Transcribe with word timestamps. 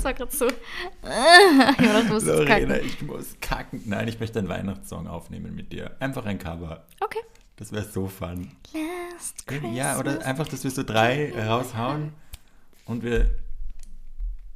Das 0.00 0.04
war 0.06 0.14
gerade 0.14 0.34
so. 0.34 0.46
ja, 1.04 2.02
das 2.08 2.24
Lorena, 2.24 2.78
ich 2.78 3.02
muss 3.02 3.36
kacken. 3.38 3.82
Nein, 3.84 4.08
ich 4.08 4.18
möchte 4.18 4.38
einen 4.38 4.48
Weihnachtssong 4.48 5.06
aufnehmen 5.06 5.54
mit 5.54 5.74
dir. 5.74 5.94
Einfach 6.00 6.24
ein 6.24 6.38
Cover. 6.38 6.86
Okay. 7.00 7.18
Das 7.56 7.70
wäre 7.70 7.84
so 7.84 8.08
fun. 8.08 8.50
Last 8.72 9.46
Christmas. 9.46 9.76
Ja, 9.76 9.98
oder 9.98 10.24
einfach, 10.24 10.48
dass 10.48 10.64
wir 10.64 10.70
so 10.70 10.84
drei 10.84 11.34
raushauen 11.38 12.14
und 12.86 13.02
wir, 13.02 13.28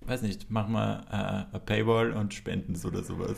weiß 0.00 0.22
nicht, 0.22 0.50
machen 0.50 0.72
wir 0.72 1.04
äh, 1.10 1.54
eine 1.54 1.60
Paywall 1.66 2.12
und 2.12 2.32
spenden 2.32 2.72
es 2.72 2.86
oder 2.86 3.02
sowas. 3.02 3.36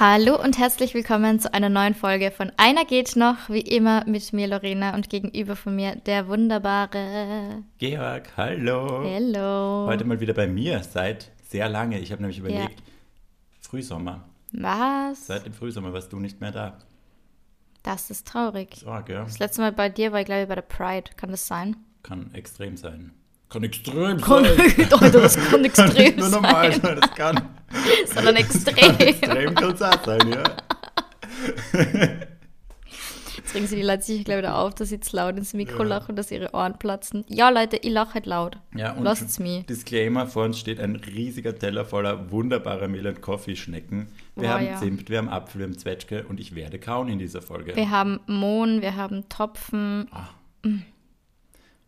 Hallo 0.00 0.40
und 0.40 0.56
herzlich 0.58 0.94
willkommen 0.94 1.40
zu 1.40 1.52
einer 1.52 1.68
neuen 1.68 1.92
Folge 1.92 2.30
von 2.30 2.52
Einer 2.56 2.84
geht 2.84 3.16
noch, 3.16 3.48
wie 3.48 3.62
immer 3.62 4.04
mit 4.06 4.32
mir 4.32 4.46
Lorena 4.46 4.94
und 4.94 5.10
gegenüber 5.10 5.56
von 5.56 5.74
mir 5.74 5.96
der 5.96 6.28
wunderbare 6.28 7.64
Georg, 7.78 8.28
hallo. 8.36 9.02
Hello. 9.02 9.86
Heute 9.88 10.04
mal 10.04 10.20
wieder 10.20 10.34
bei 10.34 10.46
mir 10.46 10.84
seit 10.84 11.32
sehr 11.48 11.68
lange. 11.68 11.98
Ich 11.98 12.12
habe 12.12 12.22
nämlich 12.22 12.38
überlegt, 12.38 12.80
Frühsommer. 13.60 14.22
Was? 14.52 15.26
Seit 15.26 15.46
dem 15.46 15.52
Frühsommer 15.52 15.92
warst 15.92 16.12
du 16.12 16.20
nicht 16.20 16.40
mehr 16.40 16.52
da. 16.52 16.78
Das 17.82 18.08
ist 18.08 18.28
traurig. 18.28 18.76
So, 18.76 18.96
gell? 19.04 19.24
Das 19.24 19.40
letzte 19.40 19.62
Mal 19.62 19.72
bei 19.72 19.88
dir 19.88 20.12
war 20.12 20.20
ich 20.20 20.26
glaube 20.26 20.42
ich 20.42 20.48
bei 20.48 20.54
der 20.54 20.62
Pride. 20.62 21.10
Kann 21.16 21.32
das 21.32 21.44
sein? 21.44 21.74
Kann 22.04 22.32
extrem 22.34 22.76
sein. 22.76 23.10
Kann 23.48 23.64
extrem 23.64 24.20
Kann, 24.20 24.44
sein. 24.44 24.92
Alter, 24.92 25.20
das 25.22 25.36
kann 25.36 25.64
extrem 25.64 25.92
Nicht 25.92 26.18
nur 26.18 26.28
normal 26.28 26.70
sein. 26.70 26.82
sein, 26.82 26.96
das 27.00 27.10
kann. 27.16 27.48
Sondern 28.06 28.36
extrem. 28.36 28.96
Extrem 28.98 29.54
kann 29.54 29.74
es 29.74 29.82
auch 29.82 30.04
sein, 30.04 30.20
ja. 30.28 30.44
Jetzt 33.36 33.54
regen 33.54 33.66
sie 33.66 33.76
die 33.76 33.82
Leute 33.82 34.02
sicher 34.02 34.24
gleich 34.24 34.38
wieder 34.38 34.58
auf, 34.58 34.74
dass 34.74 34.90
sie 34.90 35.00
zu 35.00 35.16
laut 35.16 35.38
ins 35.38 35.54
Mikro 35.54 35.82
lachen, 35.82 36.16
dass 36.16 36.30
ihre 36.30 36.52
Ohren 36.52 36.78
platzen. 36.78 37.24
Ja, 37.28 37.48
Leute, 37.48 37.78
ich 37.78 37.90
lache 37.90 38.14
halt 38.14 38.26
laut. 38.26 38.58
Ja, 38.74 38.92
und 38.92 39.04
Lasst's 39.04 39.38
mich. 39.38 39.64
Disclaimer, 39.64 40.26
vor 40.26 40.44
uns 40.44 40.58
steht 40.58 40.78
ein 40.80 40.96
riesiger 40.96 41.58
Teller 41.58 41.86
voller 41.86 42.30
wunderbarer 42.30 42.88
Mehl- 42.88 43.06
und 43.06 43.22
Coffee-Schnecken. 43.22 44.08
Wir 44.34 44.48
Boah, 44.48 44.54
haben 44.54 44.66
ja. 44.66 44.76
Zimt, 44.76 45.08
wir 45.08 45.16
haben 45.16 45.30
Apfel, 45.30 45.60
wir 45.60 45.66
haben 45.66 45.78
Zwetschge 45.78 46.26
und 46.28 46.40
ich 46.40 46.54
werde 46.54 46.78
kauen 46.78 47.08
in 47.08 47.18
dieser 47.18 47.40
Folge. 47.40 47.74
Wir 47.74 47.90
haben 47.90 48.20
Mohn, 48.26 48.82
wir 48.82 48.96
haben 48.96 49.28
Topfen. 49.30 50.10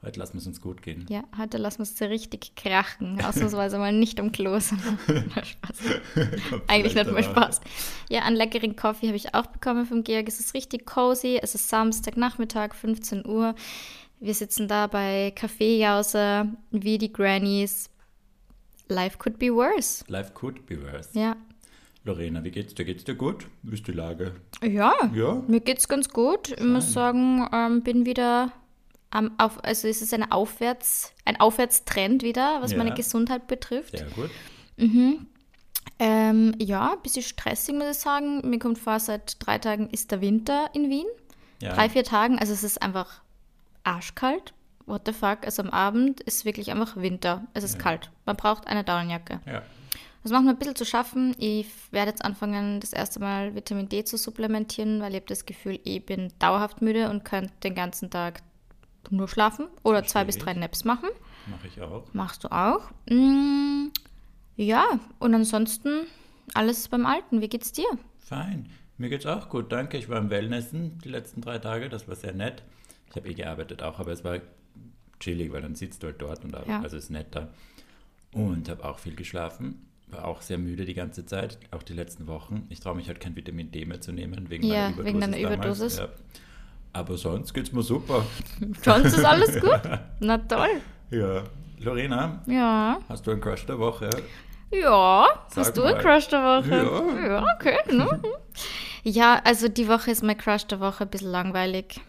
Heute 0.02 0.18
lassen 0.18 0.34
wir 0.34 0.38
es 0.40 0.46
uns 0.46 0.60
gut 0.62 0.80
gehen. 0.80 1.04
Ja, 1.10 1.24
heute 1.36 1.58
lassen 1.58 1.80
wir 1.80 1.82
es 1.82 2.00
richtig 2.00 2.54
krachen. 2.56 3.20
Ausnahmsweise 3.22 3.76
mal 3.78 3.92
nicht 3.92 4.18
am 4.18 4.32
Klo, 4.32 4.58
sondern 4.60 4.98
Spaß. 5.44 5.76
Eigentlich 6.68 6.94
nicht 6.94 7.12
mal 7.12 7.22
Spaß. 7.22 7.60
Ja, 8.08 8.22
einen 8.22 8.36
leckeren 8.36 8.76
Kaffee 8.76 9.08
habe 9.08 9.16
ich 9.16 9.34
auch 9.34 9.46
bekommen 9.46 9.84
vom 9.84 10.02
Georg. 10.02 10.26
Es 10.26 10.40
ist 10.40 10.54
richtig 10.54 10.86
cozy. 10.86 11.38
Es 11.42 11.54
ist 11.54 11.68
Samstagnachmittag, 11.68 12.74
15 12.74 13.26
Uhr. 13.26 13.54
Wir 14.20 14.32
sitzen 14.34 14.68
da 14.68 14.86
bei 14.86 15.32
Kaffeejause, 15.36 16.48
wie 16.70 16.96
die 16.96 17.12
Grannies. 17.12 17.90
Life 18.88 19.18
could 19.18 19.38
be 19.38 19.52
worse. 19.54 20.02
Life 20.08 20.32
could 20.32 20.64
be 20.66 20.80
worse. 20.82 21.10
Ja. 21.18 21.36
Lorena, 22.04 22.42
wie 22.42 22.50
geht's 22.50 22.74
dir? 22.74 22.86
Geht's 22.86 23.04
dir 23.04 23.14
gut? 23.14 23.46
Wie 23.62 23.74
ist 23.74 23.86
die 23.86 23.92
Lage? 23.92 24.32
Ja, 24.62 24.94
Ja? 25.14 25.42
mir 25.46 25.60
geht's 25.60 25.88
ganz 25.88 26.08
gut. 26.08 26.48
Ich 26.52 26.64
muss 26.64 26.94
sagen, 26.94 27.46
ähm, 27.52 27.82
bin 27.82 28.06
wieder 28.06 28.50
am 29.10 29.32
auf, 29.38 29.62
also 29.64 29.88
es 29.88 30.02
ist 30.02 30.14
eine 30.14 30.30
Aufwärts, 30.32 31.12
ein 31.24 31.38
Aufwärtstrend 31.40 32.22
wieder, 32.22 32.62
was 32.62 32.72
Ja. 32.72 32.78
meine 32.78 32.94
Gesundheit 32.94 33.46
betrifft. 33.48 33.96
Sehr 33.98 34.06
gut. 34.10 34.30
Ähm, 35.98 36.54
ja, 36.58 36.92
ein 36.92 37.02
bisschen 37.02 37.22
stressig, 37.22 37.74
muss 37.74 37.96
ich 37.96 37.98
sagen. 37.98 38.48
Mir 38.48 38.58
kommt 38.58 38.78
vor, 38.78 38.98
seit 39.00 39.36
drei 39.44 39.58
Tagen 39.58 39.88
ist 39.90 40.10
der 40.10 40.20
Winter 40.20 40.70
in 40.72 40.88
Wien. 40.88 41.06
Ja. 41.60 41.74
Drei, 41.74 41.88
vier 41.90 42.04
Tagen, 42.04 42.38
also 42.38 42.52
es 42.52 42.64
ist 42.64 42.80
einfach 42.80 43.20
arschkalt. 43.84 44.54
What 44.86 45.02
the 45.06 45.12
fuck? 45.12 45.44
Also 45.44 45.62
am 45.62 45.70
Abend 45.70 46.20
ist 46.22 46.44
wirklich 46.44 46.70
einfach 46.70 46.96
Winter. 46.96 47.46
Es 47.54 47.64
ist 47.64 47.74
Ja. 47.74 47.80
kalt. 47.82 48.10
Man 48.24 48.36
braucht 48.36 48.66
eine 48.66 48.82
Daunenjacke. 48.82 49.40
Ja. 49.46 49.62
Das 50.22 50.32
macht 50.32 50.44
mir 50.44 50.50
ein 50.50 50.58
bisschen 50.58 50.76
zu 50.76 50.84
schaffen. 50.84 51.34
Ich 51.38 51.66
werde 51.92 52.10
jetzt 52.10 52.24
anfangen, 52.24 52.80
das 52.80 52.92
erste 52.92 53.20
Mal 53.20 53.54
Vitamin 53.54 53.88
D 53.88 54.04
zu 54.04 54.16
supplementieren, 54.18 55.00
weil 55.00 55.10
ich 55.12 55.16
habe 55.16 55.26
das 55.26 55.46
Gefühl, 55.46 55.78
ich 55.84 56.04
bin 56.04 56.32
dauerhaft 56.38 56.82
müde 56.82 57.08
und 57.10 57.24
könnte 57.24 57.52
den 57.62 57.74
ganzen 57.74 58.10
Tag 58.10 58.40
nur 59.10 59.28
schlafen 59.28 59.66
oder 59.82 60.04
zwei 60.04 60.24
bis 60.24 60.38
drei 60.38 60.52
Naps 60.54 60.84
machen. 60.84 61.08
Mache 61.50 61.66
ich 61.68 61.80
auch. 61.80 62.04
Machst 62.12 62.44
du 62.44 62.48
auch? 62.52 62.90
Mm, 63.08 63.88
ja, 64.56 64.84
und 65.18 65.34
ansonsten 65.34 66.06
alles 66.54 66.88
beim 66.88 67.06
Alten. 67.06 67.40
Wie 67.40 67.48
geht's 67.48 67.72
dir? 67.72 67.86
Fein. 68.18 68.70
Mir 68.98 69.08
geht's 69.08 69.26
auch 69.26 69.48
gut, 69.48 69.72
danke. 69.72 69.96
Ich 69.96 70.08
war 70.08 70.18
im 70.18 70.28
Wellnessen 70.30 70.98
die 71.02 71.08
letzten 71.08 71.40
drei 71.40 71.58
Tage, 71.58 71.88
das 71.88 72.06
war 72.06 72.14
sehr 72.16 72.34
nett. 72.34 72.62
Ich 73.08 73.16
habe 73.16 73.28
eh 73.28 73.34
gearbeitet 73.34 73.82
auch, 73.82 73.98
aber 73.98 74.12
es 74.12 74.22
war 74.24 74.38
chillig, 75.18 75.50
weil 75.52 75.62
dann 75.62 75.74
sitzt 75.74 76.02
du 76.02 76.08
halt 76.08 76.20
dort 76.20 76.44
und 76.44 76.52
Ja. 76.66 76.80
also 76.80 76.96
ist 76.96 77.10
netter. 77.10 77.48
Und 78.32 78.68
habe 78.68 78.84
auch 78.84 78.98
viel 78.98 79.16
geschlafen. 79.16 79.86
War 80.06 80.24
auch 80.26 80.42
sehr 80.42 80.58
müde 80.58 80.84
die 80.84 80.94
ganze 80.94 81.24
Zeit, 81.24 81.58
auch 81.70 81.82
die 81.82 81.92
letzten 81.94 82.26
Wochen. 82.26 82.66
Ich 82.68 82.80
traue 82.80 82.96
mich 82.96 83.08
halt 83.08 83.20
kein 83.20 83.34
Vitamin 83.36 83.70
D 83.70 83.84
mehr 83.86 84.00
zu 84.00 84.12
nehmen, 84.12 84.50
wegen 84.50 84.64
Ja, 84.66 84.90
meiner 84.90 84.92
Überdosis. 84.92 85.04
wegen 85.06 85.20
deiner 85.20 85.36
damals. 85.38 85.78
Überdosis. 85.78 85.98
Ja. 85.98 86.08
Aber 86.92 87.16
sonst 87.16 87.54
geht's 87.54 87.72
mir 87.72 87.82
super. 87.82 88.24
Sonst 88.82 89.12
ist 89.16 89.24
alles 89.24 89.60
gut? 89.60 89.80
Na 90.20 90.38
toll. 90.38 90.80
Ja. 91.10 91.44
Lorena, 91.78 92.42
Ja. 92.46 92.98
hast 93.08 93.26
du 93.26 93.30
einen 93.30 93.40
Crush 93.40 93.64
der 93.66 93.78
Woche? 93.78 94.10
Ja. 94.70 95.26
Sag 95.48 95.64
Hast 95.66 95.76
du 95.76 95.82
mal. 95.82 95.94
einen 95.94 96.00
Crush 96.02 96.28
der 96.28 96.40
Woche? 96.42 96.70
Ja. 96.70 97.26
Ja, 97.28 97.54
okay. 97.56 97.76
Ne? 97.96 98.22
ja, 99.04 99.40
also 99.44 99.68
die 99.68 99.88
Woche 99.88 100.10
ist 100.10 100.22
mein 100.22 100.36
Crush 100.36 100.66
der 100.66 100.80
Woche 100.80 101.04
ein 101.04 101.10
bisschen 101.10 101.30
langweilig. 101.30 102.00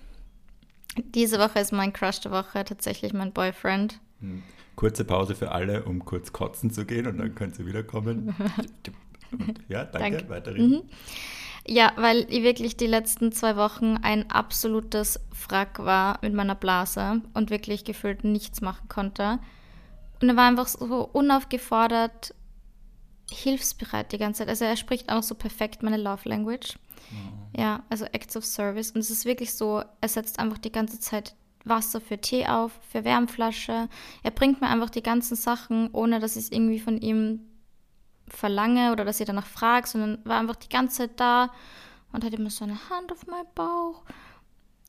Diese 1.15 1.39
Woche 1.39 1.59
ist 1.59 1.71
mein 1.71 1.93
Crush 1.93 2.19
der 2.19 2.31
Woche 2.31 2.65
tatsächlich 2.65 3.13
mein 3.13 3.31
Boyfriend. 3.31 3.99
Kurze 4.75 5.05
Pause 5.05 5.35
für 5.35 5.51
alle, 5.51 5.83
um 5.83 6.03
kurz 6.03 6.33
kotzen 6.33 6.69
zu 6.71 6.85
gehen 6.85 7.07
und 7.07 7.17
dann 7.17 7.33
könnt 7.33 7.57
ihr 7.59 7.65
wiederkommen. 7.65 8.35
Und, 9.31 9.61
ja, 9.69 9.85
danke. 9.85 10.17
Danke. 10.17 10.29
Weiterreden. 10.29 10.81
Ja, 11.67 11.94
weil 11.95 12.25
ich 12.29 12.44
wirklich 12.44 12.75
die 12.75 12.88
letzten 12.88 13.31
zwei 13.31 13.55
Wochen 13.55 13.97
ein 14.01 14.29
absolutes 14.31 15.19
Frack 15.31 15.79
war 15.79 16.17
mit 16.22 16.33
meiner 16.33 16.55
Blase 16.55 17.22
und 17.33 17.49
wirklich 17.49 17.83
gefühlt 17.83 18.23
nichts 18.23 18.61
machen 18.61 18.88
konnte. 18.89 19.39
Und 20.22 20.29
er 20.29 20.35
war 20.35 20.47
einfach 20.47 20.67
so 20.67 21.09
unaufgefordert, 21.13 22.33
hilfsbereit 23.31 24.11
die 24.11 24.17
ganze 24.17 24.39
Zeit. 24.39 24.49
Also 24.49 24.66
er 24.66 24.75
spricht 24.75 25.11
auch 25.11 25.23
so 25.23 25.35
perfekt 25.35 25.83
meine 25.83 25.97
Love 25.97 26.27
Language. 26.27 26.77
Ja, 27.55 27.83
also 27.89 28.05
Acts 28.05 28.38
of 28.38 28.45
Service. 28.45 28.91
Und 28.91 29.01
es 29.01 29.09
ist 29.09 29.25
wirklich 29.25 29.53
so, 29.53 29.83
er 29.99 30.09
setzt 30.09 30.39
einfach 30.39 30.57
die 30.57 30.72
ganze 30.72 30.99
Zeit 30.99 31.35
Wasser 31.63 32.01
für 32.01 32.17
Tee 32.17 32.47
auf, 32.47 32.72
für 32.89 33.03
Wärmflasche. 33.03 33.88
Er 34.23 34.31
bringt 34.31 34.61
mir 34.61 34.67
einfach 34.67 34.89
die 34.89 35.03
ganzen 35.03 35.35
Sachen, 35.35 35.89
ohne 35.93 36.19
dass 36.19 36.35
ich 36.35 36.45
es 36.45 36.51
irgendwie 36.51 36.79
von 36.79 36.99
ihm 36.99 37.41
verlange 38.33 38.91
oder 38.91 39.05
dass 39.05 39.19
ich 39.19 39.27
danach 39.27 39.45
frage, 39.45 39.87
sondern 39.87 40.19
war 40.25 40.39
einfach 40.39 40.55
die 40.55 40.69
ganze 40.69 40.97
Zeit 40.97 41.19
da 41.19 41.51
und 42.11 42.23
hat 42.23 42.33
immer 42.33 42.49
so 42.49 42.63
eine 42.63 42.77
Hand 42.89 43.11
auf 43.11 43.27
meinen 43.27 43.47
Bauch. 43.55 44.03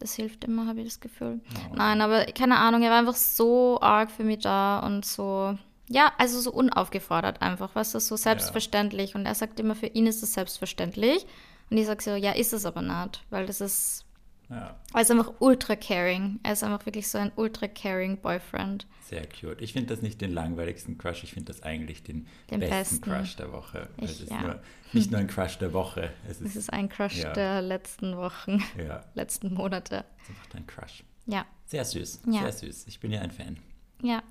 Das 0.01 0.15
hilft 0.15 0.45
immer, 0.45 0.67
habe 0.67 0.81
ich 0.81 0.87
das 0.87 1.01
Gefühl. 1.01 1.41
Nein, 1.75 2.01
aber 2.01 2.25
keine 2.27 2.59
Ahnung, 2.59 2.83
er 2.83 2.91
war 2.91 2.99
einfach 2.99 3.15
so 3.15 3.81
arg 3.81 4.11
für 4.11 4.25
mich 4.25 4.41
da 4.41 4.81
und 4.81 5.05
so, 5.05 5.57
ja, 5.89 6.13
also 6.19 6.41
so 6.41 6.51
unaufgefordert 6.53 7.41
einfach, 7.41 7.71
was 7.75 7.95
ist 7.95 8.09
so 8.09 8.17
selbstverständlich. 8.17 9.15
Und 9.15 9.27
er 9.27 9.35
sagt 9.35 9.61
immer, 9.61 9.77
für 9.77 9.87
ihn 9.87 10.07
ist 10.07 10.23
es 10.23 10.35
selbstverständlich. 10.35 11.25
Und 11.71 11.79
ich 11.79 11.87
sage 11.87 12.03
so, 12.03 12.11
ja, 12.17 12.33
ist 12.33 12.53
es 12.53 12.67
aber 12.67 12.83
nicht, 12.83 13.23
weil 13.31 13.47
das 13.47 13.61
ist, 13.61 14.05
Ja, 14.53 14.77
er 14.95 15.01
ist 15.01 15.11
einfach 15.11 15.33
ultra 15.41 15.75
caring. 15.77 16.39
Er 16.43 16.53
ist 16.53 16.63
einfach 16.63 16.85
wirklich 16.87 17.09
so 17.09 17.19
ein 17.19 17.33
ultra 17.37 17.67
caring 17.69 18.19
Boyfriend. 18.19 18.87
sehr 19.09 19.27
cute. 19.27 19.61
Ich 19.63 19.73
finde 19.73 19.95
das 19.95 20.03
nicht 20.03 20.21
den 20.21 20.33
langweiligsten 20.33 20.99
Crush, 20.99 21.25
ich 21.25 21.33
finde 21.33 21.53
das 21.53 21.63
eigentlich 21.63 22.03
den, 22.03 22.27
Den 22.51 22.61
besten, 22.61 23.01
besten. 23.01 23.01
Crush 23.11 23.37
der 23.37 23.53
Woche. 23.53 23.89
Ich- 23.97 24.05
es 24.11 24.21
ist 24.21 24.31
ja. 24.31 24.41
nur, 24.43 24.61
nicht 24.93 25.11
nur 25.11 25.21
ein 25.21 25.27
Crush 25.27 25.59
der 25.59 25.73
Woche, 25.73 26.13
es 26.29 26.41
ist, 26.41 26.55
ist 26.57 26.73
ein 26.73 26.89
Crush 26.89 27.17
Ja. 27.23 27.33
der 27.33 27.63
letzten 27.63 28.17
Wochen, 28.17 28.63
ja, 28.79 29.05
letzten 29.15 29.55
Monate. 29.55 30.05
es 30.19 30.25
ist 30.25 30.31
einfach 30.31 30.47
dein 30.53 30.67
Crush. 30.67 31.05
Ja, 31.27 31.47
Sehr 31.67 31.85
süß, 31.85 32.21
sehr 32.27 32.53
süß. 32.53 32.87
Ich 32.89 33.01
bin 33.01 33.11
ja 33.13 33.21
ein 33.21 33.31
Fan. 33.31 33.59
ja. 34.03 34.23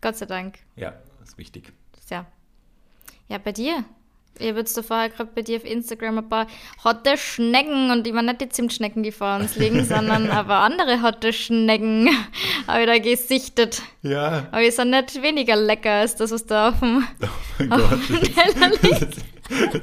Gott 0.00 0.16
sei 0.16 0.26
Dank. 0.26 0.60
Ja, 0.76 0.92
das 1.18 1.30
ist 1.30 1.38
wichtig. 1.38 1.72
Ja. 2.08 2.24
Ja, 3.28 3.38
bei 3.38 3.50
dir. 3.52 3.84
Ich 4.38 4.48
habe 4.48 4.60
jetzt 4.60 4.76
da 4.76 4.82
vorher 4.82 5.08
gerade 5.08 5.30
bei 5.34 5.42
dir 5.42 5.56
auf 5.56 5.64
Instagram 5.64 6.18
ein 6.18 6.28
paar 6.28 6.46
hotte 6.84 7.16
Schnecken 7.16 7.90
und 7.90 8.06
ich 8.06 8.12
meine 8.12 8.28
nicht 8.28 8.40
die 8.40 8.48
Zimtschnecken, 8.48 9.02
die 9.02 9.12
vor 9.12 9.36
uns 9.36 9.56
liegen, 9.56 9.84
sondern 9.88 10.30
aber 10.30 10.58
andere 10.58 11.02
hotte 11.02 11.32
Schnecken 11.32 12.08
habe 12.66 12.80
ich 12.80 12.86
da 12.86 12.98
gesichtet. 12.98 13.82
Ja, 14.02 14.46
Aber 14.52 14.62
die 14.62 14.70
sind 14.70 14.90
nicht 14.90 15.20
weniger 15.22 15.56
lecker 15.56 15.90
als 15.90 16.16
das, 16.16 16.30
was 16.30 16.46
da 16.46 16.70
auf 16.70 16.80
dem, 16.80 17.04
oh 17.22 17.26
mein 17.58 17.72
auf 17.72 17.90
Gott. 17.90 18.08
dem 18.08 18.34
Teller 18.34 18.70
liegt. 18.82 19.16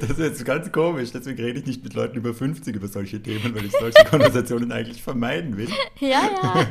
Das 0.00 0.10
ist 0.10 0.18
jetzt 0.20 0.44
ganz 0.44 0.70
komisch, 0.70 1.10
deswegen 1.12 1.42
rede 1.42 1.58
ich 1.58 1.66
nicht 1.66 1.82
mit 1.82 1.94
Leuten 1.94 2.16
über 2.16 2.32
50 2.32 2.76
über 2.76 2.86
solche 2.86 3.20
Themen, 3.20 3.52
weil 3.54 3.64
ich 3.64 3.72
solche 3.72 4.04
Konversationen 4.08 4.70
eigentlich 4.70 5.02
vermeiden 5.02 5.56
will. 5.56 5.68
Ja, 5.98 6.22
ja. 6.42 6.66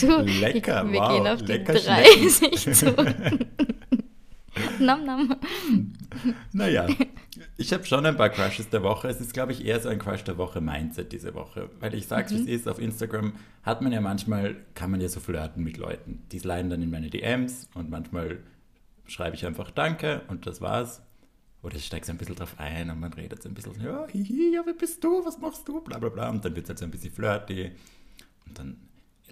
Du, 0.00 0.20
Lecker, 0.22 0.90
wir 0.90 1.00
wow, 1.00 1.08
gehen 1.12 1.26
auf 1.26 1.40
lecker 1.40 1.72
die 1.74 1.80
Schnecken. 1.80 2.52
30 2.52 2.74
zu. 2.74 2.94
Nam, 4.78 5.04
nam. 5.04 5.36
naja, 6.52 6.86
ich 7.56 7.72
habe 7.72 7.84
schon 7.84 8.06
ein 8.06 8.16
paar 8.16 8.30
Crushes 8.30 8.68
der 8.68 8.82
Woche. 8.82 9.08
Es 9.08 9.20
ist, 9.20 9.32
glaube 9.32 9.52
ich, 9.52 9.64
eher 9.64 9.80
so 9.80 9.88
ein 9.88 9.98
Crush 9.98 10.24
der 10.24 10.38
Woche 10.38 10.60
Mindset 10.60 11.12
diese 11.12 11.34
Woche. 11.34 11.70
Weil 11.80 11.94
ich 11.94 12.06
sage, 12.06 12.32
mhm. 12.32 12.38
wie 12.38 12.42
es 12.42 12.60
ist, 12.60 12.68
auf 12.68 12.78
Instagram 12.78 13.32
hat 13.62 13.82
man 13.82 13.92
ja 13.92 14.00
manchmal, 14.00 14.56
kann 14.74 14.90
man 14.90 15.00
ja 15.00 15.08
so 15.08 15.20
flirten 15.20 15.62
mit 15.62 15.76
Leuten. 15.76 16.22
Die 16.32 16.38
sliden 16.38 16.70
dann 16.70 16.82
in 16.82 16.90
meine 16.90 17.10
DMs 17.10 17.68
und 17.74 17.90
manchmal 17.90 18.38
schreibe 19.06 19.36
ich 19.36 19.46
einfach 19.46 19.70
Danke 19.70 20.22
und 20.28 20.46
das 20.46 20.60
war's. 20.60 21.02
Oder 21.62 21.76
ich 21.76 21.86
steige 21.86 22.06
so 22.06 22.12
ein 22.12 22.18
bisschen 22.18 22.36
drauf 22.36 22.54
ein 22.58 22.90
und 22.90 23.00
man 23.00 23.12
redet 23.12 23.42
so 23.42 23.48
ein 23.48 23.54
bisschen, 23.54 23.80
ja, 23.82 24.06
hihi, 24.08 24.54
ja, 24.54 24.62
wer 24.64 24.74
bist 24.74 25.02
du, 25.02 25.24
was 25.24 25.38
machst 25.38 25.66
du, 25.66 25.80
bla 25.80 25.98
bla 25.98 26.10
bla. 26.10 26.30
Und 26.30 26.44
dann 26.44 26.54
wird 26.54 26.66
es 26.66 26.70
halt 26.70 26.78
so 26.78 26.84
ein 26.84 26.90
bisschen 26.90 27.12
flirty. 27.12 27.72
Und 28.46 28.58
dann 28.58 28.76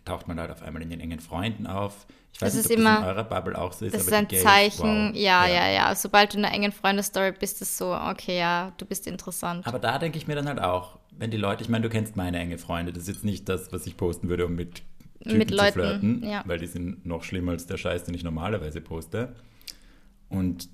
taucht 0.05 0.29
man 0.29 0.39
halt 0.39 0.51
auf 0.51 0.63
einmal 0.63 0.83
in 0.83 0.91
den 0.91 1.01
engen 1.01 1.21
Freunden 1.21 1.67
auf. 1.67 2.07
Ich 2.33 2.41
weiß 2.41 2.55
das 2.55 2.65
nicht, 2.65 2.73
ist 2.73 2.79
immer, 2.79 2.95
das 2.97 3.03
in 3.03 3.09
eurer 3.09 3.25
Bubble 3.25 3.59
auch 3.59 3.73
so 3.73 3.85
ist. 3.85 3.95
Das 3.95 4.03
ist 4.03 4.13
ein 4.13 4.27
Gays, 4.27 4.43
Zeichen, 4.43 5.11
wow. 5.11 5.15
ja, 5.15 5.47
ja, 5.47 5.67
ja, 5.67 5.71
ja. 5.71 5.95
Sobald 5.95 6.35
du 6.35 6.39
in 6.39 6.45
einer 6.45 6.55
engen 6.55 6.73
Freundestory 6.73 7.33
bist, 7.33 7.63
ist 7.63 7.71
es 7.71 7.79
so, 7.79 7.95
okay, 7.95 8.39
ja, 8.39 8.73
du 8.77 8.85
bist 8.85 9.07
interessant. 9.07 9.67
Aber 9.67 9.79
da 9.79 9.99
denke 9.99 10.19
ich 10.19 10.27
mir 10.27 10.35
dann 10.35 10.49
halt 10.49 10.61
auch, 10.61 10.99
wenn 11.13 11.31
die 11.31 11.37
Leute, 11.37 11.63
ich 11.63 11.69
meine, 11.69 11.83
du 11.83 11.91
kennst 11.91 12.17
meine 12.17 12.39
enge 12.39 12.59
Freunde, 12.59 12.93
das 12.93 13.05
ist 13.05 13.09
jetzt 13.09 13.25
nicht 13.25 13.49
das, 13.49 13.73
was 13.73 13.87
ich 13.87 13.97
posten 13.97 14.29
würde, 14.29 14.47
um 14.47 14.55
mit 14.55 14.83
Typen 15.23 15.39
mit 15.39 15.51
Leuten, 15.51 15.67
zu 15.67 15.73
flirten, 15.73 16.29
ja. 16.29 16.43
weil 16.47 16.59
die 16.59 16.67
sind 16.67 17.07
noch 17.07 17.23
schlimmer 17.23 17.53
als 17.53 17.67
der 17.67 17.77
Scheiß, 17.77 18.05
den 18.05 18.15
ich 18.15 18.25
normalerweise 18.25 18.81
poste. 18.81 19.35
Und 20.29 20.69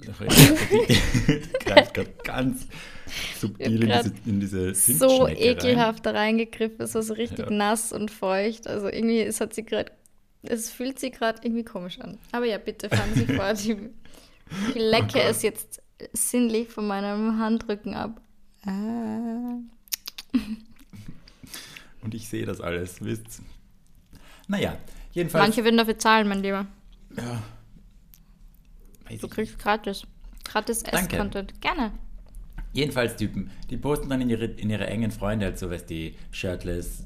greift 0.00 1.94
gerade 1.94 2.12
ganz 2.24 2.66
subtil 3.38 3.82
in 3.82 3.88
diese, 3.88 4.12
in 4.26 4.40
diese 4.40 4.74
So 4.74 5.26
ekelhaft 5.28 6.06
rein. 6.06 6.14
da 6.14 6.20
reingegriffen, 6.20 6.80
es 6.80 6.94
war 6.94 7.02
so 7.02 7.14
richtig 7.14 7.46
ja. 7.46 7.50
nass 7.50 7.92
und 7.92 8.10
feucht. 8.10 8.66
Also 8.66 8.88
irgendwie, 8.88 9.20
es 9.20 9.40
hat 9.40 9.54
sie 9.54 9.64
gerade, 9.64 9.92
es 10.42 10.70
fühlt 10.70 10.98
sich 10.98 11.12
gerade 11.12 11.40
irgendwie 11.42 11.64
komisch 11.64 12.00
an. 12.00 12.18
Aber 12.32 12.46
ja, 12.46 12.58
bitte 12.58 12.88
fahren 12.88 13.14
Sie 13.14 13.26
vor, 13.34 13.50
ich, 13.52 13.70
ich 13.70 14.74
lecke 14.74 15.18
oh 15.18 15.28
es 15.28 15.42
jetzt 15.42 15.82
sinnlich 16.12 16.68
von 16.68 16.86
meinem 16.86 17.38
Handrücken 17.38 17.94
ab. 17.94 18.20
Ah. 18.64 19.58
Und 22.02 22.14
ich 22.14 22.28
sehe 22.28 22.46
das 22.46 22.60
alles, 22.60 23.02
wisst 23.04 23.42
Naja, 24.46 24.76
jedenfalls. 25.12 25.44
Manche 25.46 25.64
würden 25.64 25.76
dafür 25.76 25.98
zahlen, 25.98 26.28
mein 26.28 26.42
Lieber. 26.42 26.66
Ja, 27.16 27.42
Weiß 29.08 29.20
du 29.20 29.28
kriegst 29.28 29.58
gratis. 29.58 30.06
Gratis 30.44 30.82
Ess-Content. 30.82 31.60
Gerne. 31.60 31.92
Jedenfalls 32.72 33.16
Typen, 33.16 33.50
die 33.70 33.76
posten 33.76 34.08
dann 34.08 34.20
in 34.20 34.30
ihre, 34.30 34.44
in 34.44 34.70
ihre 34.70 34.86
engen 34.86 35.10
Freunde 35.10 35.46
halt 35.46 35.58
so, 35.58 35.70
was 35.70 35.86
die 35.86 36.14
Shirtless 36.30 37.04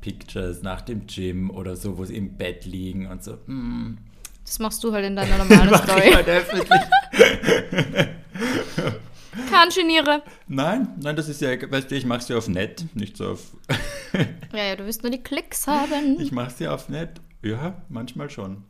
Pictures 0.00 0.62
nach 0.62 0.80
dem 0.82 1.06
Gym 1.06 1.50
oder 1.50 1.76
so, 1.76 1.98
wo 1.98 2.04
sie 2.04 2.16
im 2.16 2.36
Bett 2.36 2.64
liegen 2.64 3.06
und 3.06 3.22
so. 3.22 3.38
Mm. 3.46 3.98
Das 4.44 4.58
machst 4.58 4.82
du 4.82 4.92
halt 4.92 5.06
in 5.06 5.16
deiner 5.16 5.38
normalen 5.38 5.74
Story. 5.82 6.08
Ich 6.08 6.14
halt 6.14 6.28
öffentlich. 6.28 6.68
Kein 9.50 9.68
Geniere. 9.70 10.22
Nein, 10.48 10.88
nein, 11.00 11.16
das 11.16 11.28
ist 11.28 11.40
ja, 11.40 11.50
weißt 11.50 11.90
du, 11.90 11.94
ich 11.94 12.04
mach's 12.04 12.28
ja 12.28 12.36
auf 12.36 12.48
nett, 12.48 12.84
nicht 12.94 13.16
so 13.16 13.32
auf. 13.32 13.56
ja, 14.52 14.64
ja, 14.64 14.76
du 14.76 14.84
wirst 14.84 15.02
nur 15.02 15.10
die 15.10 15.22
Klicks 15.22 15.66
haben. 15.66 16.20
Ich 16.20 16.32
mach's 16.32 16.58
ja 16.58 16.74
auf 16.74 16.88
nett. 16.88 17.20
Ja, 17.42 17.82
manchmal 17.88 18.28
schon. 18.30 18.64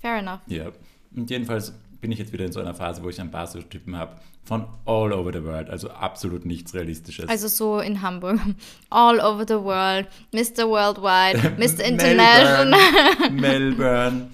Fair 0.00 0.18
enough. 0.18 0.40
Ja. 0.46 0.72
Und 1.14 1.30
jedenfalls 1.30 1.72
bin 2.00 2.12
ich 2.12 2.18
jetzt 2.18 2.32
wieder 2.32 2.44
in 2.44 2.52
so 2.52 2.60
einer 2.60 2.74
Phase, 2.74 3.02
wo 3.02 3.08
ich 3.08 3.20
ein 3.20 3.30
paar 3.30 3.46
so 3.46 3.60
Typen 3.60 3.96
habe 3.96 4.16
von 4.44 4.66
all 4.86 5.12
over 5.12 5.32
the 5.32 5.44
world, 5.44 5.68
also 5.68 5.90
absolut 5.90 6.46
nichts 6.46 6.72
Realistisches. 6.74 7.28
Also 7.28 7.48
so 7.48 7.80
in 7.80 8.00
Hamburg. 8.00 8.40
All 8.90 9.20
over 9.20 9.44
the 9.46 9.62
world, 9.62 10.06
Mr. 10.32 10.66
Worldwide, 10.66 11.56
Mr. 11.58 11.84
International. 11.84 12.70
Melbourne, 13.30 13.36
Melbourne, 13.40 14.30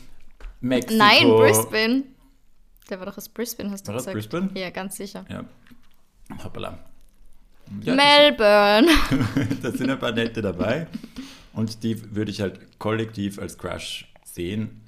Mexiko. 0.60 0.94
Nein, 0.94 1.28
Brisbane. 1.28 2.04
Der 2.88 3.00
war 3.00 3.06
doch 3.06 3.18
aus 3.18 3.28
Brisbane, 3.28 3.70
hast 3.72 3.88
du 3.88 3.92
war 3.92 3.96
gesagt. 3.96 4.14
Brisbane? 4.14 4.50
Ja, 4.54 4.70
ganz 4.70 4.96
sicher. 4.96 5.24
Ja. 5.28 5.44
Hoppala. 6.44 6.78
Ja, 7.82 7.94
Melbourne. 7.94 8.88
da 9.62 9.72
sind 9.72 9.90
ein 9.90 9.98
paar 9.98 10.12
nette 10.12 10.42
dabei. 10.42 10.86
Und 11.54 11.82
die 11.82 12.14
würde 12.14 12.30
ich 12.30 12.40
halt 12.40 12.78
kollektiv 12.78 13.38
als 13.38 13.58
Crush 13.58 14.06
sehen 14.22 14.83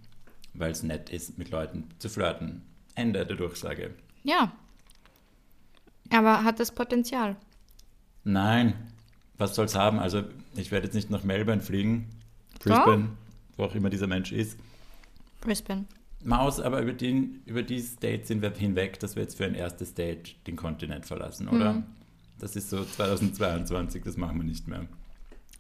weil 0.59 0.73
es 0.73 0.83
nett 0.83 1.11
ist, 1.11 1.39
mit 1.39 1.51
Leuten 1.51 1.85
zu 1.99 2.09
flirten. 2.09 2.63
Ende 2.95 3.27
der 3.27 3.37
Durchsage. 3.37 3.95
Ja. 4.23 4.53
Aber 6.11 6.45
hat 6.45 6.61
das 6.61 6.73
Potenzial? 6.73 7.37
Nein. 8.25 8.75
Was 9.39 9.55
soll 9.55 9.67
es 9.67 9.75
haben? 9.75 9.99
Also, 9.99 10.25
ich 10.55 10.71
werde 10.71 10.87
jetzt 10.87 10.95
nicht 10.95 11.11
nach 11.11 11.25
Melbourne 11.25 11.61
fliegen. 11.61 12.09
Brisbane, 12.59 13.11
wo 13.57 13.65
auch 13.65 13.75
immer 13.75 13.91
dieser 13.91 14.07
Mensch 14.07 14.33
ist. 14.33 14.59
Brisbane. 15.41 15.85
Maus, 16.25 16.59
aber 16.59 16.81
über, 16.83 16.93
den, 16.93 17.43
über 17.45 17.63
dieses 17.63 17.97
Date 17.97 18.27
sind 18.27 18.43
wir 18.43 18.51
hinweg, 18.51 18.99
dass 18.99 19.15
wir 19.15 19.23
jetzt 19.23 19.37
für 19.37 19.45
ein 19.45 19.55
erstes 19.55 19.95
Date 19.95 20.35
den 20.47 20.57
Kontinent 20.57 21.07
verlassen, 21.07 21.49
oder? 21.49 21.75
Mhm. 21.75 21.85
Das 22.39 22.57
ist 22.57 22.71
so 22.71 22.85
2022, 22.85 24.03
das 24.03 24.17
machen 24.17 24.39
wir 24.39 24.45
nicht 24.45 24.67
mehr. 24.67 24.87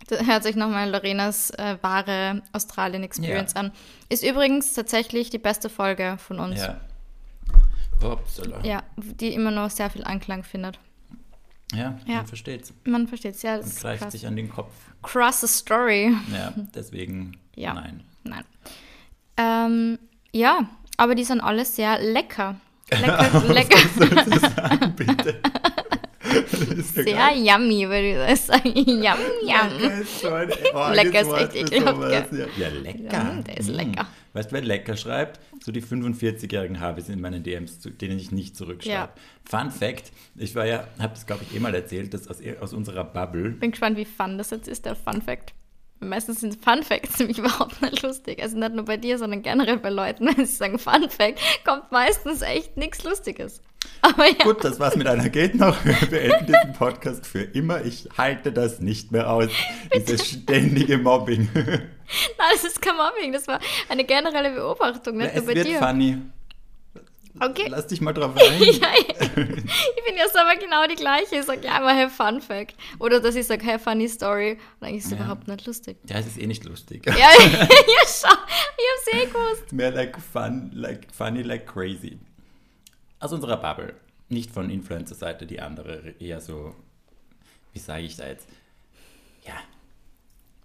Das 0.08 0.26
hört 0.26 0.42
sich 0.42 0.56
nochmal 0.56 0.90
Lorenas 0.90 1.50
äh, 1.50 1.78
wahre 1.80 2.42
Australien-Experience 2.52 3.54
ja. 3.54 3.60
an. 3.60 3.72
Ist 4.08 4.22
übrigens 4.22 4.72
tatsächlich 4.74 5.30
die 5.30 5.38
beste 5.38 5.68
Folge 5.68 6.16
von 6.18 6.38
uns. 6.38 6.60
Ja. 6.60 6.80
Upsala. 8.02 8.62
Ja, 8.62 8.82
die 8.96 9.32
immer 9.34 9.50
noch 9.50 9.70
sehr 9.70 9.90
viel 9.90 10.04
Anklang 10.04 10.44
findet. 10.44 10.78
Ja, 11.72 11.98
ja. 12.06 12.16
man 12.16 12.26
versteht's. 12.26 12.72
Man 12.84 13.08
versteht's, 13.08 13.42
ja. 13.42 13.56
Und 13.56 13.76
greift 13.76 14.02
krass. 14.02 14.12
sich 14.12 14.26
an 14.26 14.36
den 14.36 14.48
Kopf. 14.50 14.72
Krasse 15.02 15.48
Story. 15.48 16.14
Ja, 16.32 16.52
deswegen 16.74 17.36
ja. 17.54 17.74
nein. 17.74 18.04
Nein. 18.22 18.44
Ähm, 19.36 19.98
ja, 20.32 20.68
aber 20.96 21.14
die 21.14 21.24
sind 21.24 21.40
alle 21.40 21.64
sehr 21.64 21.98
lecker. 22.00 22.56
Lecker, 22.90 23.44
lecker. 23.48 23.76
Was 23.76 23.94
soll 23.94 24.40
das 24.40 24.54
sagen, 24.54 24.94
bitte? 24.94 25.40
Sehr 26.94 27.04
geil. 27.04 27.38
yummy, 27.38 27.88
würde 27.88 28.32
ich 28.32 28.40
sagen. 28.40 28.72
yum, 28.74 29.18
yum. 29.42 30.02
Oh, 30.74 30.92
lecker 30.92 31.20
ist 31.20 31.32
echt 31.32 31.72
ekelhaft. 31.72 32.32
Ja, 32.58 32.68
lecker. 32.68 33.12
Ja, 33.12 33.42
der 33.46 33.56
ist 33.56 33.68
lecker. 33.68 34.02
Hm. 34.02 34.06
Weißt 34.32 34.50
du, 34.50 34.54
wer 34.56 34.62
lecker 34.62 34.96
schreibt? 34.96 35.40
So 35.62 35.72
die 35.72 35.82
45-jährigen 35.82 36.78
Harveys 36.80 37.08
in 37.08 37.20
meinen 37.20 37.42
DMs, 37.42 37.78
denen 37.80 38.18
ich 38.18 38.32
nicht 38.32 38.56
zurückschreibe. 38.56 38.94
Ja. 38.94 39.10
Fun 39.44 39.70
Fact, 39.70 40.12
ich 40.36 40.54
war 40.54 40.66
ja, 40.66 40.86
habe 40.98 41.14
das 41.14 41.26
glaube 41.26 41.44
ich 41.48 41.56
eh 41.56 41.60
mal 41.60 41.74
erzählt, 41.74 42.12
dass 42.12 42.28
aus, 42.28 42.38
aus 42.60 42.72
unserer 42.74 43.04
Bubble. 43.04 43.50
Bin 43.50 43.70
gespannt, 43.70 43.96
wie 43.96 44.04
fun 44.04 44.36
das 44.36 44.50
jetzt 44.50 44.68
ist, 44.68 44.84
der 44.84 44.94
Fun 44.94 45.22
Fact. 45.22 45.54
Meistens 46.00 46.40
sind 46.40 46.62
Fun 46.62 46.82
Facts 46.82 47.18
nämlich 47.18 47.38
überhaupt 47.38 47.80
nicht 47.80 48.02
lustig. 48.02 48.42
Also 48.42 48.58
nicht 48.58 48.74
nur 48.74 48.84
bei 48.84 48.96
dir, 48.96 49.18
sondern 49.18 49.42
generell 49.42 49.78
bei 49.78 49.90
Leuten, 49.90 50.26
wenn 50.26 50.44
sie 50.44 50.54
sagen 50.54 50.78
Fun 50.78 51.08
Fact, 51.08 51.40
kommt 51.64 51.90
meistens 51.90 52.42
echt 52.42 52.76
nichts 52.76 53.04
Lustiges. 53.04 53.62
Ja. 54.18 54.44
Gut, 54.44 54.64
das 54.64 54.78
war's 54.78 54.96
mit 54.96 55.06
einer 55.06 55.28
geht 55.28 55.54
noch. 55.54 55.76
Wir 55.84 56.08
beenden 56.08 56.46
diesen 56.46 56.72
Podcast 56.72 57.26
für 57.26 57.42
immer. 57.42 57.84
Ich 57.84 58.08
halte 58.16 58.52
das 58.52 58.80
nicht 58.80 59.12
mehr 59.12 59.30
aus. 59.30 59.48
Dieses 59.94 60.28
ständige 60.28 60.98
Mobbing. 60.98 61.48
Nein, 61.54 62.48
das 62.52 62.64
ist 62.64 62.80
kein 62.80 62.96
Mobbing. 62.96 63.32
Das 63.32 63.46
war 63.48 63.60
eine 63.88 64.04
generelle 64.04 64.52
Beobachtung, 64.52 65.18
nicht 65.18 65.34
nur 65.34 65.44
bei 65.44 65.54
wird 65.54 65.66
dir. 65.66 65.78
funny. 65.78 66.18
Okay. 67.38 67.66
Lass 67.68 67.86
dich 67.88 68.00
mal 68.00 68.14
drauf 68.14 68.34
ein. 68.34 68.62
ja, 68.62 68.88
ich 68.96 69.24
bin 69.26 70.16
ja 70.16 70.24
aber 70.40 70.58
genau 70.58 70.86
die 70.88 70.94
gleiche. 70.94 71.36
Ich 71.36 71.44
sage 71.44 71.66
ja 71.66 71.76
immer, 71.76 71.94
hey, 71.94 72.08
Fun 72.08 72.40
Fact. 72.40 72.74
Oder 72.98 73.20
dass 73.20 73.34
ich 73.34 73.46
sage, 73.46 73.62
hey, 73.62 73.78
funny 73.78 74.08
Story. 74.08 74.52
Und 74.80 74.86
eigentlich 74.86 74.98
ist 74.98 75.04
es 75.06 75.10
ja. 75.10 75.18
überhaupt 75.18 75.46
nicht 75.46 75.66
lustig. 75.66 75.98
Ja, 76.08 76.18
es 76.18 76.26
ist 76.28 76.38
eh 76.38 76.46
nicht 76.46 76.64
lustig. 76.64 77.04
ja, 77.04 77.12
ja, 77.14 77.28
schau. 78.06 78.34
Ich 78.78 79.12
hab's 79.12 79.12
eh 79.12 79.26
gewusst. 79.26 79.72
Mehr 79.72 79.90
like 79.90 80.16
fun, 80.18 80.70
like 80.72 81.08
funny, 81.12 81.42
like 81.42 81.66
crazy 81.66 82.18
aus 83.18 83.32
unserer 83.32 83.56
Bubble, 83.56 83.94
nicht 84.28 84.50
von 84.50 84.70
Influencer-Seite, 84.70 85.46
die 85.46 85.60
andere 85.60 86.14
eher 86.18 86.40
so, 86.40 86.74
wie 87.72 87.78
sage 87.78 88.04
ich 88.04 88.16
da 88.16 88.26
jetzt, 88.26 88.48
ja, 89.46 89.54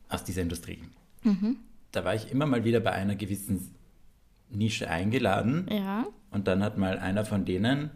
aus 0.09 0.23
dieser 0.23 0.41
Industrie. 0.41 0.79
Mhm. 1.23 1.57
Da 1.91 2.03
war 2.03 2.15
ich 2.15 2.31
immer 2.31 2.45
mal 2.45 2.63
wieder 2.63 2.79
bei 2.79 2.91
einer 2.91 3.15
gewissen 3.15 3.75
Nische 4.49 4.89
eingeladen. 4.89 5.67
Ja. 5.69 6.05
Und 6.31 6.47
dann 6.47 6.63
hat 6.63 6.77
mal 6.77 6.99
einer 6.99 7.25
von 7.25 7.45
denen 7.45 7.91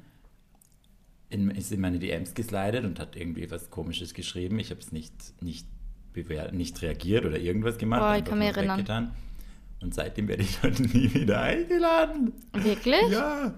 in, 1.30 1.50
ist 1.52 1.72
in 1.72 1.82
meine 1.82 2.00
DMs 2.00 2.34
geslidet 2.34 2.86
und 2.86 3.00
hat 3.00 3.16
irgendwie 3.16 3.50
was 3.50 3.70
Komisches 3.70 4.14
geschrieben. 4.14 4.60
Ich 4.60 4.70
habe 4.70 4.80
es 4.80 4.92
nicht, 4.92 5.42
nicht, 5.42 5.68
nicht 6.52 6.82
reagiert 6.82 7.26
oder 7.26 7.38
irgendwas 7.38 7.78
gemacht. 7.78 8.02
Oh, 8.04 8.20
ich 8.20 8.26
kann 8.26 8.40
mich 8.40 8.50
erinnern. 8.50 8.80
Weggetan. 8.80 9.12
Und 9.82 9.94
seitdem 9.94 10.28
werde 10.28 10.44
ich 10.44 10.58
dort 10.62 10.80
nie 10.80 11.14
wieder 11.14 11.42
eingeladen. 11.42 12.34
Wirklich? 12.54 13.10
Ja. 13.10 13.54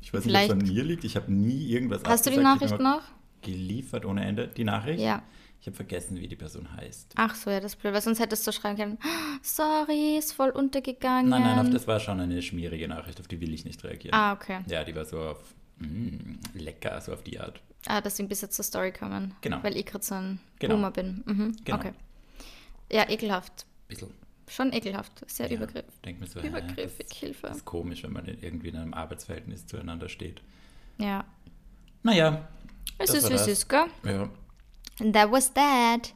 Ich 0.00 0.12
weiß 0.12 0.22
Vielleicht. 0.22 0.54
nicht, 0.54 0.62
ob 0.62 0.62
es 0.62 0.68
an 0.68 0.74
mir 0.74 0.84
liegt. 0.84 1.04
Ich 1.04 1.16
habe 1.16 1.32
nie 1.32 1.66
irgendwas 1.68 2.02
Hast 2.04 2.26
du 2.26 2.30
die 2.30 2.38
Nachricht 2.38 2.78
noch? 2.78 3.02
Geliefert 3.42 4.04
ohne 4.04 4.24
Ende. 4.24 4.48
Die 4.48 4.64
Nachricht? 4.64 5.00
Ja. 5.00 5.22
Ich 5.60 5.66
habe 5.66 5.76
vergessen, 5.76 6.18
wie 6.18 6.26
die 6.26 6.36
Person 6.36 6.74
heißt. 6.74 7.12
Ach 7.16 7.34
so, 7.34 7.50
ja, 7.50 7.60
das 7.60 7.74
ist 7.74 7.80
blöd, 7.82 7.92
weil 7.92 8.00
sonst 8.00 8.18
hättest 8.18 8.46
du 8.46 8.52
schreiben 8.52 8.78
können, 8.78 8.98
sorry, 9.42 10.16
ist 10.16 10.32
voll 10.32 10.50
untergegangen. 10.50 11.28
Nein, 11.28 11.42
nein, 11.42 11.58
auf 11.58 11.70
das 11.70 11.86
war 11.86 12.00
schon 12.00 12.18
eine 12.18 12.40
schmierige 12.40 12.88
Nachricht, 12.88 13.20
auf 13.20 13.28
die 13.28 13.40
will 13.42 13.52
ich 13.52 13.66
nicht 13.66 13.84
reagieren. 13.84 14.14
Ah, 14.14 14.32
okay. 14.32 14.60
Ja, 14.68 14.84
die 14.84 14.94
war 14.94 15.04
so 15.04 15.18
auf, 15.20 15.54
mm, 15.78 16.38
lecker, 16.54 16.98
so 17.02 17.12
auf 17.12 17.22
die 17.22 17.38
Art. 17.38 17.60
Ah, 17.86 18.00
deswegen 18.00 18.28
bis 18.28 18.40
jetzt 18.40 18.56
zur 18.56 18.64
Story 18.64 18.90
kommen. 18.90 19.34
Genau. 19.42 19.62
Weil 19.62 19.76
ich 19.76 19.84
gerade 19.84 20.04
so 20.04 20.14
ein 20.14 20.40
genau. 20.58 20.76
Boomer 20.76 20.90
bin. 20.92 21.22
Mhm. 21.26 21.56
Genau. 21.62 21.78
Okay. 21.78 21.92
Ja, 22.90 23.08
ekelhaft. 23.10 23.66
Bisschen. 23.86 24.08
Schon 24.50 24.72
ekelhaft. 24.72 25.12
Sehr 25.30 25.48
Ja, 25.48 25.56
übergriff 25.56 25.84
denk 26.04 26.20
mir 26.20 26.26
so, 26.26 26.40
übergriffig. 26.40 27.06
Hilfe. 27.12 27.46
Das 27.48 27.58
ist 27.58 27.64
komisch, 27.64 28.02
wenn 28.02 28.12
man 28.12 28.26
irgendwie 28.26 28.68
in 28.68 28.76
einem 28.76 28.94
Arbeitsverhältnis 28.94 29.66
zueinander 29.66 30.08
steht. 30.08 30.40
Ja. 30.98 31.24
Naja. 32.02 32.48
Es 32.98 33.14
ist 33.14 33.28
wie 33.30 33.34
es 33.34 33.46
ist, 33.46 33.68
gell? 33.68 33.86
Ja. 34.04 34.28
And 35.00 35.14
that 35.14 35.30
was 35.30 35.52
that. 35.54 36.12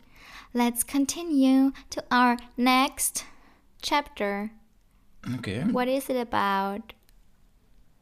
Let's 0.52 0.86
continue 0.86 1.72
to 1.90 2.00
our 2.12 2.36
next 2.56 3.24
chapter. 3.82 4.50
Okay. 5.38 5.64
What 5.72 5.88
is 5.88 6.08
it 6.08 6.16
about? 6.16 6.82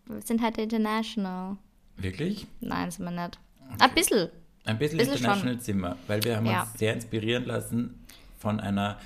Wir 0.07 0.21
sind 0.23 0.43
heute 0.43 0.63
international. 0.63 1.57
Wirklich? 1.97 2.47
Nein, 2.61 2.91
sind 2.91 3.05
wir 3.05 3.11
nicht. 3.13 3.39
Ein 3.79 3.95
bisschen. 3.95 4.29
Ein 4.65 4.79
bisschen 4.79 4.99
Bisschen 4.99 5.15
international 5.15 5.59
Zimmer, 5.61 5.97
weil 6.07 6.23
wir 6.25 6.37
haben 6.37 6.47
Ja. 6.47 6.63
uns 6.63 6.75
sehr 6.79 6.95
inspirieren 6.95 7.45
lassen 7.47 8.05
von 8.39 8.61
einer 8.61 8.99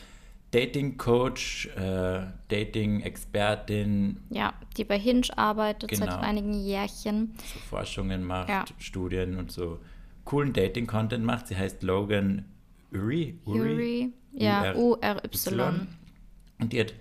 Dating-Coach, 0.53 1.67
äh, 1.76 2.26
Dating-Expertin, 2.49 4.21
Ja, 4.31 4.55
die 4.76 4.85
bei 4.85 4.99
Hinge 4.99 5.26
arbeitet 5.37 5.91
Genau. 5.91 6.07
seit 6.07 6.21
einigen 6.21 6.53
Jährchen. 6.55 7.35
so 7.53 7.59
Forschungen 7.61 8.23
macht, 8.25 8.49
Ja. 8.49 8.65
Studien 8.79 9.37
und 9.38 9.50
so 9.50 9.79
coolen 10.25 10.53
Dating-Content 10.53 11.25
macht. 11.25 11.49
Sie 11.49 11.57
heißt 11.57 11.83
Logan 11.83 12.45
Uri. 12.93 13.38
Yuri. 13.47 14.12
Ja, 14.33 14.75
U-R-Y. 14.75 15.87
Und 16.61 16.73
die 16.73 16.81
hat 16.81 16.95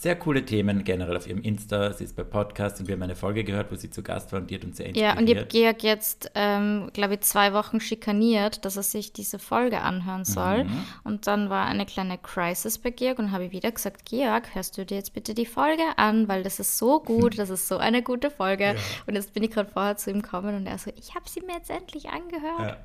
sehr 0.00 0.16
coole 0.16 0.46
Themen 0.46 0.82
generell 0.82 1.14
auf 1.14 1.26
ihrem 1.26 1.42
Insta. 1.42 1.92
Sie 1.92 2.04
ist 2.04 2.16
bei 2.16 2.24
Podcasts 2.24 2.80
und 2.80 2.88
wir 2.88 2.94
haben 2.94 3.02
eine 3.02 3.14
Folge 3.14 3.44
gehört, 3.44 3.70
wo 3.70 3.74
sie 3.74 3.90
zu 3.90 4.02
Gast 4.02 4.32
war 4.32 4.40
und 4.40 4.50
die 4.50 4.54
hat 4.54 4.64
uns 4.64 4.78
sehr 4.78 4.86
inspiriert. 4.86 5.14
Ja, 5.14 5.20
und 5.20 5.28
ich 5.28 5.36
habe 5.36 5.46
Georg 5.46 5.82
jetzt, 5.82 6.30
ähm, 6.34 6.88
glaube 6.94 7.14
ich, 7.14 7.20
zwei 7.20 7.52
Wochen 7.52 7.80
schikaniert, 7.80 8.64
dass 8.64 8.78
er 8.78 8.82
sich 8.82 9.12
diese 9.12 9.38
Folge 9.38 9.82
anhören 9.82 10.24
soll. 10.24 10.64
Mhm. 10.64 10.84
Und 11.04 11.26
dann 11.26 11.50
war 11.50 11.66
eine 11.66 11.84
kleine 11.84 12.16
Crisis 12.16 12.78
bei 12.78 12.88
Georg 12.88 13.18
und 13.18 13.30
habe 13.30 13.44
ich 13.44 13.52
wieder 13.52 13.70
gesagt, 13.70 14.06
Georg, 14.06 14.54
hörst 14.54 14.78
du 14.78 14.86
dir 14.86 14.94
jetzt 14.94 15.12
bitte 15.12 15.34
die 15.34 15.44
Folge 15.44 15.82
an, 15.96 16.28
weil 16.28 16.44
das 16.44 16.60
ist 16.60 16.78
so 16.78 17.00
gut, 17.00 17.38
das 17.38 17.50
ist 17.50 17.68
so 17.68 17.76
eine 17.76 18.02
gute 18.02 18.30
Folge. 18.30 18.76
Und 19.06 19.16
jetzt 19.16 19.34
bin 19.34 19.42
ich 19.42 19.50
gerade 19.50 19.68
vorher 19.68 19.96
zu 19.96 20.10
ihm 20.10 20.22
gekommen 20.22 20.54
und 20.54 20.66
er 20.66 20.78
so, 20.78 20.90
ich 20.96 21.14
habe 21.14 21.28
sie 21.28 21.40
mir 21.40 21.54
jetzt 21.54 21.70
endlich 21.70 22.08
angehört. 22.08 22.60
ja, 22.60 22.76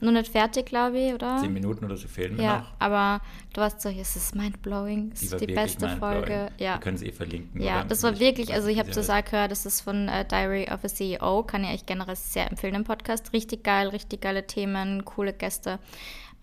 Nur 0.00 0.12
nicht 0.12 0.30
fertig, 0.30 0.66
glaube 0.66 0.98
ich, 0.98 1.14
oder? 1.14 1.38
zehn 1.38 1.52
Minuten 1.54 1.84
oder 1.86 1.96
so 1.96 2.06
fehlen 2.06 2.36
mir 2.36 2.42
Ja, 2.42 2.58
noch. 2.58 2.66
aber 2.78 3.22
du 3.54 3.62
warst 3.62 3.80
so, 3.80 3.88
es 3.88 4.14
ist 4.14 4.34
mindblowing, 4.34 5.10
es 5.14 5.20
Die 5.20 5.26
ist 5.26 5.40
die 5.40 5.46
beste. 5.46 5.88
Folge. 5.96 6.50
Ja. 6.58 6.74
Wir 6.74 6.80
können 6.80 6.98
sie 6.98 7.06
eh 7.06 7.12
verlinken. 7.12 7.62
Ja, 7.62 7.82
das 7.82 8.02
war 8.02 8.12
Ich 8.12 8.20
wirklich, 8.20 8.52
also 8.52 8.68
ich 8.68 8.78
habe 8.78 8.92
sie 8.92 9.02
sagen 9.02 9.26
gehört, 9.30 9.50
das 9.52 9.64
ist 9.64 9.80
von 9.80 10.08
äh, 10.08 10.26
Diary 10.26 10.68
of 10.70 10.84
a 10.84 10.88
CEO, 10.88 11.44
kann 11.44 11.64
ich 11.64 11.70
euch 11.70 11.86
generell 11.86 12.16
sehr 12.16 12.50
empfehlen, 12.50 12.74
den 12.74 12.84
Podcast. 12.84 13.32
Richtig 13.32 13.64
geil, 13.64 13.88
richtig 13.88 14.20
geile 14.20 14.46
Themen, 14.46 15.04
coole 15.06 15.32
Gäste. 15.32 15.78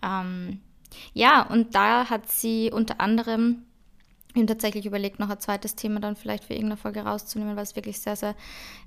Ähm, 0.02 0.60
ja, 1.12 1.42
und 1.42 1.74
da 1.76 2.10
hat 2.10 2.30
sie 2.30 2.70
unter 2.72 3.00
anderem 3.00 3.62
ich 4.36 4.40
habe 4.40 4.46
tatsächlich 4.46 4.84
überlegt, 4.84 5.20
noch 5.20 5.30
ein 5.30 5.38
zweites 5.38 5.76
Thema 5.76 6.00
dann 6.00 6.16
vielleicht 6.16 6.42
für 6.42 6.54
irgendeine 6.54 6.76
Folge 6.76 7.02
rauszunehmen, 7.02 7.54
weil 7.54 7.62
es 7.62 7.76
wirklich 7.76 8.00
sehr, 8.00 8.16
sehr 8.16 8.34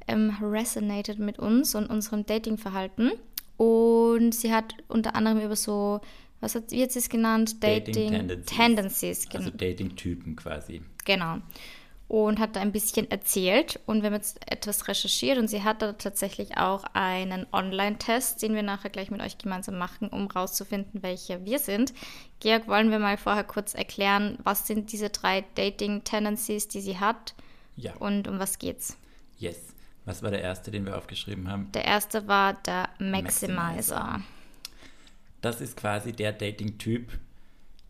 ähm, 0.06 0.36
resonated 0.42 1.20
mit 1.20 1.40
uns 1.40 1.74
und 1.74 1.90
unserem 1.90 2.26
Datingverhalten. 2.26 3.14
Und 3.58 4.34
sie 4.34 4.54
hat 4.54 4.74
unter 4.88 5.16
anderem 5.16 5.40
über 5.42 5.56
so, 5.56 6.00
was 6.40 6.54
hat, 6.56 6.72
wie 6.72 6.84
hat 6.84 6.92
sie 6.92 7.00
es 7.00 7.10
genannt? 7.10 7.64
Dating 7.64 7.94
Dating, 7.94 8.12
Tendencies. 8.12 8.56
Tendencies, 8.58 9.28
Also 9.34 9.46
genau. 9.52 9.58
Dating-Typen 9.58 10.36
quasi. 10.36 10.82
Genau. 11.06 11.38
Und 12.08 12.40
hat 12.40 12.56
da 12.56 12.62
ein 12.62 12.72
bisschen 12.72 13.12
erzählt 13.12 13.82
und 13.86 13.98
wir 14.02 14.08
haben 14.08 14.14
jetzt 14.14 14.40
etwas 14.50 14.88
recherchiert 14.88 15.38
und 15.40 15.50
sie 15.50 15.64
hat 15.64 15.82
da 15.82 15.92
tatsächlich 15.94 16.56
auch 16.56 16.86
einen 16.94 17.46
Online-Test, 17.52 18.42
den 18.42 18.54
wir 18.56 18.64
nachher 18.64 18.90
gleich 18.90 19.12
mit 19.12 19.20
euch 19.22 19.38
gemeinsam 19.38 19.78
machen, 19.78 20.08
um 20.08 20.28
rauszufinden, 20.28 21.04
welche 21.04 21.44
wir 21.44 21.60
sind. 21.60 21.94
Georg, 22.40 22.70
wollen 22.70 22.92
wir 22.92 23.00
mal 23.00 23.18
vorher 23.18 23.44
kurz 23.44 23.74
erklären, 23.74 24.38
was 24.44 24.68
sind 24.68 24.94
diese 24.94 25.10
drei 25.10 25.44
Dating-Tendencies, 25.56 26.70
die 26.70 26.80
sie 26.80 26.98
hat 26.98 27.36
Ja, 27.76 27.94
und 27.98 28.28
um 28.30 28.40
was 28.40 28.58
geht's? 28.60 28.98
yes. 29.38 29.58
Was 30.08 30.24
war 30.24 30.32
der 30.32 30.42
erste, 30.42 30.72
den 30.72 30.86
wir 30.86 30.98
aufgeschrieben 30.98 31.50
haben? 31.52 31.70
Der 31.74 31.84
erste 31.84 32.30
war 32.30 32.54
der 32.54 32.88
Maximizer. 32.98 33.54
Maximizer. 33.54 34.22
Das 35.42 35.60
ist 35.60 35.76
quasi 35.76 36.14
der 36.14 36.32
Dating-Typ, 36.32 37.12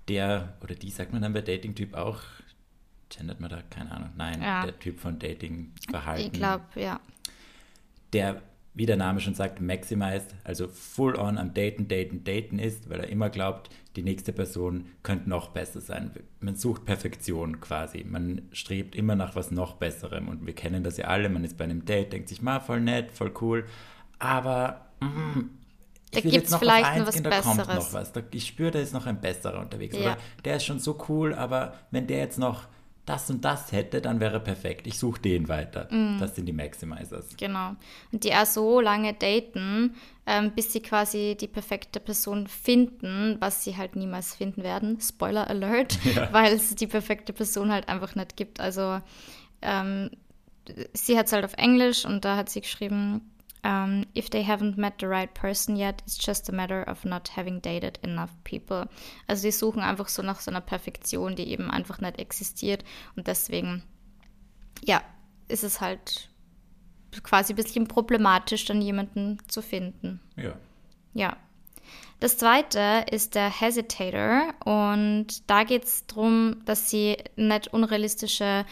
der, 0.08 0.56
oder 0.64 0.74
die 0.74 0.90
sagt 0.90 1.14
man 1.14 1.22
dann 1.22 1.34
bei 1.34 1.42
Dating-Typ 1.42 1.94
auch, 1.94 2.22
gendert 3.10 3.40
man 3.40 3.52
da, 3.52 3.62
keine 3.70 3.92
Ahnung, 3.92 4.10
nein, 4.18 4.42
Ja. 4.42 4.66
der 4.66 4.80
Typ 4.80 5.00
von 5.00 5.20
Dating-Verhalten. 5.20 6.26
Ich 6.26 6.32
glaube, 6.34 6.64
ja. 6.74 7.00
der, 8.14 8.42
wie 8.78 8.86
der 8.86 8.96
Name 8.96 9.20
schon 9.20 9.34
sagt, 9.34 9.60
maximized, 9.60 10.36
also 10.44 10.68
full 10.68 11.16
on 11.16 11.40
am 11.40 11.56
Daten, 11.56 11.88
Daten, 11.88 12.24
Daten 12.24 12.60
ist, 12.60 12.92
weil 12.92 13.00
er 13.00 13.10
immer 13.10 13.32
glaubt, 13.32 13.72
die 13.96 14.04
nächste 14.04 14.32
Person 14.32 14.86
könnte 15.02 15.28
noch 15.28 15.50
besser 15.50 15.82
sein. 15.82 16.12
Man 16.42 16.56
sucht 16.56 16.86
Perfektion 16.86 17.60
quasi. 17.60 18.06
Man 18.08 18.44
strebt 18.52 18.96
immer 18.96 19.16
nach 19.16 19.36
was 19.36 19.50
noch 19.50 19.74
Besserem. 19.78 20.28
Und 20.28 20.46
wir 20.46 20.54
kennen 20.54 20.84
das 20.84 20.98
ja 20.98 21.06
alle. 21.06 21.28
Man 21.30 21.44
ist 21.44 21.58
bei 21.58 21.64
einem 21.64 21.86
Date, 21.86 22.14
denkt 22.14 22.30
sich, 22.30 22.44
ma, 22.44 22.60
voll 22.60 22.80
nett, 22.80 23.12
voll 23.12 23.34
cool. 23.42 23.66
Aber 24.20 24.86
mm, 25.00 25.40
Da 26.12 26.20
jetzt 26.20 26.52
noch 26.52 26.60
vielleicht 26.60 26.86
noch 26.86 26.94
eins 26.94 27.08
was 27.08 27.16
gehen, 27.16 27.24
da 27.24 27.42
kommt 27.42 27.58
Besseres. 27.58 27.92
noch 27.92 27.94
was. 27.94 28.14
Ich 28.30 28.46
spüre, 28.46 28.70
da 28.70 28.80
ist 28.80 28.94
noch 28.94 29.08
ein 29.08 29.20
besserer 29.20 29.60
unterwegs. 29.60 29.96
Ja. 29.96 30.02
Oder 30.02 30.18
der 30.46 30.58
ist 30.58 30.66
schon 30.66 30.80
so 30.80 31.04
cool, 31.10 31.34
aber 31.34 31.74
wenn 31.90 32.06
der 32.06 32.20
jetzt 32.20 32.38
noch 32.38 32.68
das 33.08 33.30
und 33.30 33.44
das 33.46 33.72
hätte, 33.72 34.02
dann 34.02 34.20
wäre 34.20 34.34
er 34.34 34.40
perfekt. 34.42 34.86
Ich 34.86 35.00
suche 35.00 35.22
den 35.22 35.48
weiter. 35.48 35.88
Mm. 35.90 36.20
Das 36.20 36.36
sind 36.36 36.46
die 36.46 36.54
Maximizers. 36.54 37.38
Genau. 37.38 37.76
Und 38.12 38.24
die 38.26 38.34
auch 38.34 38.46
so 38.46 38.82
lange 38.82 39.14
daten, 39.14 39.96
ähm, 40.26 40.52
bis 40.52 40.74
sie 40.74 40.82
quasi 40.82 41.38
die 41.40 41.48
perfekte 41.48 42.02
Person 42.02 42.48
finden, 42.48 43.38
was 43.40 43.64
sie 43.64 43.78
halt 43.78 43.96
niemals 43.96 44.36
finden 44.36 44.62
werden. 44.62 45.00
Spoiler 45.00 45.50
Alert, 45.50 45.98
weil 46.34 46.54
es 46.54 46.76
die 46.76 46.88
perfekte 46.88 47.32
Person 47.32 47.72
halt 47.72 47.88
einfach 47.88 48.14
nicht 48.16 48.36
gibt. 48.36 48.60
Also 48.60 49.00
ähm, 49.62 50.12
sie 50.94 51.18
hat 51.18 51.28
es 51.28 51.32
halt 51.32 51.46
auf 51.46 51.54
Englisch 51.54 52.06
und 52.06 52.26
da 52.26 52.36
hat 52.36 52.50
sie 52.50 52.60
geschrieben, 52.60 53.22
um, 53.68 54.06
if 54.16 54.30
they 54.30 54.44
haven't 54.44 54.78
met 54.78 55.00
the 55.00 55.08
right 55.08 55.34
person 55.34 55.76
yet, 55.76 56.02
it's 56.06 56.18
just 56.18 56.48
a 56.48 56.54
matter 56.54 56.84
of 56.84 57.04
not 57.04 57.28
having 57.28 57.60
dated 57.60 58.00
enough 58.02 58.32
people. 58.46 58.88
Also 59.28 59.44
die 59.44 59.52
suchen 59.52 59.82
einfach 59.84 60.08
so 60.08 60.22
nach 60.24 60.40
so 60.40 60.50
einer 60.50 60.62
Perfektion, 60.62 61.36
die 61.36 61.50
eben 61.50 61.70
einfach 61.70 62.00
nicht 62.00 62.18
existiert 62.18 62.86
und 63.18 63.28
deswegen, 63.28 63.84
ja, 64.86 65.02
ist 65.50 65.66
es 65.66 65.82
halt 65.82 66.30
quasi 67.24 67.54
ein 67.54 67.58
bisschen 67.58 67.88
problematisch, 67.88 68.64
dann 68.66 68.82
jemanden 68.82 69.38
zu 69.48 69.62
finden. 69.62 70.22
Ja. 70.38 70.54
Ja. 71.14 71.36
Das 72.20 72.38
zweite 72.38 73.06
ist 73.12 73.36
der 73.36 73.50
Hesitator 73.50 74.54
und 74.66 75.50
da 75.50 75.64
geht 75.64 75.84
es 75.84 76.08
darum, 76.08 76.62
dass 76.66 76.90
sie 76.90 77.18
nicht 77.36 77.74
unrealistische 77.74 78.66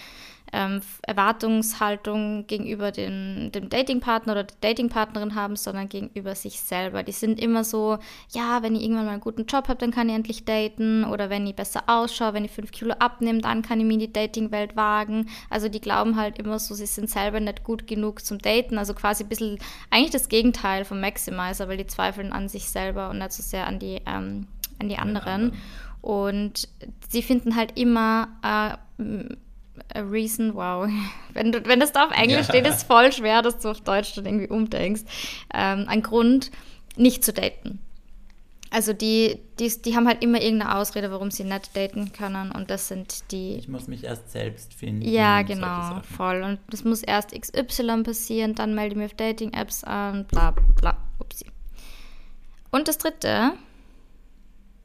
ähm, 0.56 0.82
Erwartungshaltung 1.02 2.48
gegenüber 2.48 2.92
den, 2.92 3.52
dem 3.52 3.68
Datingpartner 3.68 4.32
oder 4.32 4.44
der 4.46 4.56
Datingpartnerin 4.62 5.36
haben, 5.36 5.58
sondern 5.58 5.90
gegenüber 5.90 6.34
sich 6.34 6.62
selber. 6.62 7.04
Die 7.04 7.12
sind 7.12 7.42
immer 7.42 7.66
so, 7.66 7.98
ja, 8.30 8.64
wenn 8.64 8.74
ich 8.74 8.84
irgendwann 8.84 9.06
mal 9.06 9.12
einen 9.12 9.22
guten 9.22 9.46
Job 9.46 9.68
habe, 9.68 9.78
dann 9.78 9.92
kann 9.92 10.08
ich 10.08 10.16
endlich 10.16 10.46
daten 10.46 11.04
oder 11.04 11.30
wenn 11.30 11.46
ich 11.46 11.56
besser 11.56 11.84
ausschaue, 11.88 12.34
wenn 12.34 12.46
ich 12.46 12.52
fünf 12.52 12.72
Kilo 12.72 12.96
abnehme, 13.00 13.42
dann 13.42 13.64
kann 13.64 13.82
ich 13.82 13.86
mir 13.86 13.94
in 13.94 14.00
die 14.00 14.14
Datingwelt 14.14 14.78
wagen. 14.78 15.28
Also 15.50 15.68
die 15.68 15.82
glauben 15.82 16.16
halt 16.16 16.40
immer 16.40 16.58
so, 16.58 16.74
sie 16.74 16.86
sind 16.86 17.10
selber 17.10 17.42
nicht 17.42 17.66
gut 17.66 17.86
genug 17.86 18.24
zum 18.24 18.40
Daten, 18.40 18.78
also 18.78 18.94
quasi 18.94 19.24
ein 19.24 19.30
bisschen 19.30 19.60
eigentlich 19.92 20.12
das 20.12 20.30
Gegenteil 20.30 20.86
vom 20.86 21.02
Maximizer, 21.02 21.68
weil 21.68 21.78
die 21.78 21.88
zweifeln 21.88 22.32
an 22.32 22.48
sich 22.48 22.70
selber 22.70 23.10
und 23.10 23.18
nicht 23.18 23.34
so 23.34 23.44
sehr 23.44 23.68
an 23.68 23.80
die, 23.80 24.02
ähm, 24.06 24.48
an 24.80 24.88
die 24.88 24.98
anderen. 24.98 25.52
anderen. 25.52 25.62
Und 26.02 26.70
sie 27.10 27.24
finden 27.24 27.56
halt 27.56 27.78
immer 27.78 28.30
äh, 28.44 29.36
a 29.94 30.00
reason, 30.02 30.54
wow. 30.56 30.90
Wenn, 31.34 31.52
du, 31.52 31.66
wenn 31.66 31.80
das 31.80 31.92
da 31.92 32.06
auf 32.06 32.12
Englisch 32.12 32.38
Ja. 32.38 32.44
steht, 32.44 32.66
ist 32.68 32.84
voll 32.84 33.12
schwer, 33.12 33.42
dass 33.42 33.60
du 33.60 33.70
auf 33.70 33.82
Deutsch 33.82 34.14
dann 34.16 34.26
irgendwie 34.26 34.48
umdenkst. 34.48 35.02
Ähm, 35.54 35.86
ein 35.88 36.02
Grund, 36.02 36.50
nicht 36.96 37.26
zu 37.26 37.34
daten. 37.34 37.80
Also 38.72 38.94
die, 38.94 39.40
die, 39.60 39.70
die 39.82 39.96
haben 39.96 40.08
halt 40.08 40.24
immer 40.24 40.42
irgendeine 40.42 40.76
Ausrede, 40.78 41.12
warum 41.12 41.30
sie 41.32 41.44
nicht 41.44 41.76
daten 41.76 42.12
können. 42.14 42.52
Und 42.52 42.70
das 42.70 42.88
sind 42.88 43.32
die. 43.32 43.56
Ich 43.56 43.68
muss 43.68 43.88
mich 43.88 44.04
erst 44.04 44.32
selbst 44.32 44.74
finden. 44.74 45.02
Ja, 45.02 45.42
genau, 45.44 46.02
voll. 46.18 46.42
Und 46.44 46.60
das 46.70 46.84
muss 46.84 47.02
erst 47.04 47.32
XY 47.40 48.04
passieren, 48.04 48.56
dann 48.56 48.76
melde 48.76 48.94
ich 48.94 48.98
mich 48.98 49.06
auf 49.12 49.14
Dating-Apps 49.18 49.84
an, 49.84 50.26
bla 50.26 50.52
bla. 50.52 50.98
Upsi. 51.20 51.46
Und 52.72 52.88
das 52.88 52.98
dritte 52.98 53.54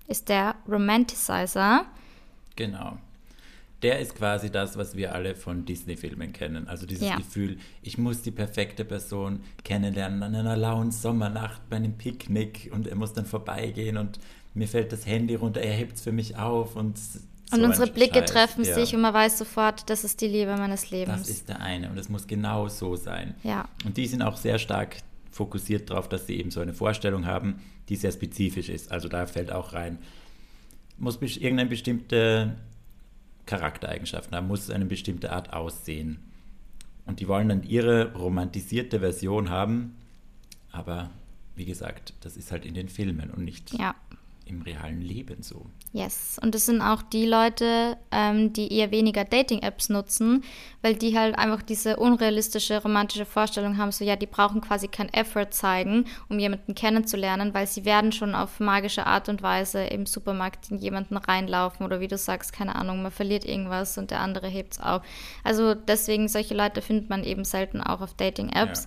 ist 0.07 0.29
der 0.29 0.55
Romanticizer. 0.69 1.85
Genau. 2.57 2.99
Der 3.83 3.99
ist 3.99 4.15
quasi 4.15 4.51
das, 4.51 4.77
was 4.77 4.95
wir 4.97 5.15
alle 5.15 5.35
von 5.35 5.65
Disney-Filmen 5.65 6.33
kennen. 6.35 6.69
Also 6.69 6.85
dieses 6.87 7.09
Ja. 7.09 7.17
Gefühl, 7.17 7.59
ich 7.83 7.97
muss 7.97 8.21
die 8.23 8.31
perfekte 8.31 8.85
Person 8.85 9.41
kennenlernen 9.65 10.23
an 10.23 10.35
einer 10.35 10.57
lauen 10.57 10.91
Sommernacht 10.93 11.69
bei 11.71 11.77
einem 11.77 11.95
Picknick 11.97 12.71
und 12.75 12.87
er 12.87 12.97
muss 12.97 13.13
dann 13.15 13.25
vorbeigehen 13.25 13.97
und 13.97 14.19
mir 14.53 14.69
fällt 14.69 14.93
das 14.93 15.07
Handy 15.07 15.35
runter, 15.35 15.61
er 15.61 15.73
hebt 15.73 15.95
es 15.95 16.03
für 16.03 16.13
mich 16.13 16.37
auf 16.37 16.77
und 16.77 16.99
so 16.99 17.21
Und 17.57 17.65
unsere 17.65 17.91
Blicke 17.91 18.19
Scheiß. 18.21 18.31
treffen 18.33 18.65
Ja. 18.65 18.75
sich 18.75 18.95
und 18.95 19.01
man 19.01 19.15
weiß 19.15 19.39
sofort, 19.39 19.89
das 19.89 20.05
ist 20.05 20.21
die 20.21 20.27
Liebe 20.29 20.57
meines 20.57 20.91
Lebens. 20.91 21.21
Das 21.21 21.29
ist 21.31 21.49
der 21.49 21.61
eine 21.61 21.89
und 21.91 21.97
es 21.99 22.09
muss 22.09 22.27
genau 22.27 22.69
so 22.69 22.97
sein. 22.97 23.35
Ja. 23.43 23.67
Und 23.85 23.97
die 23.97 24.07
sind 24.07 24.23
auch 24.23 24.37
sehr 24.37 24.59
stark 24.59 24.97
fokussiert 25.31 25.89
darauf, 25.91 26.09
dass 26.09 26.27
sie 26.27 26.39
eben 26.39 26.51
so 26.51 26.61
eine 26.61 26.75
Vorstellung 26.75 27.25
haben, 27.27 27.61
die 27.89 27.97
sehr 27.97 28.13
spezifisch 28.13 28.69
ist. 28.69 28.93
Also 28.93 29.09
da 29.09 29.27
fällt 29.27 29.51
auch 29.53 29.73
rein, 29.73 29.99
muss 30.99 31.19
irgendeine 31.23 31.71
bestimmte 31.71 32.57
Charaktereigenschaften 33.51 34.37
haben, 34.37 34.47
muss 34.47 34.71
eine 34.71 34.87
bestimmte 34.87 35.33
Art 35.33 35.53
aussehen. 35.53 36.19
Und 37.05 37.19
die 37.21 37.27
wollen 37.29 37.49
dann 37.49 37.65
ihre 37.65 38.13
romantisierte 38.15 39.01
Version 39.01 39.51
haben, 39.51 39.97
aber 40.71 41.11
wie 41.57 41.65
gesagt, 41.65 42.15
das 42.21 42.37
ist 42.37 42.53
halt 42.53 42.65
in 42.65 42.75
den 42.75 42.89
Filmen 42.89 43.31
und 43.31 43.45
nicht 43.45 43.73
Ja. 43.77 43.95
im 44.47 44.63
realen 44.63 45.03
Leben 45.03 45.43
so. 45.43 45.67
Yes. 45.93 46.39
Und 46.41 46.55
das 46.55 46.67
sind 46.67 46.83
auch 46.83 47.03
die 47.03 47.27
Leute, 47.27 47.97
ähm, 48.13 48.53
die 48.53 48.73
eher 48.73 48.93
weniger 48.93 49.25
Dating-Apps 49.25 49.89
nutzen, 49.89 50.45
weil 50.83 50.95
die 50.95 51.19
halt 51.19 51.37
einfach 51.37 51.63
diese 51.63 51.97
unrealistische 51.97 52.81
romantische 52.81 53.27
Vorstellung 53.27 53.77
haben, 53.77 53.91
so 53.91 54.05
ja, 54.05 54.15
die 54.15 54.27
brauchen 54.27 54.61
quasi 54.61 54.87
kein 54.87 55.13
Effort 55.13 55.51
zeigen, 55.51 56.05
um 56.29 56.39
jemanden 56.39 56.77
kennenzulernen, 56.77 57.55
weil 57.55 57.67
sie 57.67 57.85
werden 57.85 58.13
schon 58.13 58.37
auf 58.37 58.61
magische 58.61 59.05
Art 59.05 59.29
und 59.29 59.43
Weise 59.43 59.83
im 59.83 60.07
Supermarkt 60.07 60.71
in 60.71 60.79
jemanden 60.79 61.17
reinlaufen 61.17 61.85
oder 61.85 61.99
wie 61.99 62.09
du 62.09 62.17
sagst, 62.17 62.53
keine 62.53 62.77
Ahnung, 62.77 63.03
man 63.03 63.11
verliert 63.11 63.45
irgendwas 63.45 63.99
und 63.99 64.13
der 64.13 64.21
andere 64.21 64.47
hebt 64.47 64.75
es 64.75 64.81
auf. 64.81 65.03
Also 65.43 65.75
deswegen, 65.75 66.29
solche 66.29 66.55
Leute 66.55 66.83
findet 66.83 67.11
man 67.11 67.25
eben 67.25 67.45
selten 67.45 67.81
auch 67.81 68.01
auf 68.01 68.15
Dating-Apps. 68.15 68.87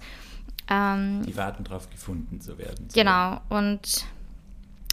Ähm, 0.70 1.24
Die 1.28 1.36
warten 1.36 1.66
darauf, 1.66 1.90
gefunden 1.90 2.40
zu 2.40 2.58
werden. 2.58 2.90
So. 2.90 2.98
Genau, 2.98 3.42
und 3.50 4.06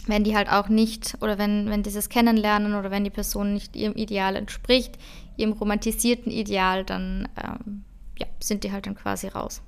wenn 0.07 0.23
die 0.23 0.35
halt 0.35 0.49
auch 0.49 0.69
nicht, 0.69 1.17
oder 1.21 1.37
wenn, 1.37 1.69
wenn 1.69 1.83
dieses 1.83 2.09
Kennenlernen 2.09 2.75
oder 2.75 2.91
wenn 2.91 3.03
die 3.03 3.09
Person 3.09 3.53
nicht 3.53 3.75
ihrem 3.75 3.93
Ideal 3.95 4.35
entspricht, 4.35 4.97
ihrem 5.37 5.53
romantisierten 5.53 6.31
Ideal, 6.31 6.83
dann 6.83 7.27
ähm, 7.41 7.83
ja, 8.17 8.27
sind 8.39 8.63
die 8.63 8.71
halt 8.71 8.87
dann 8.87 8.95
quasi 8.95 9.27
raus. 9.27 9.61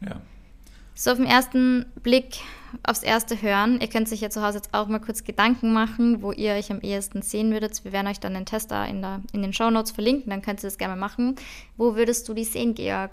Ja. 0.00 0.20
So 0.94 1.10
auf 1.10 1.16
den 1.16 1.26
ersten 1.26 1.86
Blick, 2.02 2.36
aufs 2.84 3.02
erste 3.02 3.40
Hören, 3.42 3.80
ihr 3.80 3.88
könnt 3.88 4.08
sich 4.08 4.20
ja 4.20 4.30
zu 4.30 4.42
Hause 4.42 4.58
jetzt 4.58 4.74
auch 4.74 4.86
mal 4.86 5.00
kurz 5.00 5.24
Gedanken 5.24 5.72
machen, 5.72 6.22
wo 6.22 6.30
ihr 6.30 6.52
euch 6.52 6.70
am 6.70 6.80
ehesten 6.80 7.22
sehen 7.22 7.50
würdet. 7.50 7.84
Wir 7.84 7.92
werden 7.92 8.06
euch 8.06 8.20
dann 8.20 8.34
den 8.34 8.46
Test 8.46 8.70
da 8.70 8.84
in, 8.84 9.02
der, 9.02 9.20
in 9.32 9.42
den 9.42 9.52
Shownotes 9.52 9.90
verlinken, 9.90 10.30
dann 10.30 10.42
könnt 10.42 10.60
ihr 10.60 10.68
das 10.68 10.78
gerne 10.78 10.94
machen. 10.94 11.34
Wo 11.76 11.96
würdest 11.96 12.28
du 12.28 12.34
die 12.34 12.44
sehen, 12.44 12.74
Georg? 12.74 13.10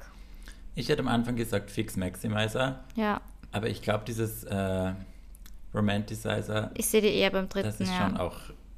Ich 0.76 0.90
hätte 0.90 1.02
am 1.02 1.08
Anfang 1.08 1.36
gesagt 1.36 1.72
Fix 1.72 1.98
Maximizer, 1.98 2.84
Ja, 2.96 3.22
aber 3.52 3.68
ich 3.68 3.82
glaube, 3.82 4.04
dieses 4.08 4.44
äh, 4.46 4.94
Romanticizer, 5.74 6.72
ich 6.74 6.88
sehe 6.88 7.02
die 7.02 7.14
eher 7.14 7.32
beim 7.32 7.48
dritten, 7.48 7.68
das 7.68 7.80
ist 7.80 7.90
ja. 7.90 8.08
schon 8.08 8.18
auch, 8.18 8.38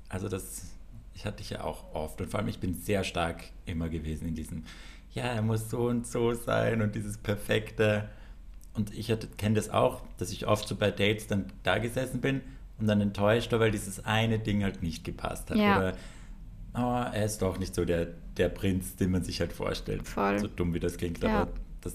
also 0.10 0.30
das, 0.30 0.72
ich 1.16 1.26
hatte 1.26 1.42
ich 1.42 1.52
ja 1.52 1.64
auch 1.64 1.94
oft 1.94 2.22
und 2.22 2.30
vor 2.30 2.40
allem 2.40 2.50
ich 2.50 2.60
bin 2.60 2.74
sehr 2.74 3.04
stark 3.04 3.44
immer 3.66 3.90
gewesen 3.90 4.28
in 4.28 4.36
diesem, 4.36 4.64
ja, 5.14 5.24
er 5.24 5.42
muss 5.42 5.70
so 5.70 5.88
und 5.88 6.08
so 6.08 6.34
sein 6.34 6.82
und 6.82 6.96
dieses 6.96 7.18
perfekte. 7.18 8.10
Und 8.74 8.92
ich 8.94 9.14
kenne 9.38 9.56
das 9.56 9.70
auch, 9.70 10.02
dass 10.18 10.32
ich 10.32 10.48
oft 10.48 10.68
so 10.68 10.76
bei 10.76 10.90
Dates 10.90 11.28
dann 11.28 11.46
da 11.62 11.78
gesessen 11.78 12.22
bin 12.22 12.42
und 12.80 12.88
dann 12.88 13.00
enttäuscht 13.02 13.52
war, 13.52 13.60
weil 13.60 13.72
dieses 13.72 14.04
eine 14.06 14.40
Ding 14.40 14.64
halt 14.64 14.82
nicht 14.82 15.04
gepasst 15.04 15.52
hat. 15.52 15.58
Ja. 15.58 15.78
Oder 15.78 15.94
oh, 16.74 17.14
er 17.14 17.26
ist 17.26 17.42
doch 17.44 17.60
nicht 17.60 17.76
so 17.76 17.86
der, 17.86 18.08
der 18.38 18.50
Prinz, 18.50 18.96
den 18.96 19.12
man 19.12 19.24
sich 19.24 19.40
halt 19.40 19.54
vorstellt. 19.54 20.08
Voll. 20.08 20.40
So 20.40 20.48
dumm 20.48 20.74
wie 20.74 20.80
das 20.80 20.98
klingt, 20.98 21.22
Ja. 21.22 21.42
aber 21.42 21.52
das, 21.82 21.94